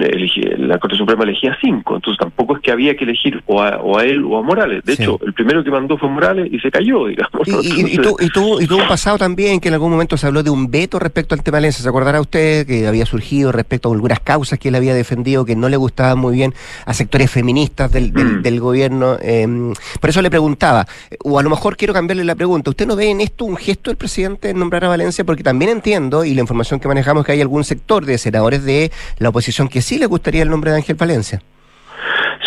la 0.57 0.77
Corte 0.77 0.97
Suprema 0.97 1.23
elegía 1.23 1.57
cinco, 1.61 1.95
entonces 1.95 2.19
tampoco 2.19 2.57
es 2.57 2.61
que 2.61 2.71
había 2.71 2.95
que 2.95 3.05
elegir 3.05 3.41
o 3.45 3.61
a, 3.61 4.03
él 4.03 4.23
o 4.25 4.37
a 4.37 4.41
Morales. 4.41 4.83
De 4.83 4.93
hecho, 4.93 5.17
el 5.25 5.33
primero 5.33 5.63
que 5.63 5.71
mandó 5.71 5.97
fue 5.97 6.09
Morales 6.09 6.51
y 6.51 6.59
se 6.59 6.69
cayó, 6.69 7.07
digamos. 7.07 7.47
Y, 7.47 7.97
tuvo, 8.29 8.57
un 8.57 8.87
pasado 8.87 9.17
también 9.17 9.59
que 9.59 9.69
en 9.69 9.75
algún 9.75 9.91
momento 9.91 10.17
se 10.17 10.27
habló 10.27 10.43
de 10.43 10.49
un 10.49 10.69
veto 10.69 10.99
respecto 10.99 11.35
al 11.35 11.43
tema 11.43 11.53
Valencia. 11.53 11.83
¿Se 11.83 11.89
acordará 11.89 12.19
usted 12.19 12.65
que 12.65 12.87
había 12.87 13.05
surgido 13.05 13.51
respecto 13.51 13.89
a 13.89 13.93
algunas 13.93 14.19
causas 14.19 14.59
que 14.59 14.69
él 14.69 14.75
había 14.75 14.93
defendido 14.93 15.45
que 15.45 15.55
no 15.55 15.69
le 15.69 15.77
gustaban 15.77 16.17
muy 16.17 16.35
bien 16.35 16.53
a 16.85 16.93
sectores 16.93 17.29
feministas 17.31 17.91
del, 17.91 18.11
del, 18.11 18.55
mm. 18.55 18.59
gobierno? 18.59 19.17
Em, 19.21 19.73
por 20.01 20.09
eso 20.09 20.21
le 20.21 20.29
preguntaba, 20.29 20.85
o 21.23 21.39
a 21.39 21.43
lo 21.43 21.49
mejor 21.49 21.77
quiero 21.77 21.93
cambiarle 21.93 22.25
la 22.25 22.35
pregunta, 22.35 22.71
¿usted 22.71 22.87
no 22.87 22.95
ve 22.95 23.11
en 23.11 23.21
esto 23.21 23.45
un 23.45 23.55
gesto 23.55 23.91
del 23.91 23.97
presidente 23.97 24.49
en 24.49 24.59
nombrar 24.59 24.83
a 24.85 24.89
Valencia? 24.89 25.23
Porque 25.23 25.43
también 25.43 25.71
entiendo, 25.71 26.25
y 26.25 26.33
la 26.33 26.41
información 26.41 26.79
que 26.79 26.87
manejamos, 26.87 27.23
que 27.23 27.31
hay 27.31 27.41
algún 27.41 27.63
sector 27.63 28.05
de 28.05 28.15
ese 28.15 28.31
senadores 28.33 28.65
de 28.65 28.91
la 29.19 29.29
oposición 29.29 29.67
que 29.67 29.81
sí 29.81 29.99
le 29.99 30.07
gustaría 30.07 30.41
el 30.41 30.49
nombre 30.49 30.71
de 30.71 30.77
Ángel 30.77 30.95
Valencia. 30.95 31.39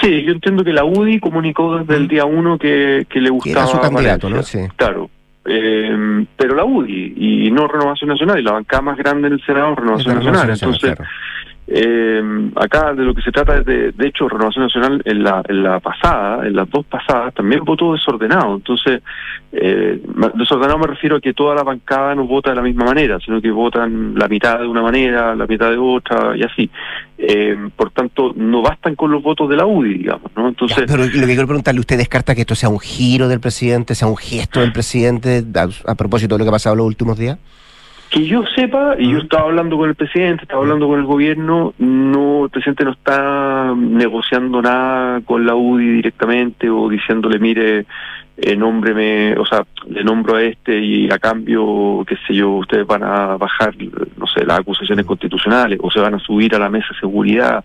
Sí, 0.01 0.25
yo 0.25 0.33
entiendo 0.33 0.64
que 0.64 0.72
la 0.72 0.85
UDI 0.85 1.20
comunicó 1.20 1.79
desde 1.79 1.96
el 1.96 2.09
día 2.09 2.25
uno 2.25 2.59
que, 2.59 3.07
le 3.14 3.31
gustaba. 3.31 3.62
Era 3.62 3.66
su 3.66 3.81
candidato, 3.81 4.29
¿no? 4.29 4.42
Sí. 4.42 4.59
Claro. 4.77 5.09
Eh, 5.49 6.27
pero 6.37 6.57
la 6.57 6.64
UDI 6.64 7.14
y 7.46 7.51
no 7.53 7.68
Renovación 7.68 8.11
Nacional, 8.11 8.40
y 8.40 8.42
la 8.42 8.53
bancada 8.53 8.83
más 8.83 8.99
grande 8.99 9.29
en 9.29 9.35
el 9.35 9.46
Senado, 9.46 9.77
Renovación, 9.77 10.16
Nacional. 10.16 10.51
Entonces, 10.51 10.99
eh, 11.68 12.50
acá 12.55 12.94
de 12.94 13.02
lo 13.02 13.12
que 13.12 13.22
se 13.22 13.33
trata 13.33 13.59
es 13.59 13.64
de, 13.64 13.90
de 13.90 14.07
hecho, 14.07 14.29
Renovación 14.29 14.64
Nacional 14.66 15.02
en 15.05 15.24
la, 15.24 15.42
en 15.48 15.64
la 15.64 15.81
pasada, 15.81 16.46
en 16.46 16.55
las 16.55 16.70
dos 16.70 16.87
pasadas, 16.87 17.35
también 17.35 17.64
votó 17.64 17.92
desordenado. 17.92 18.55
Entonces, 18.55 19.02
eh, 19.50 20.00
desordenado 20.35 20.79
me 20.79 20.87
refiero 20.87 21.16
a 21.16 21.20
que 21.20 21.35
toda 21.35 21.57
la 21.57 21.64
bancada 21.64 22.14
no 22.14 22.26
vota 22.26 22.50
de 22.50 22.57
la 22.57 22.62
misma 22.62 22.85
manera, 22.85 23.18
sino 23.18 23.40
que 23.40 23.50
votan 23.50 24.14
la 24.14 24.29
mitad 24.29 24.61
de 24.61 24.66
una 24.68 24.83
manera, 24.83 25.35
la 25.35 25.46
mitad 25.46 25.70
de 25.70 25.76
otra 25.76 26.37
y 26.37 26.42
así. 26.44 26.70
Eh, 27.18 27.57
por 27.74 27.90
tanto, 27.90 28.33
no 28.37 28.62
bastan 28.62 28.94
con 28.94 29.11
los 29.11 29.22
votos 29.22 29.48
de 29.48 29.57
la 29.57 29.66
UDI, 29.66 29.98
digamos, 29.98 30.31
¿no? 30.37 30.48
Entonces. 30.48 30.85
pero 30.87 31.05
lo 31.05 31.11
que 31.11 31.26
quiero 31.26 31.46
preguntarle, 31.48 31.81
¿usted 31.81 31.98
descarta 31.98 32.37
que 32.37 32.42
esto 32.42 32.55
sea 32.55 32.68
un 32.68 32.79
giro 32.79 33.26
del 33.26 33.40
presidente, 33.40 33.96
sea 33.96 34.07
un 34.07 34.16
gesto 34.16 34.61
del 34.61 34.72
presidente 34.72 35.42
a, 35.57 35.90
a 35.90 35.94
propósito 35.96 36.37
de 36.37 36.38
lo 36.38 36.44
que 36.44 36.50
ha 36.50 36.52
pasado 36.52 36.76
los 36.76 36.87
últimos 36.87 37.18
días? 37.18 37.38
Que 38.16 38.24
yo 38.24 38.44
sepa, 38.55 38.96
y 38.98 39.12
yo 39.12 39.18
estaba 39.18 39.42
hablando 39.42 39.76
con 39.76 39.90
el 39.90 39.94
presidente, 39.94 40.44
estaba 40.44 40.62
hablando 40.62 40.88
con 40.88 40.98
el 40.98 41.05
gobierno, 41.05 41.74
no, 41.76 42.44
el 42.44 42.50
presidente 42.50 42.83
no 42.83 42.92
está 42.92 43.74
negociando 43.76 44.62
nada 44.62 45.20
con 45.20 45.44
la 45.44 45.55
UDI 45.55 45.96
directamente 45.96 46.70
o 46.70 46.88
diciéndole, 46.88 47.38
mire, 47.38 47.85
eh, 48.38 48.57
nómbreme, 48.57 49.37
o 49.37 49.44
sea, 49.44 49.66
le 49.87 50.02
nombro 50.02 50.37
a 50.37 50.42
este 50.44 50.79
y 50.79 51.11
a 51.11 51.18
cambio, 51.18 52.07
qué 52.09 52.16
sé 52.26 52.33
yo, 52.33 52.52
ustedes 52.52 52.87
van 52.87 53.02
a 53.02 53.37
bajar, 53.37 53.74
no 54.16 54.26
sé, 54.26 54.46
las 54.46 54.61
acusaciones 54.61 55.05
constitucionales 55.05 55.79
o 55.83 55.90
se 55.90 56.00
van 56.00 56.14
a 56.14 56.18
subir 56.18 56.55
a 56.55 56.59
la 56.59 56.70
mesa 56.70 56.87
de 56.92 57.00
seguridad. 57.00 57.62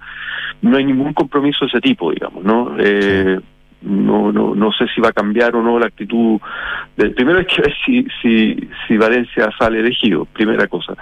No 0.62 0.76
hay 0.76 0.84
ningún 0.84 1.14
compromiso 1.14 1.64
de 1.64 1.70
ese 1.70 1.80
tipo, 1.80 2.12
digamos, 2.12 2.44
¿no? 2.44 2.76
Eh, 2.78 3.40
no, 3.82 4.32
no, 4.32 4.54
no 4.54 4.72
sé 4.72 4.86
si 4.94 5.02
va 5.02 5.10
a 5.10 5.14
cambiar 5.14 5.56
o 5.56 5.62
no 5.62 5.80
la 5.80 5.88
actitud. 5.88 6.40
Del, 6.96 7.14
primero 7.14 7.40
hay 7.40 7.46
que 7.46 7.62
ver 7.62 7.74
si, 7.86 8.06
si, 8.22 8.70
si 8.88 8.98
Valencia 8.98 9.50
sale 9.58 9.80
elegido, 9.80 10.26
primera 10.26 10.68
cosa. 10.68 10.94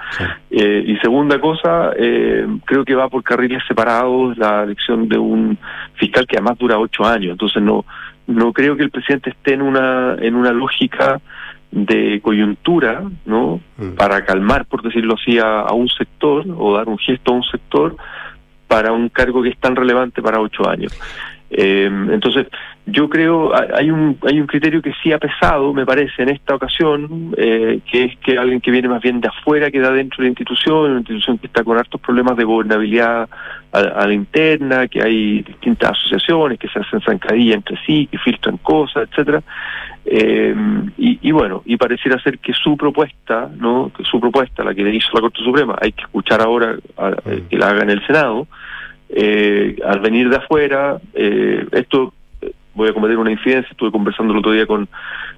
Eh, 0.50 0.84
y 0.88 0.98
segunda 0.98 1.40
cosa, 1.40 1.92
eh, 1.98 2.48
creo 2.66 2.86
que 2.86 2.96
va 2.96 3.10
por 3.10 3.24
carriles 3.24 3.64
separados 3.68 4.38
la 4.38 4.64
elección 4.64 5.10
de 5.10 5.18
un 5.18 5.58
fiscal 5.96 6.26
que 6.26 6.38
además 6.38 6.58
dura 6.58 6.80
ocho 6.80 7.06
años. 7.06 7.32
Entonces 7.32 7.62
no, 7.62 7.86
no 8.28 8.54
creo 8.54 8.78
que 8.78 8.84
el 8.84 8.92
presidente 8.92 9.32
esté 9.32 9.54
en 9.54 9.62
una, 9.62 10.16
en 10.20 10.36
una 10.36 10.52
lógica 10.52 11.20
de 11.72 12.20
coyuntura, 12.22 13.04
¿no? 13.26 13.60
Para 13.96 14.26
calmar, 14.26 14.66
por 14.66 14.82
decirlo 14.82 15.16
así, 15.16 15.38
a, 15.38 15.62
a, 15.62 15.74
un 15.74 15.88
sector 15.88 16.46
o 16.58 16.76
dar 16.76 16.88
un 16.88 16.98
gesto 16.98 17.32
a 17.32 17.36
un 17.36 17.44
sector 17.44 17.96
para 18.68 18.92
un 18.92 19.10
cargo 19.10 19.44
que 19.44 19.50
es 19.50 19.58
tan 19.60 19.76
relevante 19.76 20.22
para 20.22 20.40
ocho 20.40 20.68
años. 20.68 20.98
Eh, 21.52 21.90
entonces, 22.12 22.48
yo 22.86 23.10
creo 23.10 23.52
hay 23.56 23.90
un 23.90 24.18
hay 24.26 24.40
un 24.40 24.48
criterio 24.48 24.82
que 24.82 24.94
sí 25.02 25.12
ha 25.12 25.18
pesado, 25.18 25.74
me 25.74 25.86
parece, 25.86 26.22
en 26.22 26.30
esta 26.30 26.56
ocasión, 26.56 27.34
eh, 27.38 27.80
que 27.92 28.06
es 28.06 28.18
que 28.20 28.38
alguien 28.38 28.62
que 28.62 28.72
viene 28.72 28.88
más 28.88 29.02
bien 29.02 29.20
de 29.20 29.28
afuera 29.28 29.72
que 29.72 29.80
de 29.80 29.88
adentro 29.88 30.18
de 30.18 30.24
la 30.24 30.30
institución, 30.30 30.92
una 30.92 31.00
institución 31.00 31.38
que 31.38 31.48
está 31.48 31.64
con 31.64 31.78
hartos 31.78 32.00
problemas 32.02 32.38
de 32.38 32.44
gobernabilidad 32.44 33.30
a, 33.72 34.08
la 34.08 34.14
interna, 34.14 34.88
que 34.88 35.02
hay 35.02 35.42
distintas 35.42 35.92
asociaciones 35.92 36.60
que 36.60 36.68
se 36.70 36.80
hacen 36.80 37.02
zancadilla 37.02 37.56
entre 37.56 37.78
sí, 37.86 38.08
que 38.08 38.18
filtran 38.18 38.58
cosas, 38.58 39.08
etcétera. 39.10 39.44
Eh, 40.06 40.56
y, 40.98 41.20
y, 41.22 41.32
bueno, 41.32 41.62
y 41.66 41.78
pareciera 41.78 42.20
ser 42.22 42.40
que 42.40 42.54
su 42.54 42.76
propuesta, 42.76 43.50
¿no? 43.58 43.92
Que 43.96 44.04
su 44.04 44.20
propuesta, 44.20 44.64
la 44.64 44.74
que 44.74 44.84
le 44.84 44.96
hizo 44.96 45.10
la 45.14 45.22
Corte 45.22 45.44
Suprema, 45.44 45.78
hay 45.80 45.92
que 45.92 46.02
escuchar 46.02 46.42
ahora 46.42 46.76
a, 46.98 47.16
que 47.50 47.58
la 47.58 47.70
haga 47.70 47.84
en 47.84 47.92
el 47.92 48.06
Senado. 48.08 48.48
Eh, 49.10 49.78
al 49.86 50.00
venir 50.00 50.30
de 50.30 50.38
afuera, 50.38 51.00
eh, 51.14 51.66
esto 51.72 52.14
voy 52.76 52.90
a 52.90 52.94
cometer 52.94 53.18
una 53.18 53.32
infidencia, 53.32 53.70
estuve 53.72 53.92
conversando 53.92 54.32
el 54.34 54.40
otro 54.40 54.52
día 54.52 54.66
con, 54.66 54.88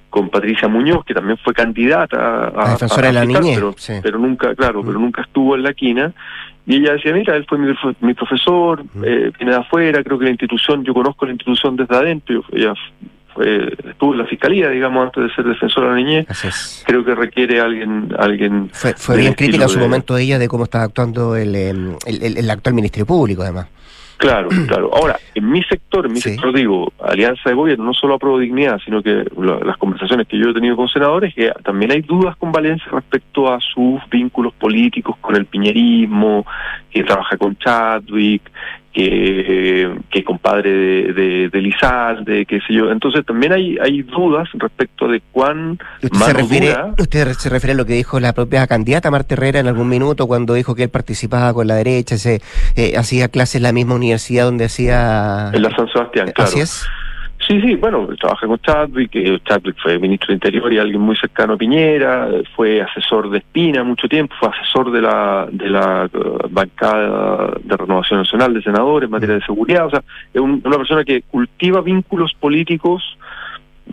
con 0.09 0.29
Patricia 0.29 0.67
Muñoz, 0.67 1.05
que 1.05 1.13
también 1.13 1.37
fue 1.37 1.53
candidata 1.53 2.51
a, 2.55 2.71
defensora 2.73 3.07
de 3.07 3.13
la 3.13 3.25
niñez, 3.25 3.55
pero, 3.55 3.75
pero, 4.03 4.19
nunca, 4.19 4.53
claro, 4.55 4.83
pero 4.83 4.99
nunca 4.99 5.21
estuvo 5.21 5.55
en 5.55 5.63
la 5.63 5.73
quina. 5.73 6.13
Y 6.67 6.75
ella 6.75 6.93
decía, 6.93 7.13
mira, 7.13 7.35
él 7.35 7.45
fue 7.49 7.57
mi, 8.01 8.13
profesor, 8.13 8.83
eh, 9.03 9.31
viene 9.37 9.53
de 9.53 9.57
afuera, 9.57 10.03
creo 10.03 10.19
que 10.19 10.25
la 10.25 10.31
institución, 10.31 10.83
yo 10.83 10.93
conozco 10.93 11.25
la 11.25 11.31
institución 11.31 11.75
desde 11.75 11.95
adentro, 11.95 12.43
ella 12.51 12.73
fue, 13.33 13.73
estuvo 13.89 14.13
en 14.13 14.19
la 14.19 14.25
fiscalía, 14.25 14.69
digamos, 14.69 15.05
antes 15.05 15.23
de 15.23 15.33
ser 15.33 15.45
defensora 15.45 15.87
de 15.87 15.93
la 15.93 15.97
niñez. 15.97 16.83
Creo 16.85 17.03
que 17.03 17.15
requiere 17.15 17.59
alguien... 17.59 18.13
alguien 18.17 18.69
fue, 18.71 18.93
fue 18.93 19.17
bien 19.17 19.33
crítica 19.33 19.63
en 19.63 19.69
su 19.69 19.79
momento 19.79 20.17
ella 20.17 20.39
de 20.39 20.47
cómo 20.47 20.65
estaba 20.65 20.85
actuando 20.85 21.35
el, 21.35 21.55
em, 21.55 21.95
el, 22.05 22.23
el, 22.23 22.37
el 22.37 22.49
actual 22.49 22.75
Ministerio 22.75 23.05
Público, 23.05 23.41
además. 23.41 23.67
Claro, 24.21 24.49
claro. 24.67 24.91
Ahora, 24.93 25.19
en 25.33 25.49
mi 25.49 25.63
sector, 25.63 26.05
en 26.05 26.13
mi 26.13 26.21
sector 26.21 26.53
digo, 26.53 26.93
Alianza 27.03 27.49
de 27.49 27.55
Gobierno, 27.55 27.85
no 27.85 27.93
solo 27.93 28.13
apruebo 28.13 28.37
dignidad, 28.37 28.79
sino 28.85 29.01
que 29.01 29.25
las 29.35 29.77
conversaciones 29.77 30.27
que 30.27 30.37
yo 30.37 30.51
he 30.51 30.53
tenido 30.53 30.75
con 30.75 30.87
senadores, 30.87 31.33
que 31.33 31.51
también 31.63 31.91
hay 31.91 32.01
dudas 32.01 32.35
con 32.37 32.51
Valencia 32.51 32.85
respecto 32.91 33.51
a 33.51 33.59
sus 33.59 33.99
vínculos 34.11 34.53
políticos 34.53 35.17
con 35.19 35.35
el 35.35 35.47
piñerismo, 35.47 36.45
que 36.91 37.03
trabaja 37.03 37.35
con 37.37 37.57
Chadwick, 37.57 38.43
que, 38.91 39.95
que 40.09 40.23
compadre 40.23 40.71
de, 40.71 41.13
de, 41.13 41.49
de 41.49 41.61
Lizalde, 41.61 42.45
qué 42.45 42.59
sé 42.67 42.73
yo. 42.73 42.91
Entonces 42.91 43.25
también 43.25 43.53
hay, 43.53 43.77
hay 43.81 44.01
dudas 44.01 44.49
respecto 44.53 45.07
de 45.07 45.21
cuán 45.31 45.79
¿Usted 46.01 46.19
se 46.19 46.33
refiere, 46.33 46.75
¿Usted 46.97 47.33
se 47.33 47.49
refiere 47.49 47.73
a 47.73 47.75
lo 47.75 47.85
que 47.85 47.93
dijo 47.93 48.19
la 48.19 48.33
propia 48.33 48.67
candidata 48.67 49.11
Marta 49.11 49.35
Herrera 49.35 49.59
en 49.59 49.67
algún 49.67 49.87
minuto 49.87 50.27
cuando 50.27 50.53
dijo 50.53 50.75
que 50.75 50.83
él 50.83 50.89
participaba 50.89 51.53
con 51.53 51.67
la 51.67 51.75
derecha, 51.75 52.17
se 52.17 52.41
eh, 52.75 52.97
hacía 52.97 53.29
clases 53.29 53.55
en 53.55 53.63
la 53.63 53.71
misma 53.71 53.95
universidad 53.95 54.45
donde 54.45 54.65
hacía... 54.65 55.51
En 55.53 55.61
la 55.61 55.75
San 55.75 55.87
Sebastián, 55.87 56.31
claro. 56.33 56.49
Así 56.49 56.59
es. 56.59 56.85
Sí, 57.47 57.59
sí, 57.61 57.75
bueno, 57.75 58.07
trabaja 58.19 58.45
con 58.45 58.59
Chadwick, 58.59 59.15
eh, 59.15 59.39
Chadwick 59.43 59.75
fue 59.81 59.97
ministro 59.97 60.27
de 60.27 60.35
Interior 60.35 60.71
y 60.71 60.77
alguien 60.77 61.01
muy 61.01 61.15
cercano 61.17 61.53
a 61.53 61.57
Piñera, 61.57 62.29
fue 62.55 62.81
asesor 62.81 63.29
de 63.29 63.39
Espina 63.39 63.83
mucho 63.83 64.07
tiempo, 64.07 64.35
fue 64.39 64.49
asesor 64.49 64.91
de 64.91 65.01
la 65.01 65.47
de 65.51 65.69
la 65.69 66.09
uh, 66.13 66.47
bancada 66.49 67.55
de 67.63 67.77
Renovación 67.77 68.19
Nacional 68.19 68.53
de 68.53 68.61
senadores 68.61 69.07
en 69.07 69.11
materia 69.11 69.35
de 69.35 69.41
seguridad, 69.41 69.87
o 69.87 69.89
sea, 69.89 70.03
es 70.33 70.39
una 70.39 70.77
persona 70.77 71.03
que 71.03 71.23
cultiva 71.23 71.81
vínculos 71.81 72.33
políticos 72.39 73.17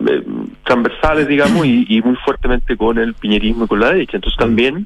eh, 0.07 0.23
transversales, 0.63 1.27
digamos, 1.27 1.65
y, 1.65 1.85
y, 1.89 2.01
muy 2.01 2.15
fuertemente 2.17 2.77
con 2.77 2.99
el 2.99 3.15
piñerismo 3.15 3.65
y 3.65 3.67
con 3.67 3.79
la 3.79 3.89
derecha. 3.89 4.17
Entonces 4.17 4.37
también, 4.37 4.85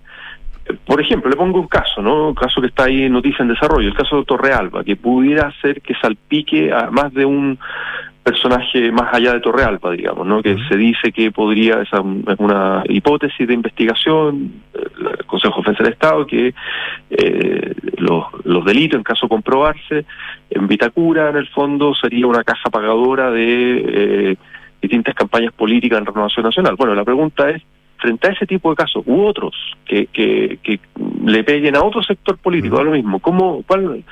eh, 0.65 0.73
por 0.85 1.01
ejemplo, 1.01 1.29
le 1.29 1.35
pongo 1.35 1.59
un 1.59 1.67
caso, 1.67 2.01
¿no? 2.01 2.29
Un 2.29 2.35
caso 2.35 2.61
que 2.61 2.67
está 2.67 2.85
ahí 2.85 3.03
en 3.03 3.13
Noticia 3.13 3.43
en 3.43 3.49
Desarrollo, 3.49 3.87
el 3.87 3.93
caso 3.93 4.17
de 4.17 4.25
Torrealba, 4.25 4.83
que 4.83 4.95
pudiera 4.95 5.53
ser 5.61 5.81
que 5.81 5.93
salpique 5.95 6.71
a 6.71 6.89
más 6.89 7.13
de 7.13 7.25
un 7.25 7.59
personaje 8.23 8.91
más 8.91 9.13
allá 9.13 9.33
de 9.33 9.41
Torrealba, 9.41 9.91
digamos, 9.91 10.25
¿no? 10.25 10.41
Que 10.41 10.57
se 10.69 10.77
dice 10.77 11.11
que 11.11 11.31
podría, 11.31 11.81
esa 11.81 11.97
es 11.97 12.39
una 12.39 12.83
hipótesis 12.85 13.45
de 13.45 13.53
investigación, 13.53 14.53
el 14.73 15.25
Consejo 15.25 15.55
de 15.57 15.61
Defensa 15.61 15.83
del 15.83 15.93
Estado, 15.93 16.25
que 16.25 16.53
eh, 17.09 17.75
los, 17.97 18.25
los 18.45 18.63
delitos, 18.63 18.97
en 18.97 19.03
caso 19.03 19.25
de 19.25 19.29
comprobarse, 19.29 20.05
en 20.49 20.67
Vitacura, 20.67 21.29
en 21.29 21.35
el 21.35 21.47
fondo, 21.49 21.93
sería 21.95 22.25
una 22.25 22.43
caja 22.43 22.69
pagadora 22.69 23.29
de 23.29 24.31
eh, 24.31 24.37
distintas 24.81 25.15
campañas 25.15 25.53
políticas 25.53 25.99
en 25.99 26.05
Renovación 26.05 26.45
Nacional. 26.45 26.75
Bueno, 26.77 26.95
la 26.95 27.03
pregunta 27.03 27.49
es, 27.49 27.61
frente 27.97 28.27
a 28.27 28.31
ese 28.31 28.45
tipo 28.45 28.69
de 28.69 28.75
casos 28.75 29.03
u 29.05 29.21
otros 29.21 29.55
que, 29.85 30.07
que, 30.07 30.59
que 30.61 30.79
le 31.25 31.43
peguen 31.43 31.75
a 31.75 31.83
otro 31.83 32.01
sector 32.03 32.37
político, 32.37 32.79
a 32.79 32.83
lo 32.83 32.91
mismo, 32.91 33.19
¿cómo, 33.19 33.63
cuál, 33.65 34.03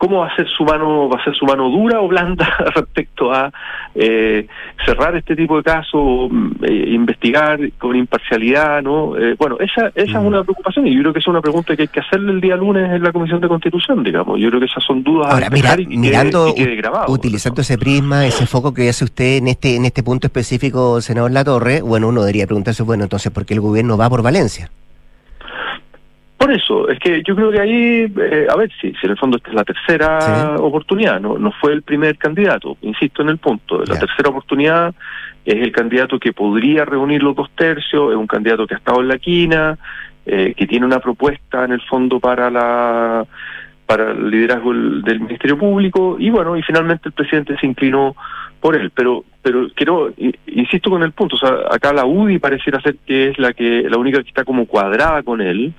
cómo 0.00 0.20
va 0.20 0.28
a 0.28 0.34
ser 0.34 0.48
su 0.48 0.64
mano, 0.64 1.10
va 1.10 1.20
a 1.20 1.24
ser 1.24 1.34
su 1.34 1.44
mano 1.44 1.68
dura 1.68 2.00
o 2.00 2.08
blanda 2.08 2.48
respecto 2.74 3.30
a 3.30 3.52
eh, 3.94 4.46
cerrar 4.86 5.14
este 5.14 5.36
tipo 5.36 5.58
de 5.58 5.62
casos, 5.62 6.30
eh, 6.62 6.84
investigar 6.88 7.60
con 7.78 7.94
imparcialidad, 7.94 8.82
¿no? 8.82 9.14
Eh, 9.18 9.36
bueno, 9.38 9.58
esa, 9.60 9.88
esa 9.94 10.18
es 10.18 10.24
una 10.24 10.42
preocupación 10.42 10.86
y 10.86 10.94
yo 10.94 11.02
creo 11.02 11.12
que 11.12 11.18
es 11.18 11.28
una 11.28 11.42
pregunta 11.42 11.76
que 11.76 11.82
hay 11.82 11.88
que 11.88 12.00
hacerle 12.00 12.32
el 12.32 12.40
día 12.40 12.56
lunes 12.56 12.90
en 12.90 13.02
la 13.02 13.12
Comisión 13.12 13.42
de 13.42 13.48
Constitución, 13.48 14.02
digamos. 14.02 14.40
Yo 14.40 14.48
creo 14.48 14.60
que 14.60 14.66
esas 14.66 14.82
son 14.82 15.02
dudas 15.02 15.34
Ahora, 15.34 15.50
mira, 15.50 15.76
y 15.78 15.98
mirando, 15.98 16.54
grabado, 16.56 17.12
utilizando 17.12 17.60
ese 17.60 17.76
prisma, 17.76 18.24
ese 18.24 18.46
foco 18.46 18.72
que 18.72 18.88
hace 18.88 19.04
usted 19.04 19.36
en 19.36 19.48
este 19.48 19.76
en 19.76 19.84
este 19.84 20.02
punto 20.02 20.28
específico, 20.28 21.02
senador 21.02 21.30
La 21.30 21.44
Torre, 21.44 21.82
bueno, 21.82 22.08
uno 22.08 22.22
debería 22.22 22.46
preguntarse, 22.46 22.82
bueno, 22.84 23.02
entonces, 23.02 23.30
¿por 23.32 23.44
qué 23.44 23.52
el 23.52 23.60
gobierno 23.60 23.98
va 23.98 24.08
por 24.08 24.22
Valencia? 24.22 24.70
Por 26.40 26.52
eso, 26.52 26.88
es 26.88 26.98
que 26.98 27.22
yo 27.22 27.36
creo 27.36 27.52
que 27.52 27.60
ahí, 27.60 28.10
eh, 28.18 28.46
a 28.48 28.56
ver, 28.56 28.70
si, 28.80 28.92
si 28.94 29.04
en 29.04 29.10
el 29.10 29.18
fondo 29.18 29.36
esta 29.36 29.50
es 29.50 29.54
la 29.54 29.62
tercera 29.62 30.56
oportunidad, 30.56 31.20
no, 31.20 31.36
no 31.36 31.52
fue 31.52 31.74
el 31.74 31.82
primer 31.82 32.16
candidato, 32.16 32.78
insisto 32.80 33.20
en 33.20 33.28
el 33.28 33.36
punto, 33.36 33.84
la 33.84 33.98
tercera 33.98 34.30
oportunidad 34.30 34.94
es 35.44 35.56
el 35.56 35.70
candidato 35.70 36.18
que 36.18 36.32
podría 36.32 36.86
reunir 36.86 37.22
los 37.22 37.36
dos 37.36 37.50
tercios, 37.54 38.12
es 38.12 38.16
un 38.16 38.26
candidato 38.26 38.66
que 38.66 38.72
ha 38.72 38.78
estado 38.78 39.02
en 39.02 39.08
la 39.08 39.18
quina, 39.18 39.76
eh, 40.24 40.54
que 40.56 40.66
tiene 40.66 40.86
una 40.86 40.98
propuesta 40.98 41.66
en 41.66 41.72
el 41.72 41.82
fondo 41.82 42.18
para 42.18 42.50
la 42.50 43.26
para 43.84 44.12
el 44.12 44.30
liderazgo 44.30 44.72
del 44.72 45.20
Ministerio 45.20 45.58
Público 45.58 46.16
y 46.18 46.30
bueno, 46.30 46.56
y 46.56 46.62
finalmente 46.62 47.10
el 47.10 47.12
presidente 47.12 47.58
se 47.60 47.66
inclinó 47.66 48.16
por 48.60 48.76
él, 48.76 48.90
pero 48.94 49.24
pero 49.42 49.68
quiero 49.74 50.10
insisto 50.46 50.88
con 50.88 51.02
el 51.02 51.12
punto, 51.12 51.36
o 51.36 51.38
sea, 51.38 51.50
acá 51.70 51.92
la 51.92 52.06
UDI 52.06 52.38
pareciera 52.38 52.80
ser 52.80 52.96
que 53.06 53.28
es 53.28 53.38
la 53.38 53.52
que 53.52 53.84
la 53.90 53.98
única 53.98 54.22
que 54.22 54.28
está 54.30 54.44
como 54.44 54.64
cuadrada 54.64 55.22
con 55.22 55.42
él 55.42 55.74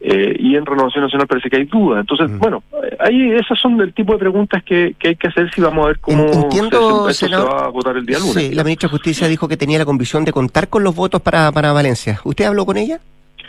eh, 0.00 0.34
y 0.38 0.56
en 0.56 0.64
Renovación 0.64 1.04
Nacional 1.04 1.26
parece 1.26 1.50
que 1.50 1.56
hay 1.56 1.64
dudas. 1.64 2.00
Entonces, 2.00 2.38
bueno, 2.38 2.62
ahí 2.98 3.32
esas 3.32 3.58
son 3.58 3.76
del 3.76 3.92
tipo 3.92 4.14
de 4.14 4.18
preguntas 4.18 4.62
que, 4.64 4.94
que 4.98 5.08
hay 5.08 5.16
que 5.16 5.28
hacer 5.28 5.50
si 5.54 5.60
vamos 5.60 5.84
a 5.84 5.88
ver 5.88 5.98
cómo 6.00 6.26
Entiendo, 6.32 7.12
se, 7.12 7.28
va 7.28 7.66
a 7.66 7.68
votar 7.68 7.96
el 7.96 8.06
día 8.06 8.18
lunes. 8.18 8.34
Sí, 8.34 8.54
la 8.54 8.64
ministra 8.64 8.88
de 8.88 8.92
Justicia 8.92 9.28
dijo 9.28 9.46
que 9.46 9.58
tenía 9.58 9.78
la 9.78 9.84
convicción 9.84 10.24
de 10.24 10.32
contar 10.32 10.68
con 10.68 10.84
los 10.84 10.94
votos 10.94 11.20
para, 11.20 11.52
para 11.52 11.72
Valencia. 11.72 12.20
¿Usted 12.24 12.46
habló 12.46 12.64
con 12.64 12.78
ella? 12.78 13.00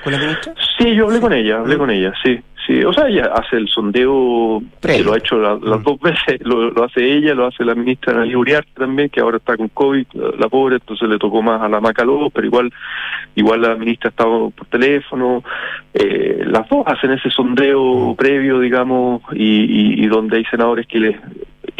¿Con 0.03 0.13
la 0.13 0.19
ministra? 0.19 0.53
Sí, 0.77 0.95
yo 0.95 1.05
hablé 1.05 1.19
con 1.19 1.33
ella, 1.33 1.59
hablé 1.59 1.77
con 1.77 1.89
ella, 1.89 2.13
sí. 2.23 2.39
Sí, 2.67 2.83
o 2.83 2.93
sea, 2.93 3.07
ella 3.07 3.31
hace 3.33 3.57
el 3.57 3.67
sondeo, 3.67 4.61
que 4.81 5.03
lo 5.03 5.13
ha 5.13 5.17
hecho 5.17 5.37
las 5.37 5.59
mm. 5.59 5.83
dos 5.83 5.99
veces, 5.99 6.39
lo, 6.41 6.83
hace 6.83 7.03
ella, 7.03 7.33
lo 7.33 7.47
hace 7.47 7.65
la 7.65 7.73
ministra 7.73 8.13
Ana 8.13 8.37
Uriarte 8.37 8.71
también, 8.75 9.09
que 9.09 9.19
ahora 9.19 9.37
está 9.37 9.57
con 9.57 9.69
COVID, 9.69 10.05
la, 10.37 10.47
pobre, 10.47 10.75
entonces 10.75 11.09
le 11.09 11.17
tocó 11.17 11.41
más 11.41 11.59
a 11.61 11.67
la 11.67 11.81
Macaló, 11.81 12.29
pero 12.29 12.45
igual 12.45 12.71
igual 13.33 13.61
la 13.63 13.75
ministra 13.75 14.09
ha 14.09 14.11
estado 14.11 14.51
por 14.51 14.67
teléfono, 14.67 15.43
eh, 15.93 16.43
las 16.45 16.69
dos 16.69 16.83
hacen 16.85 17.11
ese 17.11 17.31
sondeo 17.31 18.11
mm. 18.11 18.15
previo, 18.15 18.59
digamos, 18.59 19.23
y, 19.33 20.03
y, 20.03 20.07
donde 20.07 20.37
hay 20.37 20.45
senadores 20.45 20.85
que 20.85 20.99
les 20.99 21.15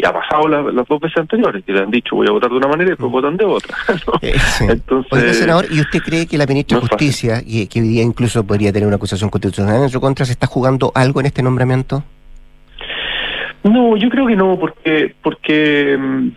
ha 0.04 0.12
pasado 0.12 0.48
las 0.48 0.86
dos 0.88 1.00
veces 1.00 1.18
anteriores, 1.18 1.64
que 1.64 1.72
le 1.72 1.80
han 1.80 1.90
dicho 1.90 2.16
voy 2.16 2.26
a 2.28 2.32
votar 2.32 2.50
de 2.50 2.56
una 2.56 2.68
manera 2.68 2.88
y 2.88 2.90
después 2.90 3.10
mm. 3.10 3.12
votan 3.12 3.36
de 3.36 3.44
otra. 3.44 3.76
Eh, 4.22 4.34
Entonces, 4.68 5.38
senador, 5.38 5.66
¿y 5.70 5.80
usted 5.80 6.00
cree 6.00 6.26
que 6.26 6.38
la 6.38 6.46
ministra 6.46 6.78
de 6.78 6.86
Justicia, 6.86 7.42
y 7.44 7.66
que 7.66 7.80
hoy 7.80 7.88
día 7.88 8.02
incluso 8.02 8.44
podría 8.46 8.72
tener 8.72 8.86
una 8.86 8.96
acusación 8.96 9.30
constitucional 9.30 9.82
en 9.82 9.88
su 9.88 10.00
contra, 10.00 10.24
se 10.24 10.32
está 10.32 10.46
jugando 10.46 10.92
algo 10.94 11.20
en 11.20 11.26
este 11.26 11.42
nombramiento? 11.42 12.04
No, 13.64 13.96
yo 13.96 14.08
creo 14.08 14.26
que 14.26 14.36
no, 14.36 14.58
porque 14.58 15.14
porque 15.22 15.96
mm, 15.98 16.28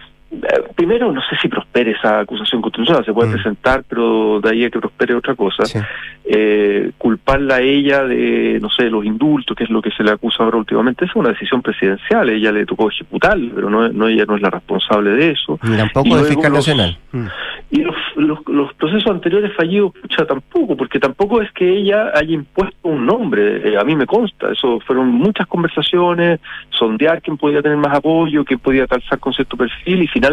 primero, 0.76 1.12
no 1.12 1.22
sé 1.22 1.36
si 1.42 1.48
prospere 1.48 1.92
esa 1.92 2.20
acusación 2.20 2.62
constitucional, 2.62 3.06
se 3.06 3.14
puede 3.14 3.30
Mm. 3.30 3.34
presentar, 3.34 3.84
pero 3.88 4.40
de 4.42 4.50
ahí 4.50 4.66
a 4.66 4.70
que 4.70 4.80
prospere 4.80 5.14
otra 5.16 5.36
cosa. 5.36 5.66
Sí. 5.66 5.80
Eh, 6.28 6.92
culparla 6.98 7.56
a 7.58 7.62
ella 7.62 8.04
de, 8.04 8.58
no 8.60 8.70
sé, 8.70 8.90
los 8.90 9.06
indultos, 9.06 9.56
que 9.56 9.64
es 9.64 9.70
lo 9.70 9.82
que 9.82 9.92
se 9.92 10.04
le 10.04 10.12
acusa 10.12 10.44
ahora 10.44 10.58
últimamente, 10.58 11.06
esa 11.06 11.12
es 11.12 11.16
una 11.18 11.30
decisión 11.30 11.62
presidencial, 11.62 12.28
ella 12.30 12.52
le 12.52 12.66
tocó 12.66 12.90
ejecutarla, 12.90 13.52
pero 13.54 13.70
no, 13.70 13.88
no 13.90 14.08
ella 14.08 14.26
no 14.28 14.36
es 14.36 14.42
la 14.42 14.50
responsable 14.50 15.12
de 15.12 15.32
eso. 15.32 15.60
Ni 15.64 15.76
Y 15.76 15.78
tampoco 15.78 16.10
de 16.10 16.22
luego 16.22 16.28
fiscal 16.28 16.52
los- 16.52 16.68
nacional. 16.68 16.98
Mm. 17.12 17.26
Y 17.72 17.82
los, 17.82 17.96
los, 18.16 18.40
los 18.48 18.74
procesos 18.76 19.12
anteriores 19.12 19.52
fallidos, 19.56 19.92
pucha, 20.02 20.26
tampoco, 20.26 20.76
porque 20.78 21.00
tampoco 21.00 21.42
es 21.42 21.52
que 21.52 21.68
ella 21.78 22.12
haya 22.16 22.34
impuesto 22.34 22.76
un 22.90 23.06
nombre, 23.06 23.70
eh, 23.70 23.78
a 23.78 23.84
mí 23.84 23.96
me 23.96 24.06
consta, 24.06 24.52
eso 24.52 24.80
fueron 24.82 25.10
muchas 25.10 25.46
conversaciones, 25.48 26.40
sondear 26.70 27.22
quién 27.22 27.38
podía 27.38 27.62
tener 27.62 27.78
más 27.78 27.94
apoyo, 27.96 28.46
quién 28.46 28.60
podía 28.60 28.88
calzar 28.88 29.20
con 29.20 29.34
cierto 29.34 29.58
perfil, 29.58 30.04
y 30.04 30.08
finalmente 30.08 30.25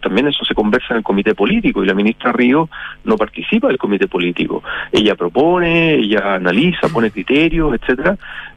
también 0.00 0.28
eso 0.28 0.44
se 0.44 0.54
conversa 0.54 0.88
en 0.90 0.98
el 0.98 1.02
comité 1.02 1.34
político, 1.34 1.82
y 1.82 1.86
la 1.86 1.94
ministra 1.94 2.32
Río 2.32 2.68
no 3.04 3.16
participa 3.16 3.68
del 3.68 3.78
comité 3.78 4.08
político. 4.08 4.62
Ella 4.92 5.14
propone, 5.14 5.94
ella 5.94 6.34
analiza, 6.34 6.88
pone 6.88 7.10
criterios, 7.10 7.74
etcétera, 7.74 8.16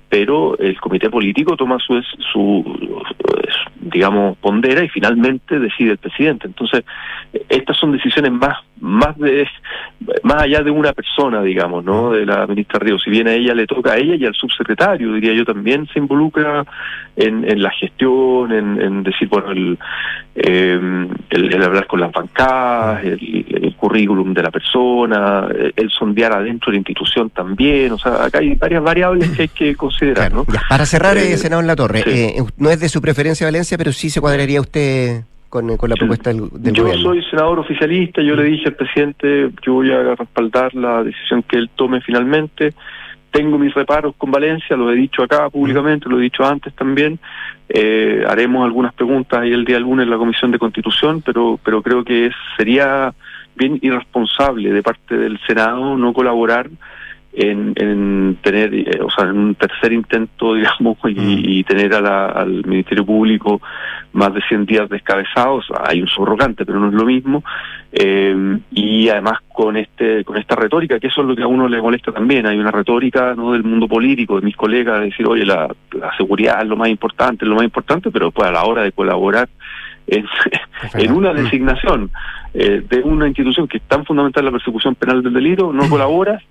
pero 0.09 0.57
el 0.59 0.79
comité 0.79 1.09
político 1.09 1.57
toma 1.57 1.79
su, 1.79 1.99
su, 2.31 2.63
digamos, 3.81 4.37
pondera 4.37 4.83
y 4.83 4.89
finalmente 4.89 5.57
decide 5.57 5.91
el 5.93 5.97
presidente. 5.97 6.45
Entonces, 6.45 6.83
estas 7.49 7.77
son 7.77 7.91
decisiones 7.91 8.31
más 8.31 8.57
más 8.79 9.17
de 9.17 9.47
más 10.23 10.43
allá 10.43 10.61
de 10.61 10.69
una 10.69 10.91
persona, 10.91 11.41
digamos, 11.41 11.85
¿no? 11.85 12.11
De 12.11 12.25
la 12.25 12.45
ministra 12.45 12.79
Río. 12.79 12.99
Si 12.99 13.09
bien 13.09 13.27
a 13.27 13.33
ella 13.33 13.55
le 13.55 13.65
toca 13.65 13.93
a 13.93 13.97
ella 13.97 14.15
y 14.15 14.25
al 14.25 14.35
subsecretario, 14.35 15.13
diría 15.13 15.33
yo, 15.33 15.45
también 15.45 15.87
se 15.87 15.99
involucra 15.99 16.65
en, 17.15 17.49
en 17.49 17.63
la 17.63 17.71
gestión, 17.71 18.51
en, 18.51 18.81
en 18.81 19.03
decir, 19.03 19.29
bueno, 19.29 19.51
el, 19.51 19.79
eh, 20.35 20.79
el, 21.29 21.53
el 21.53 21.63
hablar 21.63 21.85
con 21.87 21.99
las 21.99 22.11
bancadas, 22.11 23.03
el, 23.03 23.45
el 23.49 23.75
currículum 23.75 24.33
de 24.33 24.41
la 24.43 24.49
persona, 24.51 25.47
el, 25.75 25.89
sondear 25.91 26.33
adentro 26.33 26.71
de 26.71 26.77
la 26.77 26.79
institución 26.79 27.29
también. 27.29 27.91
O 27.91 27.97
sea, 27.97 28.25
acá 28.25 28.39
hay 28.39 28.55
varias 28.55 28.81
variables 28.83 29.29
que 29.31 29.43
hay 29.43 29.47
que 29.49 29.75
considerar, 29.75 30.33
¿no? 30.33 30.45
Ya, 30.51 30.61
para 30.69 30.85
cerrar, 30.85 31.17
eh, 31.17 31.33
Eh, 31.33 31.37
senador 31.37 31.65
La 31.65 31.75
Torre, 31.75 32.01
sí. 32.03 32.09
eh, 32.09 32.35
no 32.57 32.69
es 32.69 32.79
de 32.79 32.89
su 32.89 33.01
preferencia 33.01 33.45
Valencia, 33.47 33.77
pero 33.77 33.91
sí 33.91 34.09
se 34.09 34.21
cuadraría 34.21 34.59
usted 34.61 35.21
con, 35.49 35.77
con 35.77 35.89
la 35.89 35.95
propuesta 35.95 36.31
del, 36.33 36.49
del 36.51 36.73
yo 36.73 36.83
gobierno. 36.83 37.03
soy 37.11 37.23
senador 37.29 37.59
oficialista, 37.59 38.21
yo 38.23 38.35
le 38.35 38.43
dije 38.45 38.69
al 38.69 38.75
presidente 38.75 39.49
que 39.61 39.69
voy 39.69 39.91
a 39.91 40.15
respaldar 40.15 40.73
la 40.73 41.03
decisión 41.03 41.43
que 41.43 41.57
él 41.57 41.69
tome 41.75 42.01
finalmente. 42.01 42.73
Tengo 43.33 43.57
mis 43.57 43.73
reparos 43.73 44.13
con 44.15 44.29
Valencia, 44.29 44.77
lo 44.77 44.91
he 44.91 44.95
dicho 44.95 45.23
acá 45.23 45.49
públicamente, 45.49 46.07
lo 46.07 46.19
he 46.19 46.21
dicho 46.21 46.45
antes 46.45 46.71
también. 46.75 47.17
Eh, 47.67 48.23
haremos 48.27 48.63
algunas 48.63 48.93
preguntas 48.93 49.39
ahí 49.39 49.51
el 49.51 49.65
día 49.65 49.79
lunes 49.79 50.03
en 50.03 50.11
la 50.11 50.19
Comisión 50.19 50.51
de 50.51 50.59
Constitución, 50.59 51.23
pero, 51.25 51.59
pero 51.63 51.81
creo 51.81 52.03
que 52.03 52.29
sería 52.55 53.11
bien 53.55 53.79
irresponsable 53.81 54.71
de 54.71 54.83
parte 54.83 55.17
del 55.17 55.39
Senado 55.47 55.97
no 55.97 56.13
colaborar 56.13 56.69
en, 57.35 57.73
en 57.77 58.37
tener, 58.43 58.73
eh, 58.73 58.99
o 59.03 59.09
sea, 59.09 59.25
en 59.29 59.37
un 59.37 59.55
tercer 59.55 59.91
intento, 59.91 60.53
digamos, 60.55 60.97
y, 61.05 61.59
y 61.59 61.63
tener 61.63 61.93
a 61.95 62.01
la- 62.01 62.27
al 62.27 62.63
Ministerio 62.65 63.05
Público 63.05 63.59
más 64.13 64.31
de 64.33 64.41
100 64.47 64.65
días 64.67 64.87
descabezados. 64.89 65.65
Hay 65.87 66.01
un 66.01 66.07
subrogante, 66.07 66.65
pero 66.65 66.79
no 66.79 66.89
es 66.89 66.93
lo 66.93 67.05
mismo. 67.05 67.43
Eh, 67.91 68.59
y 68.71 69.09
además 69.09 69.39
con 69.51 69.77
este 69.77 70.23
con 70.23 70.37
esta 70.37 70.55
retórica, 70.55 70.99
que 70.99 71.07
eso 71.07 71.21
es 71.21 71.27
lo 71.27 71.35
que 71.35 71.43
a 71.43 71.47
uno 71.47 71.67
le 71.67 71.81
molesta 71.81 72.11
también. 72.11 72.45
Hay 72.45 72.57
una 72.59 72.71
retórica 72.71 73.33
no 73.35 73.53
del 73.53 73.63
mundo 73.63 73.87
político, 73.87 74.39
de 74.39 74.45
mis 74.45 74.55
colegas, 74.55 74.99
de 74.99 75.05
decir, 75.05 75.25
oye, 75.27 75.45
la, 75.45 75.67
la 75.93 76.15
seguridad 76.17 76.61
es 76.61 76.67
lo 76.67 76.75
más 76.75 76.89
importante, 76.89 77.45
es 77.45 77.49
lo 77.49 77.55
más 77.55 77.63
importante, 77.65 78.11
pero 78.11 78.27
después 78.27 78.47
a 78.47 78.51
la 78.51 78.63
hora 78.65 78.83
de 78.83 78.91
colaborar 78.91 79.49
en, 80.07 80.25
en 80.95 81.11
una 81.11 81.33
designación 81.33 82.11
eh, 82.53 82.83
de 82.87 83.01
una 83.01 83.27
institución 83.27 83.67
que 83.67 83.77
es 83.77 83.83
tan 83.83 84.05
fundamental 84.05 84.41
en 84.41 84.45
la 84.45 84.51
persecución 84.59 84.93
penal 84.95 85.23
del 85.23 85.33
delito, 85.33 85.71
no 85.73 85.87
colaboras, 85.89 86.41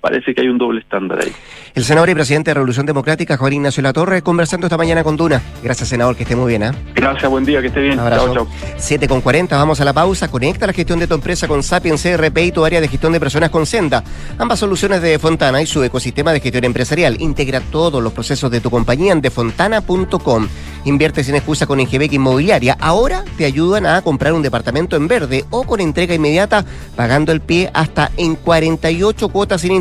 parece 0.00 0.34
que 0.34 0.42
hay 0.42 0.48
un 0.48 0.58
doble 0.58 0.80
estándar 0.80 1.20
ahí. 1.22 1.32
El 1.74 1.84
senador 1.84 2.08
y 2.08 2.14
presidente 2.14 2.50
de 2.50 2.54
Revolución 2.54 2.86
Democrática, 2.86 3.36
Juan 3.36 3.52
Ignacio 3.52 3.82
La 3.82 3.92
Torre, 3.92 4.22
conversando 4.22 4.66
esta 4.66 4.78
mañana 4.78 5.04
con 5.04 5.16
Duna. 5.16 5.42
Gracias, 5.62 5.90
senador, 5.90 6.16
que 6.16 6.22
esté 6.22 6.34
muy 6.34 6.48
bien. 6.48 6.62
¿ah? 6.62 6.74
Gracias, 6.94 7.30
buen 7.30 7.44
día, 7.44 7.60
que 7.60 7.66
esté 7.66 7.80
bien. 7.80 7.98
Abrazo. 7.98 8.32
Chao, 8.32 8.46
chao. 8.46 8.72
7 8.78 9.06
con 9.08 9.20
40, 9.20 9.56
vamos 9.56 9.80
a 9.80 9.84
la 9.84 9.92
pausa. 9.92 10.30
Conecta 10.30 10.66
la 10.66 10.72
gestión 10.72 10.98
de 10.98 11.06
tu 11.06 11.14
empresa 11.14 11.46
con 11.46 11.62
Sapiens 11.62 12.02
CRP 12.02 12.38
y 12.38 12.52
tu 12.52 12.64
área 12.64 12.80
de 12.80 12.88
gestión 12.88 13.12
de 13.12 13.20
personas 13.20 13.50
con 13.50 13.66
Senda. 13.66 14.02
Ambas 14.38 14.58
soluciones 14.58 15.02
de 15.02 15.18
Fontana 15.18 15.60
y 15.60 15.66
su 15.66 15.82
ecosistema 15.82 16.32
de 16.32 16.40
gestión 16.40 16.64
empresarial. 16.64 17.20
Integra 17.20 17.60
todos 17.60 18.02
los 18.02 18.12
procesos 18.12 18.50
de 18.50 18.60
tu 18.60 18.70
compañía 18.70 19.12
en 19.12 19.20
defontana.com. 19.20 20.48
Invierte 20.84 21.24
sin 21.24 21.34
excusa 21.34 21.66
con 21.66 21.80
Ingebec 21.80 22.12
Inmobiliaria. 22.12 22.76
Ahora 22.80 23.24
te 23.36 23.44
ayudan 23.44 23.86
a 23.86 24.00
comprar 24.02 24.32
un 24.32 24.42
departamento 24.42 24.96
en 24.96 25.08
verde 25.08 25.44
o 25.50 25.64
con 25.64 25.80
entrega 25.80 26.14
inmediata, 26.14 26.64
pagando 26.94 27.32
el 27.32 27.40
pie 27.40 27.70
hasta 27.74 28.12
en 28.16 28.36
48 28.36 29.28
cuotas 29.28 29.62
sin 29.62 29.72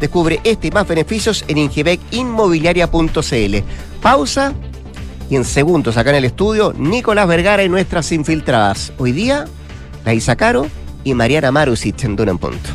Descubre 0.00 0.40
este 0.44 0.68
y 0.68 0.70
más 0.70 0.86
beneficios 0.86 1.44
en 1.48 1.58
ingebecinmobiliaria.cl. 1.58 3.56
Pausa 4.00 4.54
y 5.30 5.36
en 5.36 5.44
segundos 5.44 5.96
acá 5.96 6.10
en 6.10 6.16
el 6.16 6.24
estudio, 6.24 6.72
Nicolás 6.76 7.28
Vergara 7.28 7.62
y 7.62 7.68
nuestras 7.68 8.10
infiltradas. 8.12 8.92
Hoy 8.98 9.12
día, 9.12 9.44
Laisa 10.04 10.36
Caro 10.36 10.66
y 11.04 11.14
Mariana 11.14 11.52
Marusic 11.52 12.04
en 12.04 12.16
Duna 12.16 12.30
en 12.32 12.38
Punto. 12.38 12.70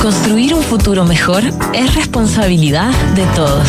Construir 0.00 0.54
un 0.54 0.62
futuro 0.62 1.04
mejor 1.04 1.42
es 1.72 1.94
responsabilidad 1.94 2.92
de 3.14 3.24
todos. 3.34 3.68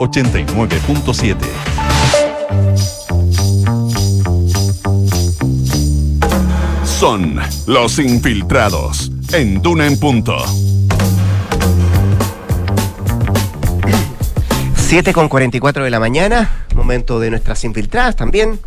89.7. 0.00 1.36
Son 6.84 7.38
los 7.66 7.98
infiltrados 7.98 9.12
en 9.34 9.60
Duna 9.60 9.86
en 9.86 10.00
Punto. 10.00 10.38
7 14.74 15.12
con 15.12 15.28
44 15.28 15.84
de 15.84 15.90
la 15.90 16.00
mañana, 16.00 16.64
momento 16.74 17.20
de 17.20 17.28
nuestras 17.28 17.62
infiltradas 17.64 18.16
también. 18.16 18.58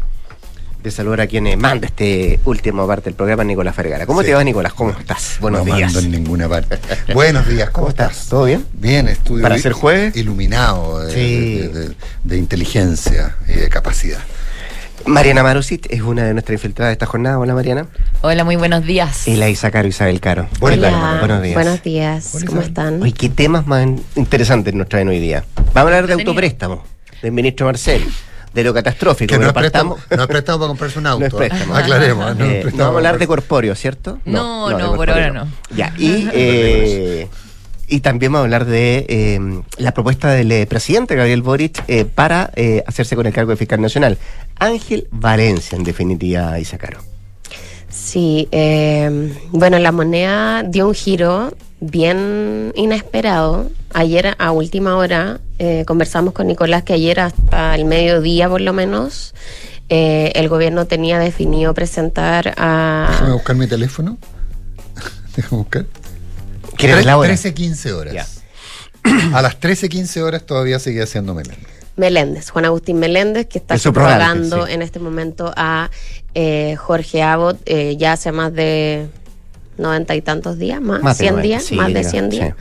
De 0.84 0.92
saludar 0.92 1.22
a 1.22 1.28
quien 1.28 1.58
manda 1.60 1.88
este 1.88 2.42
último 2.44 2.86
parte 2.86 3.06
del 3.06 3.14
programa, 3.14 3.46
Nicolás 3.46 3.74
Fergara. 3.74 4.06
¿Cómo 4.06 4.20
Sí. 4.22 4.28
te 4.28 4.34
va, 4.34 4.44
Nicolás? 4.44 4.74
¿Cómo 4.74 4.92
estás? 4.92 5.38
Buenos 5.40 5.66
no 5.66 5.74
días. 5.76 5.94
mando 5.94 6.00
en 6.00 6.12
ninguna 6.12 6.50
parte. 6.50 6.78
Buenos 7.14 7.48
días, 7.48 7.70
¿cómo, 7.70 7.88
estás? 7.88 8.28
¿Todo 8.28 8.44
bien? 8.46 8.66
Bien, 8.74 9.08
estuve 9.08 9.42
¿Para 9.42 9.58
ser 9.58 9.72
jueves? 9.72 10.14
iluminado 10.18 11.00
de, 11.06 11.14
Sí. 11.14 11.58
de- 11.60 11.70
de- 11.70 11.96
de 12.26 12.38
inteligencia 12.38 13.38
y 13.48 13.54
de 13.54 13.70
capacidad. 13.70 14.20
Mariana 15.06 15.42
Marusit 15.42 15.88
es 15.90 16.02
una 16.02 16.26
de 16.26 16.34
nuestras 16.34 16.56
infiltradas 16.56 16.90
de 16.90 16.94
esta 16.94 17.06
jornada. 17.06 17.40
Hola, 17.40 17.54
Mariana. 17.54 17.88
Hola, 18.22 18.44
muy 18.44 18.58
buenos 18.58 18.86
días. 18.86 19.26
Y 19.26 19.38
la 19.38 19.48
Isa 19.50 19.72
Caro 19.72 19.88
Isabel 19.88 20.20
Caro. 20.20 20.48
Hola, 20.60 21.18
Buenos 21.20 21.42
días. 21.42 21.56
Buenos 21.56 21.82
días, 21.84 22.44
¿cómo 22.46 22.60
están? 22.62 23.02
Oye, 23.02 23.14
¿qué 23.14 23.30
temas 23.30 23.66
más 23.68 23.88
interesantes 24.16 24.74
nos 24.74 24.90
traen 24.90 25.08
hoy 25.08 25.20
día? 25.20 25.46
Vamos 25.56 25.78
a 25.78 25.82
hablar 25.82 26.08
de 26.08 26.14
autopréstamo, 26.14 26.84
del 27.22 27.32
ministro 27.32 27.68
Marcel, 27.68 28.04
de 28.54 28.64
lo 28.64 28.74
catastrófico. 28.74 29.34
Que 29.34 29.40
no 29.40 29.48
es, 29.48 29.54
préstamo, 29.54 29.98
no 30.16 30.22
es 30.24 30.28
préstamo 30.28 30.60
para 30.60 30.68
comprarse 30.70 31.00
un 31.00 31.08
auto. 31.08 31.20
No 31.22 31.26
es 31.26 31.34
préstamo. 31.34 31.76
Aclaremos. 31.76 32.36
No, 32.38 32.46
Eh, 32.46 32.64
no 32.66 32.78
vamos 32.78 32.94
a 32.94 32.98
hablar 32.98 33.18
de 33.18 33.28
corpóreo, 33.28 33.76
¿cierto? 33.76 34.20
No, 34.26 34.70
no, 34.78 34.96
por 34.96 35.10
ahora 35.10 35.32
no. 35.32 35.48
Ya, 35.76 35.94
y, 35.98 36.30
eh, 36.34 37.28
y 37.88 38.00
también 38.00 38.32
vamos 38.32 38.44
a 38.44 38.46
hablar 38.46 38.66
de 38.66 39.06
eh, 39.10 39.62
la 39.78 39.94
propuesta 39.94 40.30
del 40.32 40.52
eh, 40.52 40.66
presidente 40.68 41.16
Gabriel 41.16 41.42
Boric 41.42 41.84
eh, 41.88 42.06
para 42.06 42.52
eh, 42.56 42.84
hacerse 42.88 43.16
con 43.16 43.26
el 43.26 43.34
cargo 43.34 43.52
de 43.52 43.58
fiscal 43.58 43.82
nacional. 43.82 44.18
Ángel 44.60 45.08
Valencia, 45.12 45.76
en 45.78 45.84
definitiva, 45.84 46.60
Isacaro. 46.60 47.00
Sí, 48.04 48.50
eh, 48.52 49.34
bueno, 49.52 49.80
la 49.80 49.94
moneda 49.94 50.64
dio 50.64 50.88
un 50.88 50.94
giro 50.94 51.56
bien 51.80 52.74
inesperado. 52.76 53.72
Ayer 53.94 54.36
a 54.38 54.52
última 54.52 54.98
hora 54.98 55.40
eh, 55.58 55.86
conversamos 55.88 56.34
con 56.34 56.48
Nicolás 56.48 56.84
que 56.84 56.94
ayer 56.94 57.22
hasta 57.22 57.76
el 57.76 57.86
mediodía 57.86 58.50
por 58.50 58.60
lo 58.60 58.74
menos 58.74 59.34
eh, 59.88 60.34
el 60.36 60.50
gobierno 60.50 60.86
tenía 60.86 61.18
definido 61.18 61.74
presentar 61.74 62.46
Déjame 62.56 63.30
a... 63.30 63.34
buscar 63.34 63.56
mi 63.56 63.68
teléfono. 63.68 64.18
Déjame 65.36 65.58
buscar. 65.58 65.86
¿Quieres 66.76 67.06
la 67.06 67.18
hora? 67.18 67.30
13, 67.30 67.54
15 67.54 67.94
horas. 67.94 68.42
A 69.34 69.42
las 69.42 69.60
13, 69.60 69.88
15 69.88 70.24
horas 70.24 70.46
todavía 70.46 70.78
seguía 70.80 71.06
siendo 71.06 71.34
Meléndez. 71.34 71.84
Meléndez, 71.96 72.50
Juan 72.50 72.66
Agustín 72.66 72.98
Meléndez, 72.98 73.48
que 73.48 73.60
está 73.60 73.78
sí. 73.78 73.90
en 74.70 74.82
este 74.82 75.00
momento 75.00 75.54
a 75.56 75.92
eh, 76.34 76.76
Jorge 76.78 77.22
Abbott 77.22 77.58
eh, 77.66 77.96
ya 77.98 78.14
hace 78.14 78.32
más 78.32 78.54
de 78.54 79.08
noventa 79.78 80.16
y 80.16 80.22
tantos 80.22 80.58
días, 80.58 80.82
más, 80.82 81.02
Más 81.02 81.18
de 81.18 81.26
100 81.26 81.36
90, 81.36 81.48
días, 81.48 81.64
sí, 81.64 81.76
más 81.76 81.88
de 81.88 82.00
diga, 82.00 82.10
100 82.10 82.32
sí. 82.32 82.38
días. 82.38 82.56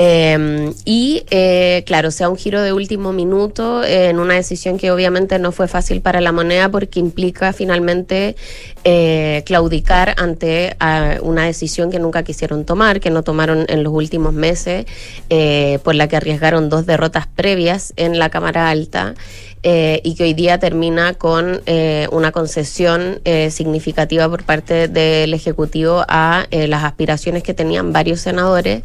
Eh, 0.00 0.72
y 0.84 1.24
eh, 1.30 1.82
claro, 1.84 2.12
sea 2.12 2.28
un 2.28 2.36
giro 2.36 2.62
de 2.62 2.72
último 2.72 3.12
minuto 3.12 3.82
en 3.82 4.20
una 4.20 4.34
decisión 4.34 4.78
que 4.78 4.92
obviamente 4.92 5.40
no 5.40 5.50
fue 5.50 5.66
fácil 5.66 6.02
para 6.02 6.20
la 6.20 6.30
moneda 6.30 6.68
porque 6.68 7.00
implica 7.00 7.52
finalmente 7.52 8.36
eh, 8.84 9.42
claudicar 9.44 10.14
ante 10.16 10.76
ah, 10.78 11.16
una 11.20 11.46
decisión 11.46 11.90
que 11.90 11.98
nunca 11.98 12.22
quisieron 12.22 12.64
tomar, 12.64 13.00
que 13.00 13.10
no 13.10 13.24
tomaron 13.24 13.66
en 13.68 13.82
los 13.82 13.92
últimos 13.92 14.32
meses, 14.32 14.86
eh, 15.30 15.80
por 15.82 15.96
la 15.96 16.06
que 16.06 16.14
arriesgaron 16.16 16.68
dos 16.68 16.86
derrotas 16.86 17.26
previas 17.26 17.92
en 17.96 18.20
la 18.20 18.30
Cámara 18.30 18.70
Alta. 18.70 19.16
eh, 19.62 20.00
y 20.04 20.14
que 20.14 20.22
hoy 20.24 20.34
día 20.34 20.58
termina 20.58 21.14
con 21.14 21.60
eh, 21.66 22.06
una 22.12 22.30
concesión 22.32 23.20
eh, 23.24 23.50
significativa 23.50 24.28
por 24.28 24.44
parte 24.44 24.86
del 24.88 25.34
Ejecutivo 25.34 26.04
a 26.08 26.46
eh, 26.50 26.68
las 26.68 26.84
aspiraciones 26.84 27.42
que 27.42 27.54
tenían 27.54 27.92
varios 27.92 28.20
senadores 28.20 28.82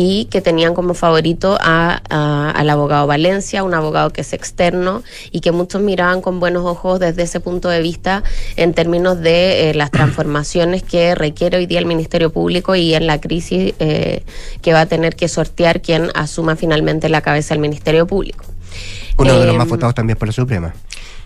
y 0.00 0.26
que 0.26 0.40
tenían 0.40 0.74
como 0.74 0.94
favorito 0.94 1.58
a, 1.60 2.00
a- 2.08 2.50
al 2.52 2.70
abogado 2.70 3.08
Valencia, 3.08 3.64
un 3.64 3.74
abogado 3.74 4.10
que 4.10 4.20
es 4.20 4.32
externo 4.32 5.02
y 5.32 5.40
que 5.40 5.50
muchos 5.50 5.82
miraban 5.82 6.20
con 6.20 6.38
buenos 6.38 6.64
ojos 6.64 7.00
desde 7.00 7.22
ese 7.24 7.40
punto 7.40 7.68
de 7.68 7.82
vista 7.82 8.22
en 8.54 8.74
términos 8.74 9.18
de 9.20 9.70
eh, 9.70 9.74
las 9.74 9.90
transformaciones 9.90 10.84
que 10.84 11.16
requiere 11.16 11.56
hoy 11.58 11.66
día 11.66 11.80
el 11.80 11.86
Ministerio 11.86 12.30
Público 12.32 12.76
y 12.76 12.94
en 12.94 13.08
la 13.08 13.20
crisis 13.20 13.74
eh, 13.80 14.22
que 14.62 14.72
va 14.72 14.82
a 14.82 14.86
tener 14.86 15.16
que 15.16 15.26
sortear 15.26 15.82
quien 15.82 16.10
asuma 16.14 16.54
finalmente 16.54 17.08
la 17.08 17.20
cabeza 17.20 17.54
del 17.54 17.60
Ministerio 17.60 18.06
Público. 18.06 18.44
Uno 19.16 19.32
de 19.32 19.46
los 19.46 19.52
Em, 19.54 19.58
más 19.58 19.68
votados 19.68 19.96
también 19.96 20.16
por 20.16 20.28
la 20.28 20.32
Suprema. 20.32 20.72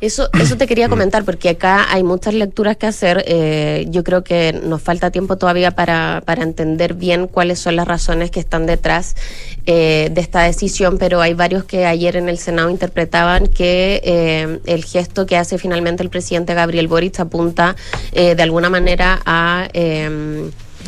Eso, 0.03 0.28
eso 0.40 0.57
te 0.57 0.66
quería 0.66 0.88
comentar 0.88 1.24
porque 1.24 1.50
acá 1.50 1.86
hay 1.88 2.03
muchas 2.03 2.34
lecturas 2.34 2.76
que 2.76 2.88
hacer. 2.88 3.22
Eh, 3.24 3.86
yo 3.88 4.03
creo 4.03 4.24
que 4.24 4.53
nos 4.53 4.82
falta 4.82 5.12
tiempo 5.12 5.38
todavía 5.38 5.70
para, 5.70 6.24
para 6.26 6.42
entender 6.42 6.94
bien 6.94 7.28
cuáles 7.28 7.61
son 7.61 7.76
las 7.76 7.86
razones 7.86 8.32
que 8.32 8.40
están 8.40 8.66
detrás 8.66 9.14
eh, 9.64 10.09
de 10.11 10.20
esta 10.20 10.42
decisión, 10.42 10.98
pero 10.98 11.20
hay 11.20 11.34
varios 11.34 11.62
que 11.62 11.86
ayer 11.86 12.16
en 12.16 12.28
el 12.28 12.38
Senado 12.38 12.68
interpretaban 12.68 13.46
que 13.46 14.00
eh, 14.03 14.59
el 14.66 14.84
gesto 14.84 15.24
que 15.24 15.36
hace 15.36 15.57
finalmente 15.57 16.03
el 16.03 16.11
presidente 16.11 16.53
Gabriel 16.53 16.88
Boric 16.88 17.20
apunta 17.20 17.76
eh, 18.11 18.34
de 18.34 18.42
alguna 18.42 18.70
manera 18.70 19.22
a... 19.24 19.68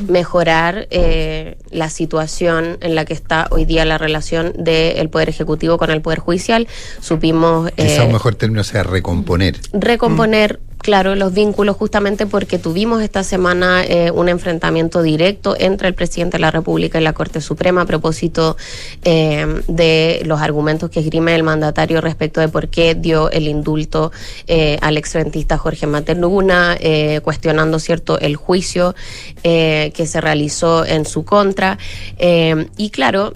mejorar 0.08 0.86
eh, 0.90 1.56
la 1.70 1.88
situación 1.90 2.78
en 2.80 2.94
la 2.94 3.04
que 3.04 3.14
está 3.14 3.48
hoy 3.50 3.64
día 3.64 3.84
la 3.84 3.98
relación 3.98 4.52
del 4.56 5.08
Poder 5.10 5.28
Ejecutivo 5.28 5.78
con 5.78 5.90
el 5.90 6.02
Poder 6.02 6.18
Judicial. 6.18 6.68
Supimos 7.00 7.70
Quizá 7.72 8.02
eh, 8.02 8.06
un 8.06 8.12
mejor 8.12 8.34
término 8.34 8.64
sea 8.64 8.82
recomponer. 8.82 9.60
recomponer, 9.72 10.60
claro, 10.84 11.14
los 11.14 11.32
vínculos 11.32 11.76
justamente 11.76 12.26
porque 12.26 12.58
tuvimos 12.58 13.02
esta 13.02 13.24
semana 13.24 13.82
eh, 13.84 14.10
un 14.10 14.28
enfrentamiento 14.28 15.00
directo 15.00 15.56
entre 15.58 15.88
el 15.88 15.94
presidente 15.94 16.36
de 16.36 16.42
la 16.42 16.50
República 16.50 17.00
y 17.00 17.02
la 17.02 17.14
Corte 17.14 17.40
Suprema 17.40 17.80
a 17.80 17.86
propósito 17.86 18.58
eh, 19.02 19.62
de 19.66 20.20
los 20.26 20.42
argumentos 20.42 20.90
que 20.90 21.00
esgrime 21.00 21.34
el 21.34 21.42
mandatario 21.42 22.02
respecto 22.02 22.42
de 22.42 22.48
por 22.48 22.68
qué 22.68 22.94
dio 22.94 23.30
el 23.30 23.48
indulto 23.48 24.12
eh, 24.46 24.76
al 24.82 24.98
exfrentista 24.98 25.56
Jorge 25.56 25.86
Materluguna, 25.86 26.76
eh, 26.78 27.20
cuestionando 27.24 27.78
cierto 27.78 28.18
el 28.18 28.36
juicio 28.36 28.94
que 29.42 30.06
se 30.06 30.20
realizó 30.20 30.84
en 30.84 31.04
su 31.04 31.24
contra. 31.24 31.78
Y 32.18 32.90
claro, 32.90 33.34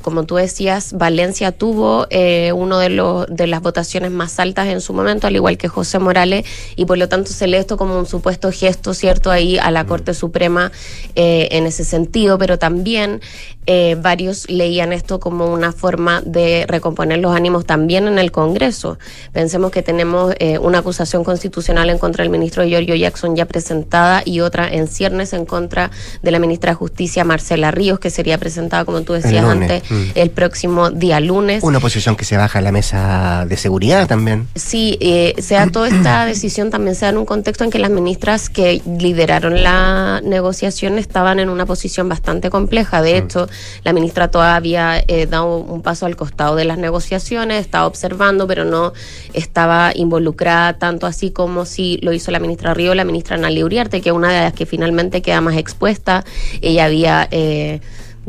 como 0.00 0.24
tú 0.24 0.36
decías, 0.36 0.94
Valencia 0.94 1.52
tuvo 1.52 2.06
uno 2.54 2.78
de 2.78 2.88
los 2.88 3.26
de 3.28 3.46
las 3.46 3.60
votaciones 3.60 4.10
más 4.10 4.38
altas 4.38 4.68
en 4.68 4.80
su 4.80 4.92
momento, 4.92 5.26
al 5.26 5.36
igual 5.36 5.58
que 5.58 5.68
José 5.68 5.98
Morales, 5.98 6.44
por 6.86 6.98
lo 6.98 7.08
tanto 7.08 7.32
se 7.32 7.46
lee 7.46 7.56
esto 7.56 7.76
como 7.76 7.98
un 7.98 8.06
supuesto 8.06 8.50
gesto, 8.52 8.94
cierto, 8.94 9.30
ahí 9.30 9.58
a 9.58 9.70
la 9.70 9.84
Corte 9.84 10.14
Suprema 10.14 10.72
eh, 11.14 11.48
en 11.52 11.66
ese 11.66 11.84
sentido, 11.84 12.38
pero 12.38 12.58
también 12.58 13.20
eh, 13.66 13.96
varios 14.00 14.50
leían 14.50 14.92
esto 14.92 15.20
como 15.20 15.46
una 15.52 15.70
forma 15.70 16.20
de 16.26 16.64
recomponer 16.66 17.20
los 17.20 17.34
ánimos 17.36 17.64
también 17.64 18.08
en 18.08 18.18
el 18.18 18.32
Congreso. 18.32 18.98
Pensemos 19.32 19.70
que 19.70 19.82
tenemos 19.82 20.34
eh, 20.40 20.58
una 20.58 20.78
acusación 20.78 21.22
constitucional 21.22 21.88
en 21.88 21.98
contra 21.98 22.24
del 22.24 22.30
ministro 22.30 22.64
Giorgio 22.64 22.96
Jackson 22.96 23.36
ya 23.36 23.46
presentada 23.46 24.22
y 24.24 24.40
otra 24.40 24.68
en 24.68 24.88
ciernes 24.88 25.32
en 25.32 25.46
contra 25.46 25.92
de 26.22 26.30
la 26.32 26.40
ministra 26.40 26.72
de 26.72 26.74
Justicia 26.74 27.24
Marcela 27.24 27.70
Ríos, 27.70 28.00
que 28.00 28.10
sería 28.10 28.36
presentada, 28.36 28.84
como 28.84 29.02
tú 29.02 29.12
decías 29.12 29.44
antes, 29.44 29.88
mm. 29.88 30.02
el 30.16 30.30
próximo 30.30 30.90
día 30.90 31.20
lunes. 31.20 31.62
Una 31.62 31.78
posición 31.78 32.16
que 32.16 32.24
se 32.24 32.36
baja 32.36 32.58
a 32.58 32.62
la 32.62 32.72
mesa 32.72 33.46
de 33.48 33.56
seguridad 33.56 34.08
también. 34.08 34.48
Sí, 34.56 34.98
eh, 35.00 35.34
se 35.38 35.54
da 35.54 35.68
toda 35.68 35.86
esta 35.86 36.26
decisión 36.26 36.70
también 36.72 36.96
se 36.96 37.04
da 37.04 37.10
en 37.10 37.18
un 37.18 37.26
contexto 37.26 37.64
en 37.64 37.70
que 37.70 37.78
las 37.78 37.90
ministras 37.90 38.48
que 38.48 38.80
lideraron 38.98 39.62
la 39.62 40.20
negociación 40.24 40.98
estaban 40.98 41.38
en 41.38 41.50
una 41.50 41.66
posición 41.66 42.08
bastante 42.08 42.48
compleja. 42.48 43.02
De 43.02 43.18
hecho, 43.18 43.46
la 43.84 43.92
ministra 43.92 44.30
todavía 44.30 44.94
había 44.94 45.26
dado 45.26 45.58
un 45.58 45.82
paso 45.82 46.06
al 46.06 46.16
costado 46.16 46.56
de 46.56 46.64
las 46.64 46.78
negociaciones, 46.78 47.60
estaba 47.60 47.86
observando, 47.86 48.46
pero 48.46 48.64
no 48.64 48.94
estaba 49.34 49.92
involucrada 49.94 50.78
tanto 50.78 51.06
así 51.06 51.30
como 51.30 51.66
si 51.66 51.98
lo 51.98 52.12
hizo 52.12 52.30
la 52.30 52.40
ministra 52.40 52.72
Río, 52.72 52.94
la 52.94 53.04
ministra 53.04 53.36
Analia 53.36 53.64
Uriarte, 53.64 54.00
que 54.00 54.08
es 54.08 54.14
una 54.14 54.32
de 54.32 54.40
las 54.40 54.54
que 54.54 54.64
finalmente 54.64 55.20
queda 55.20 55.42
más 55.42 55.56
expuesta. 55.56 56.24
Ella 56.62 56.86
había... 56.86 57.28
eh, 57.30 57.80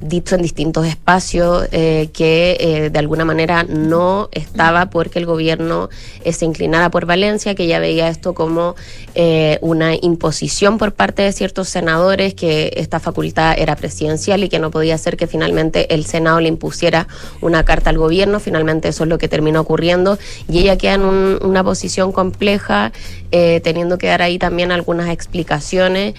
dicho 0.08 0.36
en 0.36 0.42
distintos 0.42 0.86
espacios 0.86 1.68
eh, 1.72 2.10
que 2.14 2.58
eh, 2.60 2.90
de 2.90 3.00
alguna 3.00 3.26
manera 3.26 3.64
no 3.64 4.30
estaba 4.32 4.90
porque 4.90 5.20
el 5.20 5.26
gobierno 5.26 5.90
eh, 6.24 6.34
se 6.34 6.46
inclinara 6.46 6.90
por 6.92 7.06
Valencia, 7.06 7.56
que 7.56 7.68
ya 7.68 7.80
veía 7.80 8.08
esto 8.10 8.34
como 8.34 8.76
eh, 9.16 9.58
una 9.62 9.96
imposición 9.96 10.78
por 10.78 10.94
parte 10.94 11.22
de 11.24 11.32
ciertos 11.32 11.70
senadores, 11.70 12.34
que 12.34 12.74
esta 12.76 13.00
facultad 13.00 13.56
era 13.58 13.76
presidencial 13.76 14.44
y 14.44 14.50
que 14.50 14.60
no 14.60 14.72
podía 14.72 14.98
ser 14.98 15.18
que 15.18 15.28
finalmente 15.28 15.94
el 15.94 16.06
Senado 16.06 16.40
le 16.40 16.50
impusiera 16.50 17.08
una 17.42 17.64
carta 17.64 17.90
al 17.90 17.98
gobierno. 17.98 18.40
Finalmente 18.40 18.90
eso 18.90 19.04
es 19.04 19.10
lo 19.10 19.18
que 19.18 19.28
terminó 19.28 19.62
ocurriendo 19.62 20.18
y 20.50 20.60
ella 20.60 20.78
queda 20.78 20.96
en 20.96 21.02
un- 21.02 21.40
una 21.42 21.64
posición 21.64 22.12
compleja, 22.12 22.92
teniendo 23.64 23.98
que 23.98 24.08
dar 24.08 24.22
ahí 24.22 24.38
también 24.38 24.72
algunas 24.72 25.10
explicaciones 25.10 26.14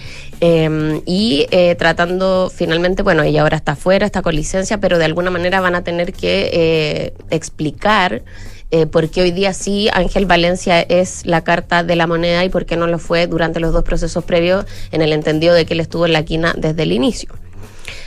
eh, 0.47 1.01
y 1.07 1.47
eh, 1.49 1.73
tratando 1.73 2.51
finalmente, 2.53 3.01
bueno, 3.01 3.23
ella 3.23 3.41
ahora 3.41 3.57
está 3.57 3.75
fuera, 3.75 4.05
está 4.05 4.21
con 4.21 4.35
licencia, 4.35 4.77
pero 4.79 4.99
de 4.99 5.05
alguna 5.05 5.31
manera 5.31 5.59
van 5.59 5.73
a 5.73 5.83
tener 5.83 6.13
que 6.13 6.51
eh, 6.53 7.13
explicar 7.31 8.21
eh, 8.69 8.85
por 8.85 9.09
qué 9.09 9.23
hoy 9.23 9.31
día 9.31 9.53
sí 9.53 9.89
Ángel 9.91 10.27
Valencia 10.27 10.81
es 10.81 11.25
la 11.25 11.43
carta 11.43 11.83
de 11.83 11.95
la 11.95 12.05
moneda 12.05 12.45
y 12.45 12.49
por 12.49 12.67
qué 12.67 12.77
no 12.77 12.85
lo 12.85 12.99
fue 12.99 13.25
durante 13.25 13.59
los 13.59 13.73
dos 13.73 13.83
procesos 13.83 14.23
previos 14.23 14.65
en 14.91 15.01
el 15.01 15.13
entendido 15.13 15.55
de 15.55 15.65
que 15.65 15.73
él 15.73 15.79
estuvo 15.79 16.05
en 16.05 16.13
la 16.13 16.23
quina 16.23 16.53
desde 16.55 16.83
el 16.83 16.91
inicio. 16.91 17.33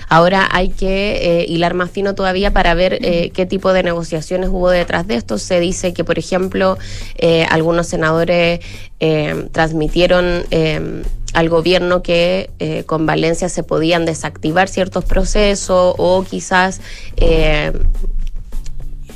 Ahora 0.09 0.49
hay 0.51 0.71
que 0.71 1.41
eh, 1.41 1.47
hilar 1.49 1.75
más 1.75 1.91
fino 1.91 2.15
todavía 2.15 2.53
para 2.53 2.75
ver 2.75 2.99
eh, 3.03 3.31
qué 3.35 3.47
tipo 3.47 3.73
de 3.73 3.83
negociaciones 3.83 4.49
hubo 4.49 4.71
detrás 4.71 5.07
de 5.07 5.17
esto. 5.17 5.39
Se 5.39 5.61
dice 5.61 5.93
que, 5.93 6.03
por 6.03 6.19
ejemplo, 6.19 6.79
eh, 7.17 7.47
algunos 7.51 7.87
senadores 7.87 8.61
transmitieron 9.53 10.45
al 11.35 11.49
gobierno 11.49 12.03
que 12.03 12.51
eh, 12.59 12.85
con 12.85 13.07
Valencia 13.07 13.49
se 13.49 13.63
podían 13.63 14.05
desactivar 14.05 14.69
ciertos 14.69 15.05
procesos 15.05 15.95
o 15.99 16.25
quizás 16.29 16.81
eh, 17.17 17.73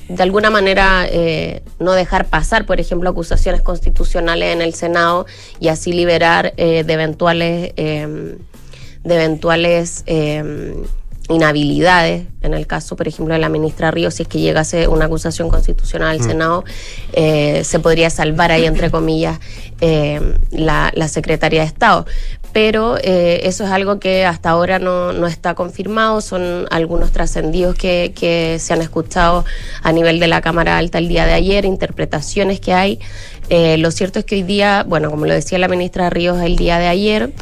de 0.08 0.22
alguna 0.22 0.50
manera 0.50 1.06
eh, 1.08 1.62
no 1.78 1.92
dejar 1.92 2.26
pasar, 2.26 2.66
por 2.66 2.80
ejemplo, 2.80 3.08
acusaciones 3.08 3.62
constitucionales 3.62 4.52
en 4.52 4.60
el 4.60 4.74
Senado 4.74 5.26
y 5.58 5.68
así 5.68 5.92
liberar 5.92 6.52
eh, 6.56 6.84
de 6.84 6.92
eventuales 6.92 7.72
eh, 7.76 8.36
de 9.04 9.14
eventuales 9.14 10.04
eh, 10.06 10.74
inhabilidades, 11.28 12.26
en 12.42 12.54
el 12.54 12.66
caso, 12.66 12.96
por 12.96 13.06
ejemplo, 13.08 13.34
de 13.34 13.40
la 13.40 13.48
ministra 13.48 13.90
Ríos, 13.90 14.14
si 14.14 14.22
es 14.24 14.28
que 14.28 14.40
llegase 14.40 14.88
una 14.88 15.04
acusación 15.04 15.48
constitucional 15.48 16.10
al 16.10 16.20
Mm. 16.20 16.24
Senado, 16.24 16.64
eh, 17.12 17.62
se 17.64 17.78
podría 17.78 18.10
salvar 18.10 18.50
ahí, 18.50 18.66
entre 18.66 18.90
comillas, 18.90 19.38
eh, 19.80 20.20
la, 20.50 20.90
la 20.94 21.08
Secretaría 21.08 21.60
de 21.60 21.66
Estado. 21.66 22.06
Pero 22.52 22.98
eh, 22.98 23.40
eso 23.44 23.64
es 23.64 23.70
algo 23.70 23.98
que 23.98 24.26
hasta 24.26 24.50
ahora 24.50 24.78
no, 24.78 25.12
no 25.12 25.26
está 25.26 25.54
confirmado, 25.54 26.20
son 26.20 26.66
algunos 26.70 27.10
trascendidos 27.10 27.76
que, 27.76 28.12
que 28.14 28.58
se 28.58 28.74
han 28.74 28.82
escuchado 28.82 29.44
a 29.82 29.92
nivel 29.92 30.20
de 30.20 30.26
la 30.26 30.42
Cámara 30.42 30.76
Alta 30.76 30.98
el 30.98 31.08
día 31.08 31.24
de 31.24 31.32
ayer, 31.32 31.64
interpretaciones 31.64 32.60
que 32.60 32.74
hay. 32.74 32.98
Lo 33.78 33.90
cierto 33.90 34.18
es 34.18 34.24
que 34.24 34.36
hoy 34.36 34.42
día, 34.42 34.84
bueno, 34.86 35.10
como 35.10 35.26
lo 35.26 35.34
decía 35.34 35.58
la 35.58 35.68
ministra 35.68 36.08
Ríos 36.08 36.40
el 36.40 36.56
día 36.56 36.78
de 36.78 36.86
ayer, 36.86 37.32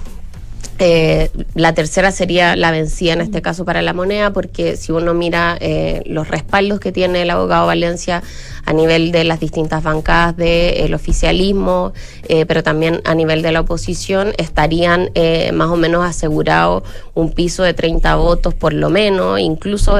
eh, 0.79 1.31
la 1.55 1.75
tercera 1.75 2.11
sería 2.11 2.57
la 2.57 2.71
vencida 2.71 3.13
en 3.13 3.21
este 3.21 3.43
caso 3.43 3.65
para 3.65 3.83
la 3.83 3.93
moneda, 3.93 4.33
porque 4.33 4.77
si 4.77 4.93
uno 4.93 5.13
mira 5.13 5.59
eh, 5.61 6.03
los 6.07 6.29
respaldos 6.29 6.81
que 6.81 6.91
tiene 6.91 7.23
el 7.23 7.31
abogado 7.31 7.67
Valencia 7.67 8.23
a 8.65 8.73
nivel 8.73 9.13
de 9.13 9.25
las 9.25 9.41
distintas 9.41 9.83
bancadas 9.83 10.37
del 10.37 10.95
oficialismo, 10.95 11.93
eh, 12.29 12.47
pero 12.47 12.63
también 12.63 13.01
a 13.05 13.15
nivel 13.15 13.43
de 13.43 13.53
la 13.53 13.61
oposición, 13.61 14.33
estarían 14.39 15.11
eh, 15.15 15.53
más 15.53 15.69
o 15.69 15.77
menos 15.77 16.05
asegurado 16.05 16.83
un 17.15 17.33
piso 17.33 17.63
de 17.63 17.75
30 17.75 18.15
votos 18.17 18.55
por 18.55 18.73
lo 18.73 18.89
menos, 18.89 19.39
incluso 19.39 19.99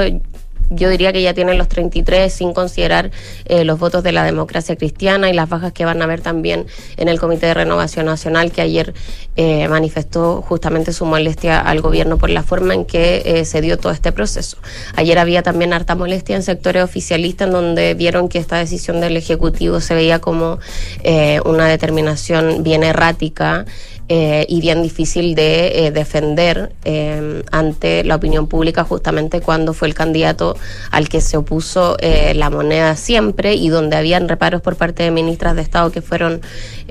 yo 0.71 0.89
diría 0.89 1.13
que 1.13 1.21
ya 1.21 1.33
tienen 1.33 1.57
los 1.57 1.67
33 1.67 2.33
sin 2.33 2.53
considerar 2.53 3.11
eh, 3.45 3.63
los 3.65 3.77
votos 3.77 4.03
de 4.03 4.11
la 4.11 4.23
democracia 4.23 4.75
cristiana 4.75 5.29
y 5.29 5.33
las 5.33 5.49
bajas 5.49 5.73
que 5.73 5.85
van 5.85 6.01
a 6.01 6.05
haber 6.05 6.21
también 6.21 6.65
en 6.97 7.09
el 7.09 7.19
Comité 7.19 7.45
de 7.47 7.53
Renovación 7.53 8.05
Nacional 8.05 8.51
que 8.51 8.61
ayer 8.61 8.93
eh, 9.35 9.67
manifestó 9.67 10.41
justamente 10.41 10.93
su 10.93 11.05
molestia 11.05 11.59
al 11.59 11.81
gobierno 11.81 12.17
por 12.17 12.29
la 12.29 12.43
forma 12.43 12.73
en 12.73 12.85
que 12.85 13.21
eh, 13.25 13.45
se 13.45 13.61
dio 13.61 13.77
todo 13.77 13.91
este 13.91 14.11
proceso. 14.11 14.57
Ayer 14.95 15.19
había 15.19 15.43
también 15.43 15.73
harta 15.73 15.95
molestia 15.95 16.35
en 16.35 16.43
sectores 16.43 16.83
oficialistas 16.83 17.47
en 17.47 17.53
donde 17.53 17.93
vieron 17.93 18.29
que 18.29 18.39
esta 18.39 18.57
decisión 18.57 19.01
del 19.01 19.17
Ejecutivo 19.17 19.81
se 19.81 19.93
veía 19.93 20.19
como 20.19 20.59
eh, 21.03 21.39
una 21.45 21.67
determinación 21.67 22.63
bien 22.63 22.83
errática 22.83 23.65
eh, 24.13 24.45
y 24.49 24.59
bien 24.59 24.83
difícil 24.83 25.35
de 25.35 25.85
eh, 25.85 25.91
defender 25.91 26.73
eh, 26.83 27.43
ante 27.49 28.03
la 28.03 28.15
opinión 28.15 28.45
pública 28.47 28.83
justamente 28.83 29.39
cuando 29.39 29.73
fue 29.73 29.87
el 29.87 29.93
candidato 29.93 30.57
al 30.91 31.07
que 31.07 31.21
se 31.21 31.37
opuso 31.37 31.95
eh, 32.01 32.33
la 32.35 32.49
moneda 32.49 32.97
siempre 32.97 33.53
y 33.53 33.69
donde 33.69 33.95
habían 33.95 34.27
reparos 34.27 34.61
por 34.61 34.75
parte 34.75 35.03
de 35.03 35.11
ministras 35.11 35.55
de 35.55 35.61
Estado 35.61 35.93
que 35.93 36.01
fueron 36.01 36.41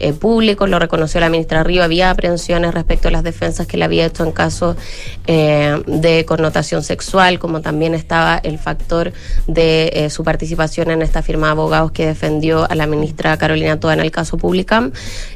eh, 0.01 0.12
públicos, 0.12 0.68
lo 0.68 0.78
reconoció 0.78 1.20
la 1.20 1.28
ministra 1.28 1.62
Río, 1.62 1.82
había 1.82 2.11
aprehensiones 2.11 2.74
respecto 2.74 3.09
a 3.09 3.11
las 3.11 3.22
defensas 3.22 3.66
que 3.66 3.76
le 3.76 3.84
había 3.84 4.07
hecho 4.07 4.24
en 4.24 4.32
casos 4.32 4.76
eh, 5.26 5.82
de 5.86 6.24
connotación 6.24 6.82
sexual, 6.82 7.38
como 7.38 7.61
también 7.61 7.94
estaba 7.94 8.38
el 8.42 8.59
factor 8.59 9.12
de 9.46 9.90
eh, 9.94 10.11
su 10.11 10.24
participación 10.24 10.90
en 10.90 11.03
esta 11.03 11.22
firma 11.22 11.48
de 11.48 11.53
abogados 11.53 11.92
que 11.92 12.07
defendió 12.07 12.70
a 12.70 12.74
la 12.74 12.86
ministra 12.86 13.36
Carolina 13.36 13.78
Toa 13.78 13.94
en 13.94 14.01
el 14.01 14.11
caso 14.11 14.36
Publicam. 14.36 14.92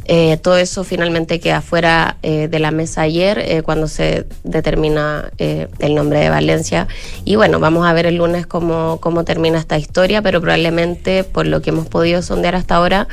Eh, 0.06 0.36
todo 0.38 0.58
eso 0.58 0.84
finalmente 0.84 1.40
queda 1.40 1.60
fuera 1.60 2.18
eh, 2.22 2.48
de 2.48 2.58
la 2.58 2.70
mesa 2.70 3.02
ayer 3.02 3.38
eh, 3.38 3.62
cuando 3.62 3.88
se 3.88 4.26
determina 4.42 5.30
el 5.38 5.94
nombre 5.94 6.20
de 6.20 6.28
Valencia. 6.28 6.88
Y 7.24 7.36
bueno, 7.36 7.60
vamos 7.60 7.86
a 7.86 7.92
ver 7.92 8.06
el 8.06 8.16
lunes 8.16 8.46
cómo, 8.46 8.98
cómo 9.00 9.24
termina 9.24 9.58
esta 9.58 9.78
historia, 9.78 10.22
pero 10.22 10.40
probablemente 10.40 11.24
por 11.24 11.46
lo 11.46 11.62
que 11.62 11.70
hemos 11.70 11.86
podido 11.86 12.22
sondear 12.22 12.54
hasta 12.54 12.76
ahora, 12.76 13.08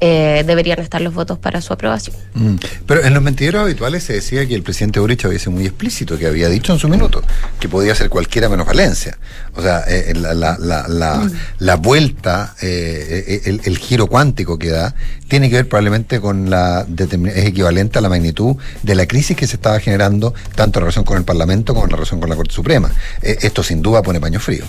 eh, 0.00 0.44
deberían 0.46 0.78
estar 0.80 1.00
los 1.00 1.14
votos 1.14 1.38
para 1.38 1.60
su 1.60 1.72
aprobación. 1.72 2.16
Mm. 2.34 2.56
Pero 2.86 3.04
en 3.04 3.14
los 3.14 3.22
mentideros 3.22 3.62
habituales 3.62 4.04
se 4.04 4.14
decía 4.14 4.46
que 4.46 4.54
el 4.54 4.62
presidente 4.62 5.00
Boric 5.00 5.24
había 5.24 5.38
sido 5.38 5.52
muy 5.52 5.66
explícito, 5.66 6.16
que 6.18 6.26
había 6.26 6.48
dicho 6.48 6.72
en 6.72 6.78
su 6.78 6.88
minuto 6.88 7.22
que 7.58 7.68
podía 7.68 7.94
ser 7.94 8.08
cualquiera 8.08 8.48
menos 8.48 8.66
Valencia. 8.66 9.18
O 9.54 9.62
sea, 9.62 9.84
eh, 9.88 10.14
la, 10.16 10.34
la, 10.34 10.56
la, 10.58 10.88
la, 10.88 11.10
Mm. 11.20 11.32
la 11.58 11.76
vuelta, 11.76 12.54
eh, 12.62 13.42
el, 13.44 13.60
el 13.64 13.78
giro 13.78 14.06
cuántico 14.06 14.58
que 14.58 14.70
da, 14.70 14.94
tiene 15.28 15.50
que 15.50 15.56
ver 15.56 15.68
probablemente 15.68 16.20
con 16.20 16.48
la 16.50 16.86
es 16.88 17.46
equivalente 17.46 17.98
a 17.98 18.02
la 18.02 18.08
magnitud 18.08 18.56
de 18.82 18.94
la 18.94 19.06
crisis 19.06 19.36
que 19.36 19.46
se 19.46 19.56
estaba 19.56 19.80
generando, 19.80 20.34
tanto 20.54 20.78
en 20.78 20.82
relación 20.84 21.04
con 21.04 21.18
el 21.18 21.24
Parlamento 21.24 21.74
como 21.74 21.84
en 21.86 21.90
relación 21.90 22.20
con 22.20 22.30
la 22.30 22.36
Corte 22.36 22.54
Suprema. 22.54 22.90
Eh, 23.22 23.38
esto 23.42 23.62
sin 23.62 23.82
duda 23.82 24.02
pone 24.02 24.20
paño 24.20 24.40
frío. 24.40 24.64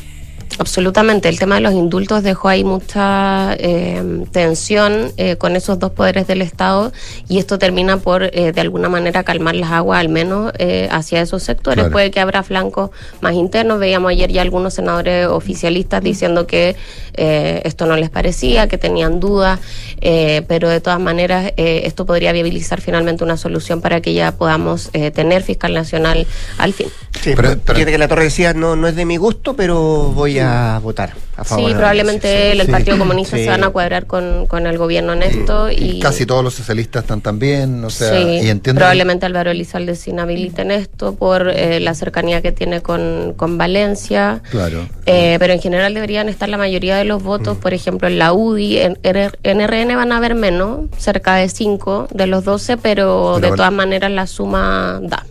Absolutamente. 0.62 1.28
El 1.28 1.40
tema 1.40 1.56
de 1.56 1.62
los 1.62 1.74
indultos 1.74 2.22
dejó 2.22 2.48
ahí 2.48 2.64
mucha 2.64 3.56
eh, 3.58 4.24
tensión 4.32 5.12
eh, 5.18 5.36
con 5.36 5.56
esos 5.56 5.80
dos 5.80 5.92
poderes 5.92 6.28
del 6.28 6.44
Estado 6.44 6.92
y 7.28 7.40
esto 7.40 7.58
termina 7.58 7.98
por, 7.98 8.24
eh, 8.24 8.52
de 8.54 8.62
alguna 8.62 8.88
manera, 8.88 9.24
calmar 9.24 9.56
las 9.56 9.72
aguas, 9.72 10.00
al 10.00 10.10
menos 10.10 10.54
eh, 10.60 10.88
hacia 10.92 11.20
esos 11.20 11.42
sectores. 11.42 11.86
Claro. 11.86 11.92
Puede 11.92 12.12
que 12.12 12.20
habrá 12.20 12.44
flancos 12.44 12.92
más 13.22 13.34
internos. 13.34 13.80
Veíamos 13.80 14.12
ayer 14.12 14.32
ya 14.32 14.44
algunos 14.44 14.76
senadores 14.76 15.26
oficialistas 15.26 16.04
diciendo 16.04 16.46
que 16.46 16.76
eh, 17.16 17.62
esto 17.66 17.88
no 17.88 17.96
les 17.96 18.12
parecía, 18.12 18.68
que 18.68 18.78
tenían 18.78 19.20
dudas, 19.20 19.60
eh, 20.00 20.44
pero 20.48 20.70
de 20.70 20.80
todas 20.80 21.00
maneras 21.00 21.54
eh, 21.58 21.82
esto 21.86 22.06
podría 22.06 22.34
viabilizar 22.34 22.82
finalmente 22.82 23.24
una 23.24 23.36
solución 23.36 23.82
para 23.82 24.00
que 24.02 24.14
ya 24.14 24.32
podamos 24.34 24.92
eh, 24.94 25.10
tener 25.10 25.42
fiscal 25.42 25.74
nacional 25.74 26.28
al 26.60 26.74
fin. 26.74 26.88
Sí, 27.20 27.34
pero, 27.36 27.50
fíjate 27.50 27.92
que 27.92 27.98
la 27.98 28.08
torre 28.08 28.26
decía, 28.26 28.54
no, 28.54 28.76
no 28.76 28.88
es 28.88 28.96
de 28.96 29.06
mi 29.06 29.18
gusto, 29.18 29.56
pero 29.56 30.12
voy 30.14 30.40
a 30.40 30.51
votar 30.82 31.14
a 31.38 31.44
favor. 31.44 31.64
Sí, 31.66 31.70
de 31.72 31.76
probablemente 31.78 32.52
el 32.52 32.62
Sí. 32.62 32.72
Partido 32.72 32.98
Comunista, 32.98 33.38
Sí. 33.38 33.44
se 33.44 33.50
van 33.50 33.64
a 33.64 33.70
cuadrar 33.70 34.06
con, 34.06 34.46
con 34.48 34.68
el 34.68 34.78
gobierno 34.78 35.14
en 35.14 35.24
esto 35.24 35.70
y, 35.72 36.00
Casi 36.00 36.26
todos 36.26 36.44
los 36.44 36.54
socialistas 36.54 37.04
están 37.04 37.22
también, 37.22 37.84
o 37.84 37.90
sea, 37.90 38.12
sí, 38.18 38.40
y 38.44 38.50
entiendo. 38.50 38.80
probablemente 38.80 39.26
Álvaro 39.26 39.52
Elizalde 39.52 39.96
se 39.96 40.10
inhabilite 40.12 40.62
en 40.62 40.72
esto 40.72 41.16
por 41.16 41.50
eh, 41.50 41.80
la 41.80 41.94
cercanía 41.96 42.42
que 42.42 42.52
tiene 42.52 42.82
con, 42.82 43.34
con 43.36 43.58
Valencia. 43.58 44.42
Claro. 44.52 44.88
Eh, 45.06 45.38
pero 45.40 45.54
en 45.54 45.62
general 45.62 45.94
deberían 45.94 46.30
estar 46.30 46.50
la 46.50 46.58
mayoría 46.58 46.96
de 46.98 47.06
los 47.06 47.22
votos, 47.24 47.58
por 47.58 47.74
ejemplo, 47.74 48.08
en 48.08 48.20
la 48.20 48.34
UDI, 48.34 48.80
en, 48.80 49.00
en 49.04 49.68
RN 49.68 49.96
van 49.96 50.12
a 50.12 50.18
haber 50.18 50.36
menos, 50.36 50.82
cerca 50.98 51.36
de 51.36 51.50
5 51.50 52.08
de 52.12 52.28
los 52.28 52.44
12, 52.44 52.78
pero, 52.78 52.82
Pero 52.82 53.36
de 53.36 53.42
vale. 53.42 53.56
todas 53.58 53.72
maneras 53.74 54.12
la 54.12 54.28
suma 54.28 55.00
da. 55.04 55.26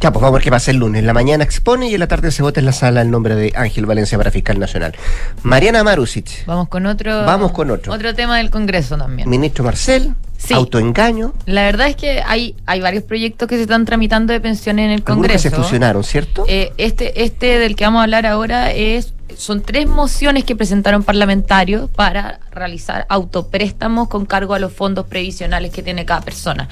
Ya, 0.00 0.12
pues 0.12 0.20
vamos 0.20 0.34
a 0.34 0.38
ver 0.38 0.42
qué 0.42 0.50
pasa 0.50 0.70
el 0.70 0.76
lunes. 0.76 1.02
La 1.04 1.14
mañana 1.14 1.42
expone 1.42 1.88
y 1.88 1.94
en 1.94 2.00
la 2.00 2.06
tarde 2.06 2.30
se 2.30 2.42
vota 2.42 2.60
en 2.60 2.66
la 2.66 2.72
sala 2.72 3.00
el 3.02 3.10
nombre 3.10 3.34
de 3.34 3.52
Ángel 3.56 3.86
Valencia 3.86 4.18
para 4.18 4.30
fiscal 4.30 4.58
nacional. 4.58 4.94
Mariana 5.42 5.82
Marusic, 5.84 6.44
Vamos 6.46 6.68
con 6.68 6.86
otro. 6.86 7.24
Vamos 7.24 7.52
con 7.52 7.70
otro. 7.70 7.92
Otro 7.92 8.14
tema 8.14 8.36
del 8.38 8.50
Congreso 8.50 8.96
también. 8.98 9.28
ministro 9.28 9.64
Marcel, 9.64 10.14
Sí. 10.38 10.52
autoengaño, 10.52 11.32
La 11.46 11.62
verdad 11.62 11.88
es 11.88 11.96
que 11.96 12.20
hay, 12.26 12.54
hay 12.66 12.80
varios 12.82 13.04
proyectos 13.04 13.48
que 13.48 13.56
se 13.56 13.62
están 13.62 13.86
tramitando 13.86 14.34
de 14.34 14.40
pensiones 14.40 14.84
en 14.84 14.90
el 14.90 14.96
algunos 15.06 15.28
que 15.28 15.32
Congreso. 15.32 15.48
se 15.48 15.56
fusionaron, 15.56 16.04
¿cierto? 16.04 16.44
Eh, 16.46 16.72
este, 16.76 17.24
este 17.24 17.58
del 17.58 17.74
que 17.74 17.84
vamos 17.84 18.00
a 18.00 18.02
hablar 18.02 18.26
ahora 18.26 18.70
es 18.72 19.14
son 19.36 19.62
tres 19.62 19.86
mociones 19.86 20.44
que 20.44 20.56
presentaron 20.56 21.02
parlamentarios 21.02 21.90
para 21.90 22.40
realizar 22.50 23.06
autopréstamos 23.08 24.08
con 24.08 24.26
cargo 24.26 24.54
a 24.54 24.58
los 24.58 24.72
fondos 24.72 25.06
previsionales 25.06 25.72
que 25.72 25.82
tiene 25.82 26.04
cada 26.04 26.20
persona. 26.20 26.68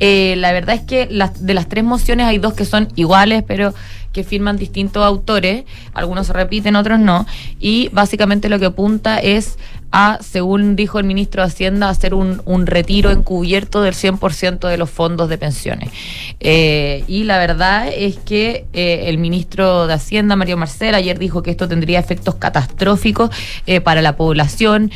Eh, 0.00 0.34
la 0.38 0.52
verdad 0.52 0.74
es 0.74 0.82
que 0.82 1.06
las, 1.10 1.44
de 1.44 1.54
las 1.54 1.68
tres 1.68 1.84
mociones 1.84 2.26
hay 2.26 2.38
dos 2.38 2.54
que 2.54 2.64
son 2.64 2.88
iguales, 2.96 3.44
pero 3.46 3.74
que 4.12 4.24
firman 4.24 4.56
distintos 4.56 5.04
autores, 5.04 5.64
algunos 5.94 6.26
se 6.26 6.32
repiten, 6.32 6.76
otros 6.76 6.98
no, 6.98 7.26
y 7.58 7.88
básicamente 7.92 8.48
lo 8.48 8.58
que 8.58 8.66
apunta 8.66 9.18
es 9.18 9.58
a, 9.92 10.18
según 10.22 10.74
dijo 10.74 10.98
el 10.98 11.04
ministro 11.04 11.42
de 11.42 11.48
Hacienda, 11.48 11.88
hacer 11.88 12.14
un, 12.14 12.42
un 12.46 12.66
retiro 12.66 13.10
encubierto 13.10 13.82
del 13.82 13.94
100% 13.94 14.68
de 14.68 14.76
los 14.76 14.90
fondos 14.90 15.28
de 15.28 15.38
pensiones. 15.38 15.90
Eh, 16.40 17.04
y 17.06 17.24
la 17.24 17.38
verdad 17.38 17.88
es 17.94 18.16
que 18.16 18.64
eh, 18.72 19.04
el 19.06 19.18
ministro 19.18 19.86
de 19.86 19.94
Hacienda, 19.94 20.34
Mario 20.34 20.56
Marcel, 20.56 20.94
ayer 20.94 21.18
dijo 21.18 21.42
que 21.42 21.50
esto 21.50 21.68
tendría 21.68 21.98
efectos 21.98 22.36
catastróficos 22.36 23.30
eh, 23.66 23.80
para 23.80 24.02
la 24.02 24.16
población, 24.16 24.90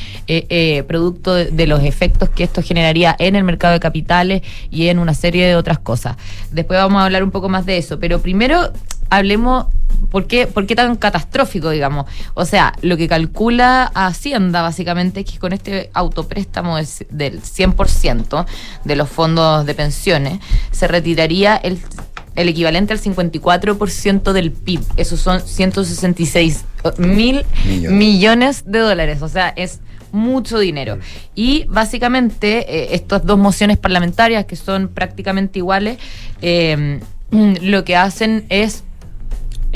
producto 0.86 1.34
de 1.34 1.66
los 1.66 1.82
efectos 1.82 2.28
que 2.30 2.44
esto 2.44 2.62
generaría 2.62 3.14
en 3.18 3.36
el 3.36 3.44
mercado 3.44 3.74
de 3.74 3.80
capitales 3.80 4.42
y 4.70 4.88
en 4.88 4.98
una 4.98 5.14
serie 5.14 5.46
de 5.46 5.56
otras 5.56 5.78
cosas. 5.78 6.16
Después 6.50 6.78
vamos 6.78 7.00
a 7.00 7.04
hablar 7.04 7.22
un 7.22 7.30
poco 7.30 7.48
más 7.48 7.66
de 7.66 7.78
eso, 7.78 7.98
pero 7.98 8.20
primero 8.20 8.72
hablemos 9.10 9.66
¿Por 10.10 10.26
qué, 10.26 10.46
¿Por 10.46 10.66
qué 10.66 10.76
tan 10.76 10.96
catastrófico, 10.96 11.70
digamos? 11.70 12.06
O 12.34 12.44
sea, 12.44 12.74
lo 12.82 12.96
que 12.96 13.08
calcula 13.08 13.90
Hacienda 13.94 14.60
básicamente 14.62 15.20
es 15.20 15.26
que 15.26 15.38
con 15.38 15.52
este 15.52 15.90
autopréstamo 15.94 16.76
del, 16.76 16.86
del 17.10 17.42
100% 17.42 18.46
de 18.84 18.96
los 18.96 19.08
fondos 19.08 19.64
de 19.64 19.74
pensiones 19.74 20.38
se 20.70 20.86
retiraría 20.86 21.56
el 21.56 21.78
el 22.36 22.50
equivalente 22.50 22.92
al 22.92 23.00
54% 23.00 24.32
del 24.32 24.52
PIB. 24.52 24.80
Esos 24.96 25.20
son 25.20 25.40
166 25.40 26.64
mil 26.98 27.44
Millones. 27.66 27.90
millones. 27.90 28.64
de 28.66 28.78
dólares. 28.78 29.22
O 29.22 29.28
sea, 29.28 29.48
es 29.56 29.80
mucho 30.12 30.58
dinero. 30.58 30.98
Y 31.34 31.64
básicamente 31.64 32.58
eh, 32.68 32.94
estas 32.94 33.24
dos 33.24 33.38
mociones 33.38 33.78
parlamentarias 33.78 34.44
que 34.44 34.54
son 34.54 34.88
prácticamente 34.88 35.58
iguales, 35.58 35.98
eh, 36.42 37.00
lo 37.30 37.84
que 37.84 37.96
hacen 37.96 38.44
es, 38.50 38.84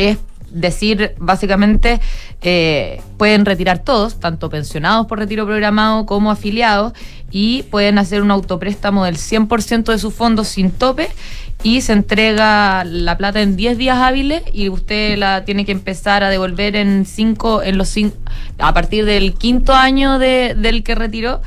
es 0.08 0.18
decir, 0.50 1.12
básicamente, 1.18 2.00
eh, 2.42 3.00
pueden 3.18 3.44
retirar 3.44 3.78
todos, 3.80 4.18
tanto 4.18 4.50
pensionados 4.50 5.06
por 5.06 5.18
retiro 5.18 5.46
programado 5.46 6.06
como 6.06 6.30
afiliados, 6.30 6.92
y 7.30 7.62
pueden 7.70 7.98
hacer 7.98 8.22
un 8.22 8.32
autopréstamo 8.32 9.04
del 9.04 9.16
100% 9.16 9.92
de 9.92 9.98
sus 9.98 10.12
fondos 10.12 10.48
sin 10.48 10.72
tope 10.72 11.08
y 11.62 11.80
se 11.82 11.92
entrega 11.92 12.82
la 12.84 13.16
plata 13.16 13.40
en 13.40 13.54
10 13.54 13.78
días 13.78 13.98
hábiles 13.98 14.42
y 14.52 14.68
usted 14.68 15.16
la 15.16 15.44
tiene 15.44 15.64
que 15.64 15.70
empezar 15.70 16.24
a 16.24 16.28
devolver 16.30 16.74
en 16.74 17.04
cinco, 17.06 17.62
en 17.62 17.78
los 17.78 17.88
cinco, 17.88 18.16
a 18.58 18.74
partir 18.74 19.04
del 19.04 19.34
quinto 19.34 19.72
año 19.74 20.18
de- 20.18 20.56
del 20.56 20.82
que 20.82 20.96
retiró. 20.96 21.40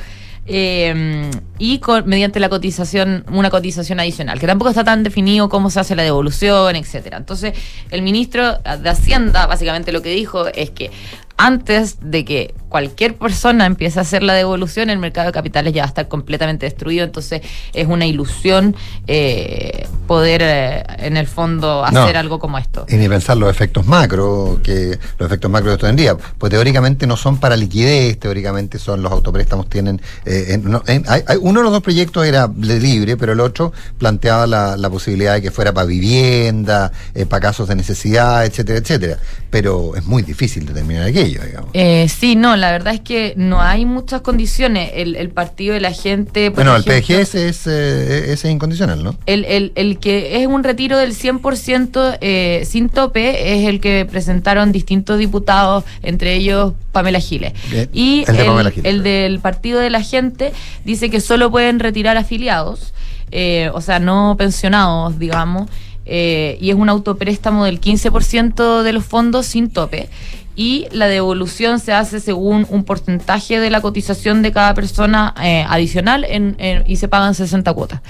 Eh, 0.46 1.30
y 1.58 1.80
con- 1.80 2.08
mediante 2.08 2.40
la 2.40 2.50
cotización, 2.50 3.24
una 3.32 3.50
cotización 3.50 4.00
adicional, 4.00 4.40
que 4.40 4.48
tampoco 4.48 4.70
está 4.70 4.84
tan 4.84 5.04
definido 5.04 5.48
cómo 5.50 5.70
se 5.70 5.80
hace 5.80 5.96
la 5.96 6.04
devolución, 6.04 6.76
etcétera. 6.76 7.18
Entonces, 7.18 7.54
el 7.92 8.02
ministro 8.02 8.58
de 8.58 8.90
Hacienda 8.90 9.46
básicamente 9.48 9.92
lo 9.92 10.02
que 10.02 10.10
dijo 10.10 10.48
es 10.48 10.70
que 10.72 10.92
antes 11.38 11.98
de 12.02 12.24
que 12.26 12.54
cualquier 12.70 13.16
persona 13.16 13.66
empiece 13.68 14.00
a 14.00 14.02
hacer 14.02 14.24
la 14.24 14.34
devolución, 14.34 14.90
el 14.90 14.98
mercado 14.98 15.28
de 15.28 15.34
capitales 15.34 15.74
ya 15.74 15.82
va 15.84 15.86
a 15.86 15.90
estar 15.90 16.08
completamente 16.08 16.66
destruido. 16.66 17.04
Entonces, 17.06 17.42
es 17.74 17.88
una 17.88 18.06
ilusión 18.06 18.76
eh, 19.08 19.88
poder, 20.08 20.42
eh, 20.44 20.84
en 21.00 21.18
el 21.18 21.28
fondo, 21.28 21.86
No. 21.92 22.02
hacer 22.04 22.18
algo 22.18 22.40
como 22.40 22.58
esto. 22.58 22.86
Y 22.90 22.96
ni 22.96 23.08
pensar 23.10 23.38
los 23.38 23.50
efectos 23.50 23.86
macro, 23.86 24.60
que 24.64 24.98
los 25.20 25.28
efectos 25.28 25.52
macro 25.52 25.70
de 25.70 25.76
esto 25.76 25.88
en 25.88 25.96
día, 25.96 26.18
pues 26.38 26.50
teóricamente 26.52 27.06
no 27.06 27.16
son 27.18 27.38
para 27.38 27.56
liquidez, 27.56 28.20
teóricamente 28.20 28.80
son 28.80 29.02
los 29.04 29.12
autopréstamos 29.12 29.70
tienen, 29.70 30.02
eh, 30.26 30.46
en- 30.50 30.70
no, 30.70 30.82
en- 30.88 31.04
hay- 31.08 31.24
hay- 31.28 31.38
uno 31.42 31.60
de 31.60 31.64
los 31.66 31.74
dos 31.74 31.84
proyectos 31.84 32.26
era 32.26 32.48
de 32.48 32.80
libre, 32.80 33.18
pero 33.18 33.34
el 33.34 33.40
otro 33.40 33.72
planteaba 33.98 34.48
la, 34.48 34.78
la 34.78 34.90
posibilidad 34.90 35.34
de 35.36 35.42
que 35.42 35.52
fuera 35.52 35.74
para 35.74 35.86
vivienda, 35.86 36.92
eh, 37.14 37.26
para 37.26 37.42
casos 37.42 37.68
de 37.68 37.76
necesidad, 37.76 38.46
etcétera, 38.46 38.80
etcétera. 38.80 39.20
Pero 39.52 39.96
es 39.96 40.06
muy 40.06 40.24
difícil 40.24 40.66
determinar 40.66 41.06
aquello, 41.24 41.46
digamos. 41.46 41.70
Eh, 41.74 42.08
sí, 42.10 42.36
no, 42.36 42.56
la 42.56 42.72
verdad 42.72 42.94
es 42.94 43.00
que 43.02 43.34
no 43.38 43.62
hay 43.62 43.86
muchas 43.86 44.22
condiciones. 44.22 44.92
El, 44.94 45.16
el 45.16 45.30
partido 45.30 45.74
de 45.74 45.82
la 45.82 45.92
gente. 45.92 46.52
por 46.52 46.64
Bueno, 46.64 46.76
el 46.76 46.82
ejemplo, 46.88 47.18
PGS 47.18 47.36
es, 47.36 47.68
eh, 47.68 48.34
ese 48.34 48.48
es 48.48 48.54
incondicional, 48.54 49.04
¿no? 49.04 49.16
El, 49.26 49.46
el, 49.46 49.72
el 49.76 50.00
que 50.00 50.42
es 50.42 50.48
un 50.48 50.64
retiro 50.64 50.98
del 50.98 51.16
100% 51.16 52.18
eh, 52.22 52.64
sin 52.66 52.90
tope 52.90 53.54
es 53.54 53.68
el 53.68 53.80
que 53.80 54.06
presentaron 54.10 54.72
distintos 54.72 55.18
diputados, 55.18 55.84
entre 56.02 56.36
ellos 56.36 56.74
Pamela 56.92 57.20
Giles. 57.20 57.54
Bien. 57.70 57.90
Y 57.94 58.24
El 58.28 58.36
de 58.36 58.42
el, 58.42 58.48
Pamela 58.48 58.72
Giles. 58.72 58.86
el 58.86 59.04
del 59.04 59.40
partido 59.40 59.80
de 59.80 59.90
la 59.90 60.02
gente 60.02 60.54
dice 60.86 61.10
que 61.10 61.22
solo 61.22 61.52
pueden 61.52 61.80
retirar 61.80 62.18
afiliados, 62.18 62.94
eh, 63.32 63.72
o 63.74 63.82
sea, 63.82 64.00
no 64.00 64.36
pensionados, 64.38 65.18
digamos, 65.18 65.70
eh, 66.06 66.58
y 66.60 66.70
es 66.70 66.76
un 66.76 66.90
autopréstamo 66.90 67.66
del 67.66 67.80
15% 67.80 68.84
de 68.84 68.94
los 68.94 69.06
fondos 69.06 69.46
sin 69.46 69.70
tope. 69.70 70.10
Y 70.56 70.88
la 70.92 71.08
devolución 71.08 71.80
se 71.80 71.94
hace 71.94 72.20
según 72.20 72.68
un 72.70 72.84
porcentaje 72.84 73.60
de 73.60 73.70
la 73.70 73.82
cotización 73.82 74.42
de 74.44 74.52
cada 74.52 74.74
persona 74.74 75.34
eh, 75.42 75.66
adicional 75.68 76.26
en- 76.26 76.56
en- 76.60 76.84
y 76.86 76.98
se 76.98 77.08
pagan 77.08 77.34
60 77.34 77.74
cuotas. 77.74 78.02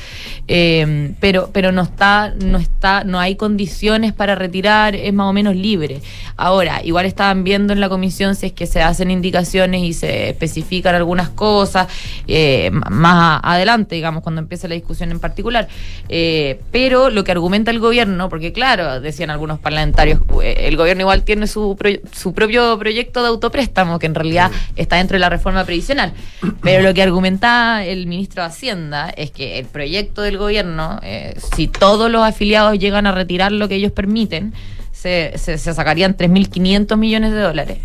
Eh, 0.47 1.13
pero 1.19 1.49
pero 1.53 1.71
no 1.71 1.81
está, 1.83 2.33
no 2.43 2.57
está, 2.57 3.03
no 3.05 3.19
hay 3.19 3.35
condiciones 3.35 4.11
para 4.13 4.35
retirar, 4.35 4.95
es 4.95 5.13
más 5.13 5.27
o 5.27 5.33
menos 5.33 5.55
libre. 5.55 6.01
Ahora, 6.35 6.83
igual 6.83 7.05
estaban 7.05 7.43
viendo 7.43 7.71
en 7.73 7.79
la 7.79 7.87
comisión 7.89 8.35
si 8.35 8.47
es 8.47 8.51
que 8.53 8.65
se 8.67 8.81
hacen 8.81 9.09
indicaciones 9.11 9.81
y 9.83 9.93
se 9.93 10.29
especifican 10.29 10.95
algunas 10.95 11.29
cosas 11.29 11.87
eh, 12.27 12.71
más 12.89 13.39
adelante, 13.43 13.95
digamos, 13.95 14.21
cuando 14.23 14.41
empiece 14.41 14.67
la 14.67 14.75
discusión 14.75 15.11
en 15.11 15.19
particular. 15.19 15.67
Eh, 16.09 16.59
pero 16.71 17.09
lo 17.09 17.23
que 17.23 17.31
argumenta 17.31 17.71
el 17.71 17.79
gobierno, 17.79 18.27
porque 18.29 18.51
claro, 18.51 18.99
decían 18.99 19.29
algunos 19.29 19.59
parlamentarios, 19.59 20.19
el 20.43 20.75
gobierno 20.75 21.01
igual 21.01 21.23
tiene 21.23 21.47
su, 21.47 21.75
pro- 21.77 21.89
su 22.33 22.35
propio 22.35 22.79
proyecto 22.79 23.21
de 23.21 23.27
autopréstamo, 23.27 23.99
que 23.99 24.07
en 24.07 24.15
realidad 24.15 24.51
está 24.75 24.97
dentro 24.97 25.15
de 25.15 25.19
la 25.19 25.29
reforma 25.29 25.63
previsional. 25.65 26.13
Pero 26.61 26.81
lo 26.81 26.93
que 26.93 27.03
argumentaba 27.03 27.85
el 27.85 28.07
ministro 28.07 28.41
de 28.41 28.49
Hacienda 28.49 29.09
es 29.15 29.29
que 29.29 29.59
el 29.59 29.65
proyecto 29.65 30.23
del 30.23 30.39
gobierno, 30.39 30.99
eh, 31.03 31.35
si 31.55 31.67
todos 31.67 32.09
los 32.09 32.23
afiliados 32.23 32.79
llegan 32.79 33.05
a 33.05 33.11
retirar 33.11 33.51
lo 33.51 33.67
que 33.67 33.75
ellos 33.75 33.91
permiten, 33.91 34.53
se, 34.91 35.33
se, 35.37 35.59
se 35.59 35.73
sacarían 35.73 36.17
3.500 36.17 36.97
millones 36.97 37.31
de 37.33 37.39
dólares 37.39 37.77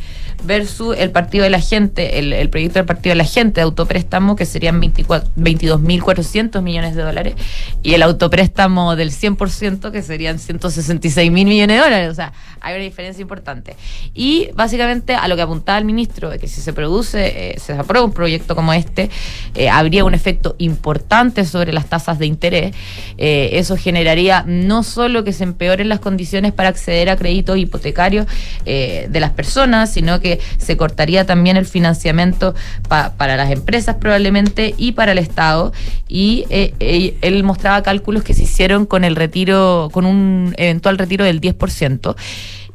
versus 0.44 0.96
el 0.96 1.10
partido 1.10 1.44
de 1.44 1.50
la 1.50 1.60
gente, 1.60 2.18
el, 2.18 2.50
proyecto 2.50 2.78
del 2.78 2.86
partido 2.86 3.12
de 3.12 3.16
la 3.16 3.24
gente 3.24 3.60
de 3.60 3.62
autopréstamo 3.62 4.36
que 4.36 4.46
serían 4.46 4.80
24 4.80 5.28
22.400 5.36 6.62
millones 6.62 6.94
de 6.94 7.02
dólares 7.02 7.34
y 7.82 7.94
el 7.94 8.02
autopréstamo 8.02 8.96
del 8.96 9.10
100% 9.10 9.90
que 9.90 10.02
serían 10.02 10.38
166 10.38 11.30
mil 11.30 11.46
millones 11.46 11.76
de 11.76 11.82
dólares. 11.82 12.10
O 12.10 12.14
sea, 12.14 12.32
hay 12.60 12.74
una 12.74 12.84
diferencia 12.84 13.22
importante. 13.22 13.76
Y 14.14 14.48
básicamente 14.54 15.14
a 15.14 15.28
lo 15.28 15.36
que 15.36 15.42
apuntaba 15.42 15.78
el 15.78 15.84
ministro, 15.84 16.30
que 16.38 16.48
si 16.48 16.60
se 16.60 16.72
produce, 16.72 17.52
eh, 17.52 17.58
se 17.58 17.72
aprueba 17.72 18.04
un 18.04 18.12
proyecto 18.12 18.54
como 18.54 18.72
este, 18.72 19.10
eh, 19.54 19.68
habría 19.68 20.04
un 20.04 20.14
efecto 20.14 20.54
importante 20.58 21.44
sobre 21.44 21.72
las 21.72 21.86
tasas 21.86 22.18
de 22.18 22.26
interés. 22.26 22.74
Eh, 23.16 23.50
eso 23.52 23.76
generaría 23.76 24.44
no 24.46 24.82
solo 24.82 25.24
que 25.24 25.32
se 25.32 25.44
empeoren 25.44 25.88
las 25.88 26.00
condiciones 26.00 26.52
para 26.52 26.68
acceder 26.68 27.10
a 27.10 27.16
créditos 27.16 27.58
hipotecarios 27.58 28.26
de 28.64 29.20
las 29.20 29.30
personas, 29.30 29.90
sino 29.92 30.20
que 30.20 30.27
se 30.58 30.76
cortaría 30.76 31.24
también 31.24 31.56
el 31.56 31.66
financiamiento 31.66 32.54
pa- 32.88 33.12
para 33.16 33.36
las 33.36 33.50
empresas 33.50 33.96
probablemente 33.96 34.74
y 34.76 34.92
para 34.92 35.12
el 35.12 35.18
Estado. 35.18 35.72
Y 36.08 36.44
eh, 36.50 36.74
eh, 36.80 37.16
él 37.22 37.42
mostraba 37.44 37.82
cálculos 37.82 38.22
que 38.22 38.34
se 38.34 38.42
hicieron 38.44 38.86
con 38.86 39.04
el 39.04 39.16
retiro, 39.16 39.88
con 39.92 40.04
un 40.06 40.54
eventual 40.58 40.98
retiro 40.98 41.24
del 41.24 41.40
10%. 41.40 42.14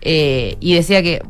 eh, 0.05 0.57
y 0.59 0.73
decía 0.75 1.01
que 1.01 1.21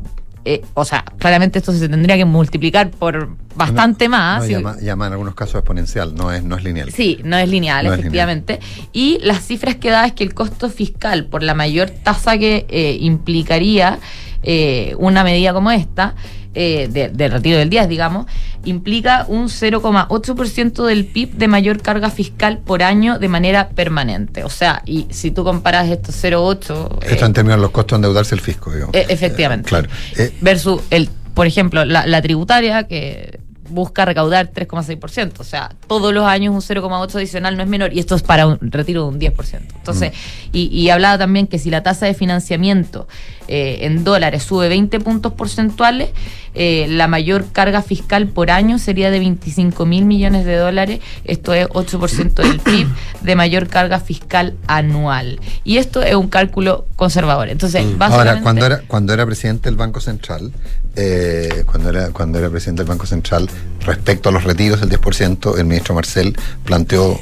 eh, 0.44 0.62
o 0.74 0.84
sea, 0.84 1.04
claramente 1.18 1.58
esto 1.58 1.72
se 1.72 1.88
tendría 1.88 2.16
que 2.16 2.24
multiplicar 2.24 2.90
por 2.90 3.30
bastante 3.54 4.08
más. 4.08 4.42
No, 4.42 4.48
llama, 4.48 4.76
llama 4.80 5.06
en 5.06 5.12
algunos 5.12 5.34
casos 5.34 5.56
exponencial, 5.56 6.14
no 6.14 6.32
es, 6.32 6.42
no 6.42 6.56
es 6.56 6.64
lineal. 6.64 6.90
Sí, 6.92 7.20
no 7.24 7.38
es 7.38 7.48
lineal, 7.48 7.86
No 7.86 7.92
es 7.94 8.00
efectivamente. 8.00 8.60
Y 8.92 9.18
las 9.22 9.46
cifras 9.46 9.76
que 9.76 9.90
da 9.90 10.04
es 10.06 10.12
que 10.12 10.24
el 10.24 10.34
costo 10.34 10.68
fiscal 10.68 11.26
por 11.26 11.42
la 11.42 11.54
mayor 11.54 11.90
tasa 11.90 12.36
que 12.36 12.66
eh, 12.68 12.98
implicaría 13.00 13.98
eh, 14.42 14.94
una 14.98 15.24
medida 15.24 15.54
como 15.54 15.70
esta, 15.70 16.14
eh, 16.54 16.88
de- 16.90 17.08
del 17.08 17.32
retiro 17.32 17.58
del 17.58 17.68
10, 17.70 17.88
digamos, 17.88 18.26
implica 18.64 19.26
un 19.28 19.48
0,8% 19.48 20.84
del 20.86 21.04
PIB 21.06 21.32
de 21.34 21.48
mayor 21.48 21.80
carga 21.82 22.10
fiscal 22.10 22.58
por 22.58 22.82
año 22.82 23.18
de 23.18 23.28
manera 23.28 23.68
permanente. 23.70 24.44
O 24.44 24.50
sea, 24.50 24.82
y 24.86 25.06
si 25.10 25.30
tú 25.30 25.44
comparas 25.44 25.88
estos 25.90 26.14
0,8... 26.22 26.98
eh, 27.02 27.06
Esto 27.12 27.26
en 27.26 27.32
términos 27.32 27.58
de 27.58 27.62
los 27.62 27.70
costos 27.70 27.96
de 27.96 28.06
endeudarse 28.06 28.34
el 28.34 28.40
fisco, 28.40 28.72
digamos. 28.72 28.94
eh, 28.94 29.06
efectivamente. 29.08 29.68
Claro. 29.68 29.88
Eh, 30.16 30.32
Versus, 30.40 30.80
el, 30.90 31.08
por 31.34 31.46
ejemplo, 31.46 31.84
la, 31.84 32.06
la 32.06 32.22
tributaria 32.22 32.84
que 32.84 33.40
busca 33.70 34.04
recaudar 34.04 34.52
3,6%. 34.52 35.32
O 35.38 35.44
sea, 35.44 35.70
todos 35.88 36.12
los 36.12 36.24
años 36.26 36.54
un 36.54 36.60
0,8 36.60 37.14
adicional 37.16 37.56
no 37.56 37.62
es 37.62 37.68
menor 37.68 37.92
y 37.94 37.98
esto 37.98 38.14
es 38.14 38.22
para 38.22 38.46
un 38.46 38.58
retiro 38.60 39.02
de 39.02 39.08
un 39.08 39.18
10%. 39.18 39.60
Entonces, 39.76 40.12
y, 40.52 40.66
y 40.66 40.90
hablaba 40.90 41.16
también 41.18 41.46
que 41.46 41.58
si 41.58 41.70
la 41.70 41.82
tasa 41.82 42.04
de 42.06 42.12
financiamiento 42.14 43.08
eh, 43.48 43.78
en 43.82 44.04
dólares 44.04 44.42
sube 44.42 44.68
20 44.68 45.00
puntos 45.00 45.32
porcentuales, 45.32 46.10
eh, 46.54 46.86
la 46.88 47.08
mayor 47.08 47.46
carga 47.50 47.82
fiscal 47.82 48.28
por 48.28 48.50
año 48.50 48.78
sería 48.78 49.10
de 49.10 49.18
25 49.18 49.86
mil 49.86 50.04
millones 50.04 50.44
de 50.44 50.56
dólares. 50.56 51.00
Esto 51.24 51.52
es 51.52 51.66
8% 51.68 52.34
del 52.34 52.60
PIB 52.64 52.86
de 53.22 53.36
mayor 53.36 53.68
carga 53.68 53.98
fiscal 54.00 54.54
anual. 54.66 55.40
Y 55.64 55.78
esto 55.78 56.02
es 56.02 56.14
un 56.14 56.28
cálculo 56.28 56.86
conservador. 56.96 57.48
Entonces, 57.48 57.82
básicamente... 57.98 58.30
Ahora, 58.30 58.42
cuando 58.42 58.66
era, 58.66 58.82
cuando 58.86 59.12
era 59.12 59.26
presidente 59.26 59.68
del 59.68 59.76
Banco 59.76 60.00
Central, 60.00 60.52
eh, 60.96 61.64
cuando, 61.66 61.90
era, 61.90 62.10
cuando 62.10 62.38
era 62.38 62.48
presidente 62.50 62.82
del 62.82 62.88
Banco 62.88 63.06
Central, 63.06 63.50
respecto 63.80 64.28
a 64.28 64.32
los 64.32 64.44
retiros 64.44 64.80
del 64.80 64.90
10%, 64.90 65.58
el 65.58 65.64
ministro 65.64 65.94
Marcel 65.94 66.36
planteó 66.64 67.18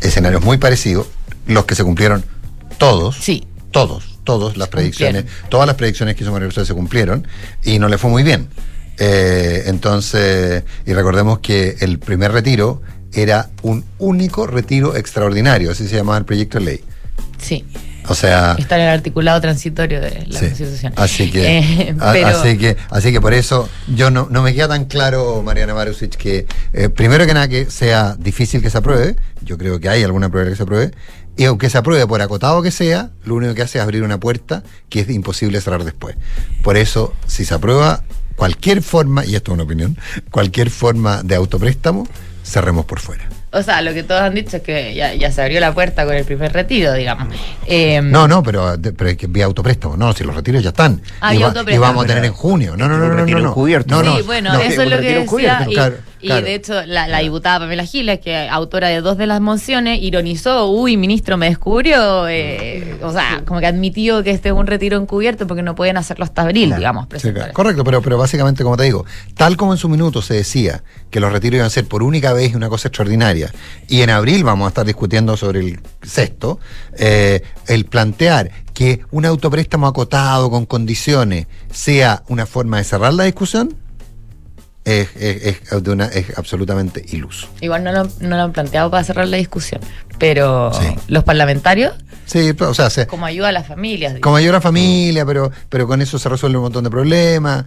escenarios 0.00 0.42
muy 0.44 0.58
parecidos, 0.58 1.08
los 1.46 1.64
que 1.64 1.74
se 1.74 1.82
cumplieron 1.82 2.24
todos. 2.78 3.16
Sí. 3.16 3.46
Todos, 3.72 4.15
todos 4.26 4.58
las 4.58 4.68
predicciones, 4.68 5.24
todas 5.48 5.66
las 5.66 5.76
predicciones 5.76 6.14
que 6.16 6.24
hizo 6.24 6.32
María 6.32 6.48
José 6.48 6.66
se 6.66 6.74
cumplieron 6.74 7.26
y 7.64 7.78
no 7.78 7.88
le 7.88 7.96
fue 7.96 8.10
muy 8.10 8.22
bien. 8.22 8.48
Eh, 8.98 9.62
entonces, 9.66 10.64
y 10.84 10.92
recordemos 10.92 11.38
que 11.38 11.76
el 11.80 11.98
primer 11.98 12.32
retiro 12.32 12.82
era 13.14 13.48
un 13.62 13.84
único 13.98 14.46
retiro 14.46 14.96
extraordinario, 14.96 15.70
así 15.70 15.88
se 15.88 15.96
llamaba 15.96 16.18
el 16.18 16.24
proyecto 16.26 16.58
de 16.58 16.64
ley. 16.64 16.80
Sí. 17.38 17.64
O 18.08 18.14
sea, 18.14 18.54
Está 18.58 18.76
en 18.76 18.82
el 18.82 18.88
articulado 18.90 19.40
transitorio 19.40 20.00
de 20.00 20.26
la 20.28 20.38
Sí. 20.38 20.46
Constitución. 20.46 20.92
Así 20.96 21.30
que, 21.30 21.58
Eh, 21.58 21.94
pero- 22.12 22.26
así 22.28 22.56
que, 22.56 22.76
así 22.90 23.12
que 23.12 23.20
por 23.20 23.34
eso 23.34 23.68
yo 23.94 24.10
no, 24.10 24.28
no 24.30 24.42
me 24.42 24.54
queda 24.54 24.68
tan 24.68 24.84
claro, 24.84 25.42
Mariana 25.42 25.74
Marusic, 25.74 26.16
que 26.16 26.46
eh, 26.72 26.88
primero 26.88 27.26
que 27.26 27.34
nada 27.34 27.48
que 27.48 27.68
sea 27.70 28.14
difícil 28.18 28.62
que 28.62 28.70
se 28.70 28.78
apruebe, 28.78 29.16
yo 29.42 29.58
creo 29.58 29.80
que 29.80 29.88
hay 29.88 30.02
alguna 30.04 30.28
probabilidad 30.28 30.52
que 30.52 30.56
se 30.56 30.62
apruebe, 30.62 30.90
y 31.36 31.44
aunque 31.44 31.68
se 31.70 31.78
apruebe 31.78 32.06
por 32.06 32.20
acotado 32.22 32.62
que 32.62 32.70
sea, 32.70 33.10
lo 33.24 33.34
único 33.34 33.54
que 33.54 33.62
hace 33.62 33.78
es 33.78 33.84
abrir 33.84 34.02
una 34.02 34.18
puerta 34.18 34.62
que 34.88 35.00
es 35.00 35.10
imposible 35.10 35.60
cerrar 35.60 35.84
después. 35.84 36.16
Por 36.62 36.76
eso, 36.76 37.12
si 37.26 37.44
se 37.44 37.54
aprueba 37.54 38.02
cualquier 38.36 38.82
forma, 38.82 39.24
y 39.24 39.34
esto 39.34 39.52
es 39.52 39.54
una 39.54 39.64
opinión, 39.64 39.96
cualquier 40.30 40.70
forma 40.70 41.22
de 41.22 41.34
autopréstamo, 41.36 42.06
cerremos 42.44 42.84
por 42.84 43.00
fuera. 43.00 43.24
O 43.52 43.62
sea, 43.62 43.80
lo 43.80 43.94
que 43.94 44.02
todos 44.02 44.20
han 44.20 44.34
dicho 44.34 44.58
es 44.58 44.62
que 44.62 44.94
ya, 44.94 45.14
ya 45.14 45.32
se 45.32 45.40
abrió 45.40 45.60
la 45.60 45.72
puerta 45.72 46.04
con 46.04 46.14
el 46.14 46.24
primer 46.26 46.52
retiro, 46.52 46.92
digamos. 46.92 47.28
Eh, 47.66 48.02
No, 48.02 48.28
no, 48.28 48.42
pero, 48.42 48.76
pero 48.96 49.08
es 49.10 49.16
que 49.16 49.28
vía 49.28 49.46
autopréstamo. 49.46 49.96
No, 49.96 50.12
si 50.12 50.24
los 50.24 50.34
retiros 50.34 50.62
ya 50.62 50.70
están. 50.70 51.00
Ah, 51.20 51.34
y, 51.34 51.38
va- 51.38 51.54
vamos 51.78 52.04
a 52.04 52.06
tener 52.06 52.24
en 52.26 52.32
junio. 52.32 52.76
No, 52.76 52.86
no, 52.86 52.98
no, 52.98 53.08
no, 53.08 53.14
no. 53.14 53.24
no. 53.24 53.54
No, 53.86 54.02
no, 54.02 54.16
sí, 54.16 54.22
bueno, 54.24 54.52
no. 54.52 54.60
eso 54.60 54.82
es 54.82 54.90
lo 54.90 54.96
que 54.98 55.02
decía. 55.06 55.22
encubierto. 55.22 55.70
Y, 55.70 55.74
Claro, 55.74 55.96
y 56.20 56.28
claro. 56.28 56.44
de 56.46 56.54
hecho, 56.54 56.82
la, 56.86 57.06
la 57.08 57.18
diputada 57.20 57.60
Pamela 57.60 57.84
Giles, 57.84 58.20
que 58.20 58.46
es 58.46 58.50
autora 58.50 58.88
de 58.88 59.00
dos 59.00 59.16
de 59.18 59.26
las 59.26 59.40
mociones, 59.40 60.00
ironizó, 60.02 60.70
uy, 60.70 60.96
ministro, 60.96 61.36
me 61.36 61.48
descubrió, 61.48 62.26
eh, 62.28 62.96
o 63.02 63.12
sea, 63.12 63.42
como 63.46 63.60
que 63.60 63.66
admitió 63.66 64.22
que 64.22 64.30
este 64.30 64.48
es 64.48 64.54
un 64.54 64.66
retiro 64.66 64.96
encubierto 64.96 65.46
porque 65.46 65.62
no 65.62 65.74
pueden 65.74 65.96
hacerlo 65.96 66.24
hasta 66.24 66.42
abril, 66.42 66.68
Claro. 66.68 66.80
digamos. 66.80 67.06
Sí, 67.18 67.32
claro. 67.32 67.52
Correcto, 67.52 67.84
pero, 67.84 68.02
pero 68.02 68.18
básicamente, 68.18 68.62
como 68.64 68.76
te 68.76 68.84
digo, 68.84 69.04
tal 69.34 69.56
como 69.56 69.72
en 69.72 69.78
su 69.78 69.88
minuto 69.88 70.22
se 70.22 70.34
decía 70.34 70.82
que 71.10 71.20
los 71.20 71.32
retiros 71.32 71.56
iban 71.56 71.66
a 71.66 71.70
ser 71.70 71.86
por 71.86 72.02
única 72.02 72.32
vez 72.32 72.54
una 72.54 72.68
cosa 72.68 72.88
extraordinaria, 72.88 73.52
y 73.88 74.00
en 74.02 74.10
abril 74.10 74.42
vamos 74.44 74.66
a 74.66 74.68
estar 74.68 74.86
discutiendo 74.86 75.36
sobre 75.36 75.60
el 75.60 75.80
sexto, 76.02 76.58
eh, 76.98 77.42
el 77.66 77.84
plantear 77.84 78.50
que 78.74 79.00
un 79.10 79.24
autopréstamo 79.24 79.86
acotado 79.86 80.50
con 80.50 80.66
condiciones 80.66 81.46
sea 81.70 82.22
una 82.28 82.46
forma 82.46 82.78
de 82.78 82.84
cerrar 82.84 83.14
la 83.14 83.24
discusión, 83.24 83.74
es, 84.86 85.08
es- 85.16 85.58
es 85.70 85.82
de 85.82 85.90
una- 85.90 86.06
es 86.06 86.38
absolutamente 86.38 87.04
iluso. 87.10 87.48
Igual 87.60 87.84
no 87.84 87.92
lo, 87.92 88.04
no 88.20 88.36
lo 88.36 88.42
han 88.42 88.52
planteado 88.52 88.90
para 88.90 89.04
cerrar 89.04 89.28
la 89.28 89.36
discusión, 89.36 89.80
pero 90.18 90.70
los 91.08 91.24
parlamentarios, 91.24 91.92
Sí, 92.24 92.52
o 92.58 92.74
sea, 92.74 92.88
se- 92.90 93.06
como 93.06 93.26
ayuda 93.26 93.48
a 93.48 93.52
las 93.52 93.66
familias. 93.66 94.14
como 94.20 94.36
ayuda 94.36 94.50
a 94.52 94.54
la 94.54 94.60
familia, 94.60 95.26
pero, 95.26 95.50
pero 95.68 95.86
con 95.86 96.00
eso 96.02 96.18
se 96.18 96.28
resuelve 96.28 96.56
un 96.56 96.64
montón 96.64 96.84
de 96.84 96.90
problemas. 96.90 97.66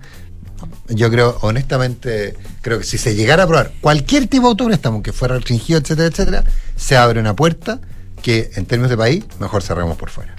Yo 0.90 1.10
creo, 1.10 1.38
honestamente, 1.42 2.36
creo 2.62 2.80
que 2.80 2.84
si 2.84 2.98
se 2.98 3.16
llegara 3.16 3.44
a 3.44 3.46
aprobar 3.46 3.72
cualquier 3.80 4.28
tipo 4.28 4.44
de 4.48 4.50
autopréstamo 4.50 5.02
que 5.02 5.14
fuera 5.14 5.36
restringido, 5.36 5.80
etcétera, 5.80 6.08
etcétera, 6.10 6.44
se 6.76 6.98
abre 6.98 7.20
una 7.22 7.34
puerta 7.36 7.80
que 8.22 8.52
en 8.56 8.66
términos 8.66 8.90
de 8.90 8.98
país, 8.98 9.24
mejor 9.40 9.64
cerremos 9.64 9.96
por 9.98 10.10
fuera. 10.10 10.36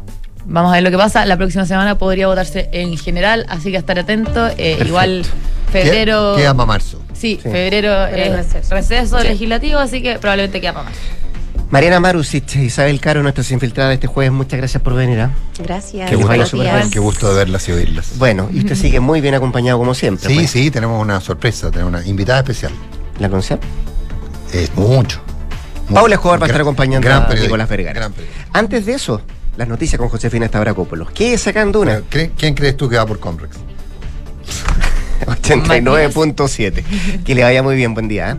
Vamos 0.50 0.72
a 0.72 0.74
ver 0.74 0.82
lo 0.82 0.90
que 0.90 0.96
pasa. 0.96 1.24
La 1.26 1.36
próxima 1.36 1.64
semana 1.64 1.96
podría 1.96 2.26
votarse 2.26 2.68
en 2.72 2.96
general, 2.98 3.46
así 3.48 3.70
que 3.70 3.76
estar 3.76 3.96
atento. 3.98 4.48
Eh, 4.58 4.82
igual 4.84 5.24
febrero. 5.70 6.34
Queda 6.36 6.54
para 6.54 6.66
marzo. 6.66 7.00
Sí, 7.12 7.38
febrero 7.40 8.06
es 8.06 8.52
receso, 8.68 9.20
legislativo, 9.20 9.78
así 9.78 10.02
que 10.02 10.18
probablemente 10.18 10.60
queda 10.60 10.72
para 10.72 10.84
más. 10.86 10.94
Mariana 11.70 12.00
Marusic, 12.00 12.56
Isabel 12.56 12.98
Caro, 12.98 13.22
nuestras 13.22 13.48
infiltradas 13.52 13.90
de 13.90 13.94
este 13.94 14.06
jueves, 14.08 14.32
muchas 14.32 14.58
gracias 14.58 14.82
por 14.82 14.94
venir. 14.94 15.20
¿ah? 15.20 15.30
Gracias. 15.62 16.10
Qué 16.10 16.98
gusto 16.98 17.28
de 17.28 17.34
verlas 17.36 17.68
y 17.68 17.72
oírlas. 17.72 18.18
Bueno, 18.18 18.48
y 18.52 18.58
usted 18.58 18.74
sigue 18.74 18.98
muy 18.98 19.20
bien 19.20 19.34
acompañado 19.36 19.78
como 19.78 19.94
siempre. 19.94 20.28
Sí, 20.28 20.34
pues. 20.34 20.50
sí, 20.50 20.72
tenemos 20.72 21.00
una 21.00 21.20
sorpresa, 21.20 21.70
tenemos 21.70 21.92
una 21.94 22.04
invitada 22.04 22.40
especial. 22.40 22.72
¿La 23.20 23.28
conocía? 23.28 23.60
Es 24.52 24.74
mucho. 24.74 25.20
Paula 25.94 26.16
Escobar 26.16 26.40
va 26.40 26.46
a 26.46 26.48
estar 26.48 26.60
acompañando 26.60 27.06
gran 27.06 27.22
a 27.22 27.34
Nicolás 27.34 27.68
Vergara. 27.68 28.10
Antes 28.52 28.86
de 28.86 28.94
eso, 28.94 29.20
las 29.56 29.68
noticias 29.68 29.98
con 29.98 30.08
Josefina 30.08 30.46
Stavrakopoulos. 30.46 31.10
¿Qué 31.10 31.34
es 31.34 31.42
sacando 31.42 31.80
una? 31.80 32.00
¿Quién 32.08 32.32
quién 32.36 32.54
crees 32.54 32.76
tú 32.76 32.88
que 32.88 32.96
va 32.96 33.06
por 33.06 33.18
Comrex? 33.18 33.56
89.7. 35.26 37.22
Que 37.24 37.34
le 37.34 37.42
vaya 37.42 37.62
muy 37.62 37.76
bien, 37.76 37.94
buen 37.94 38.08
día. 38.08 38.30
¿eh? 38.32 38.36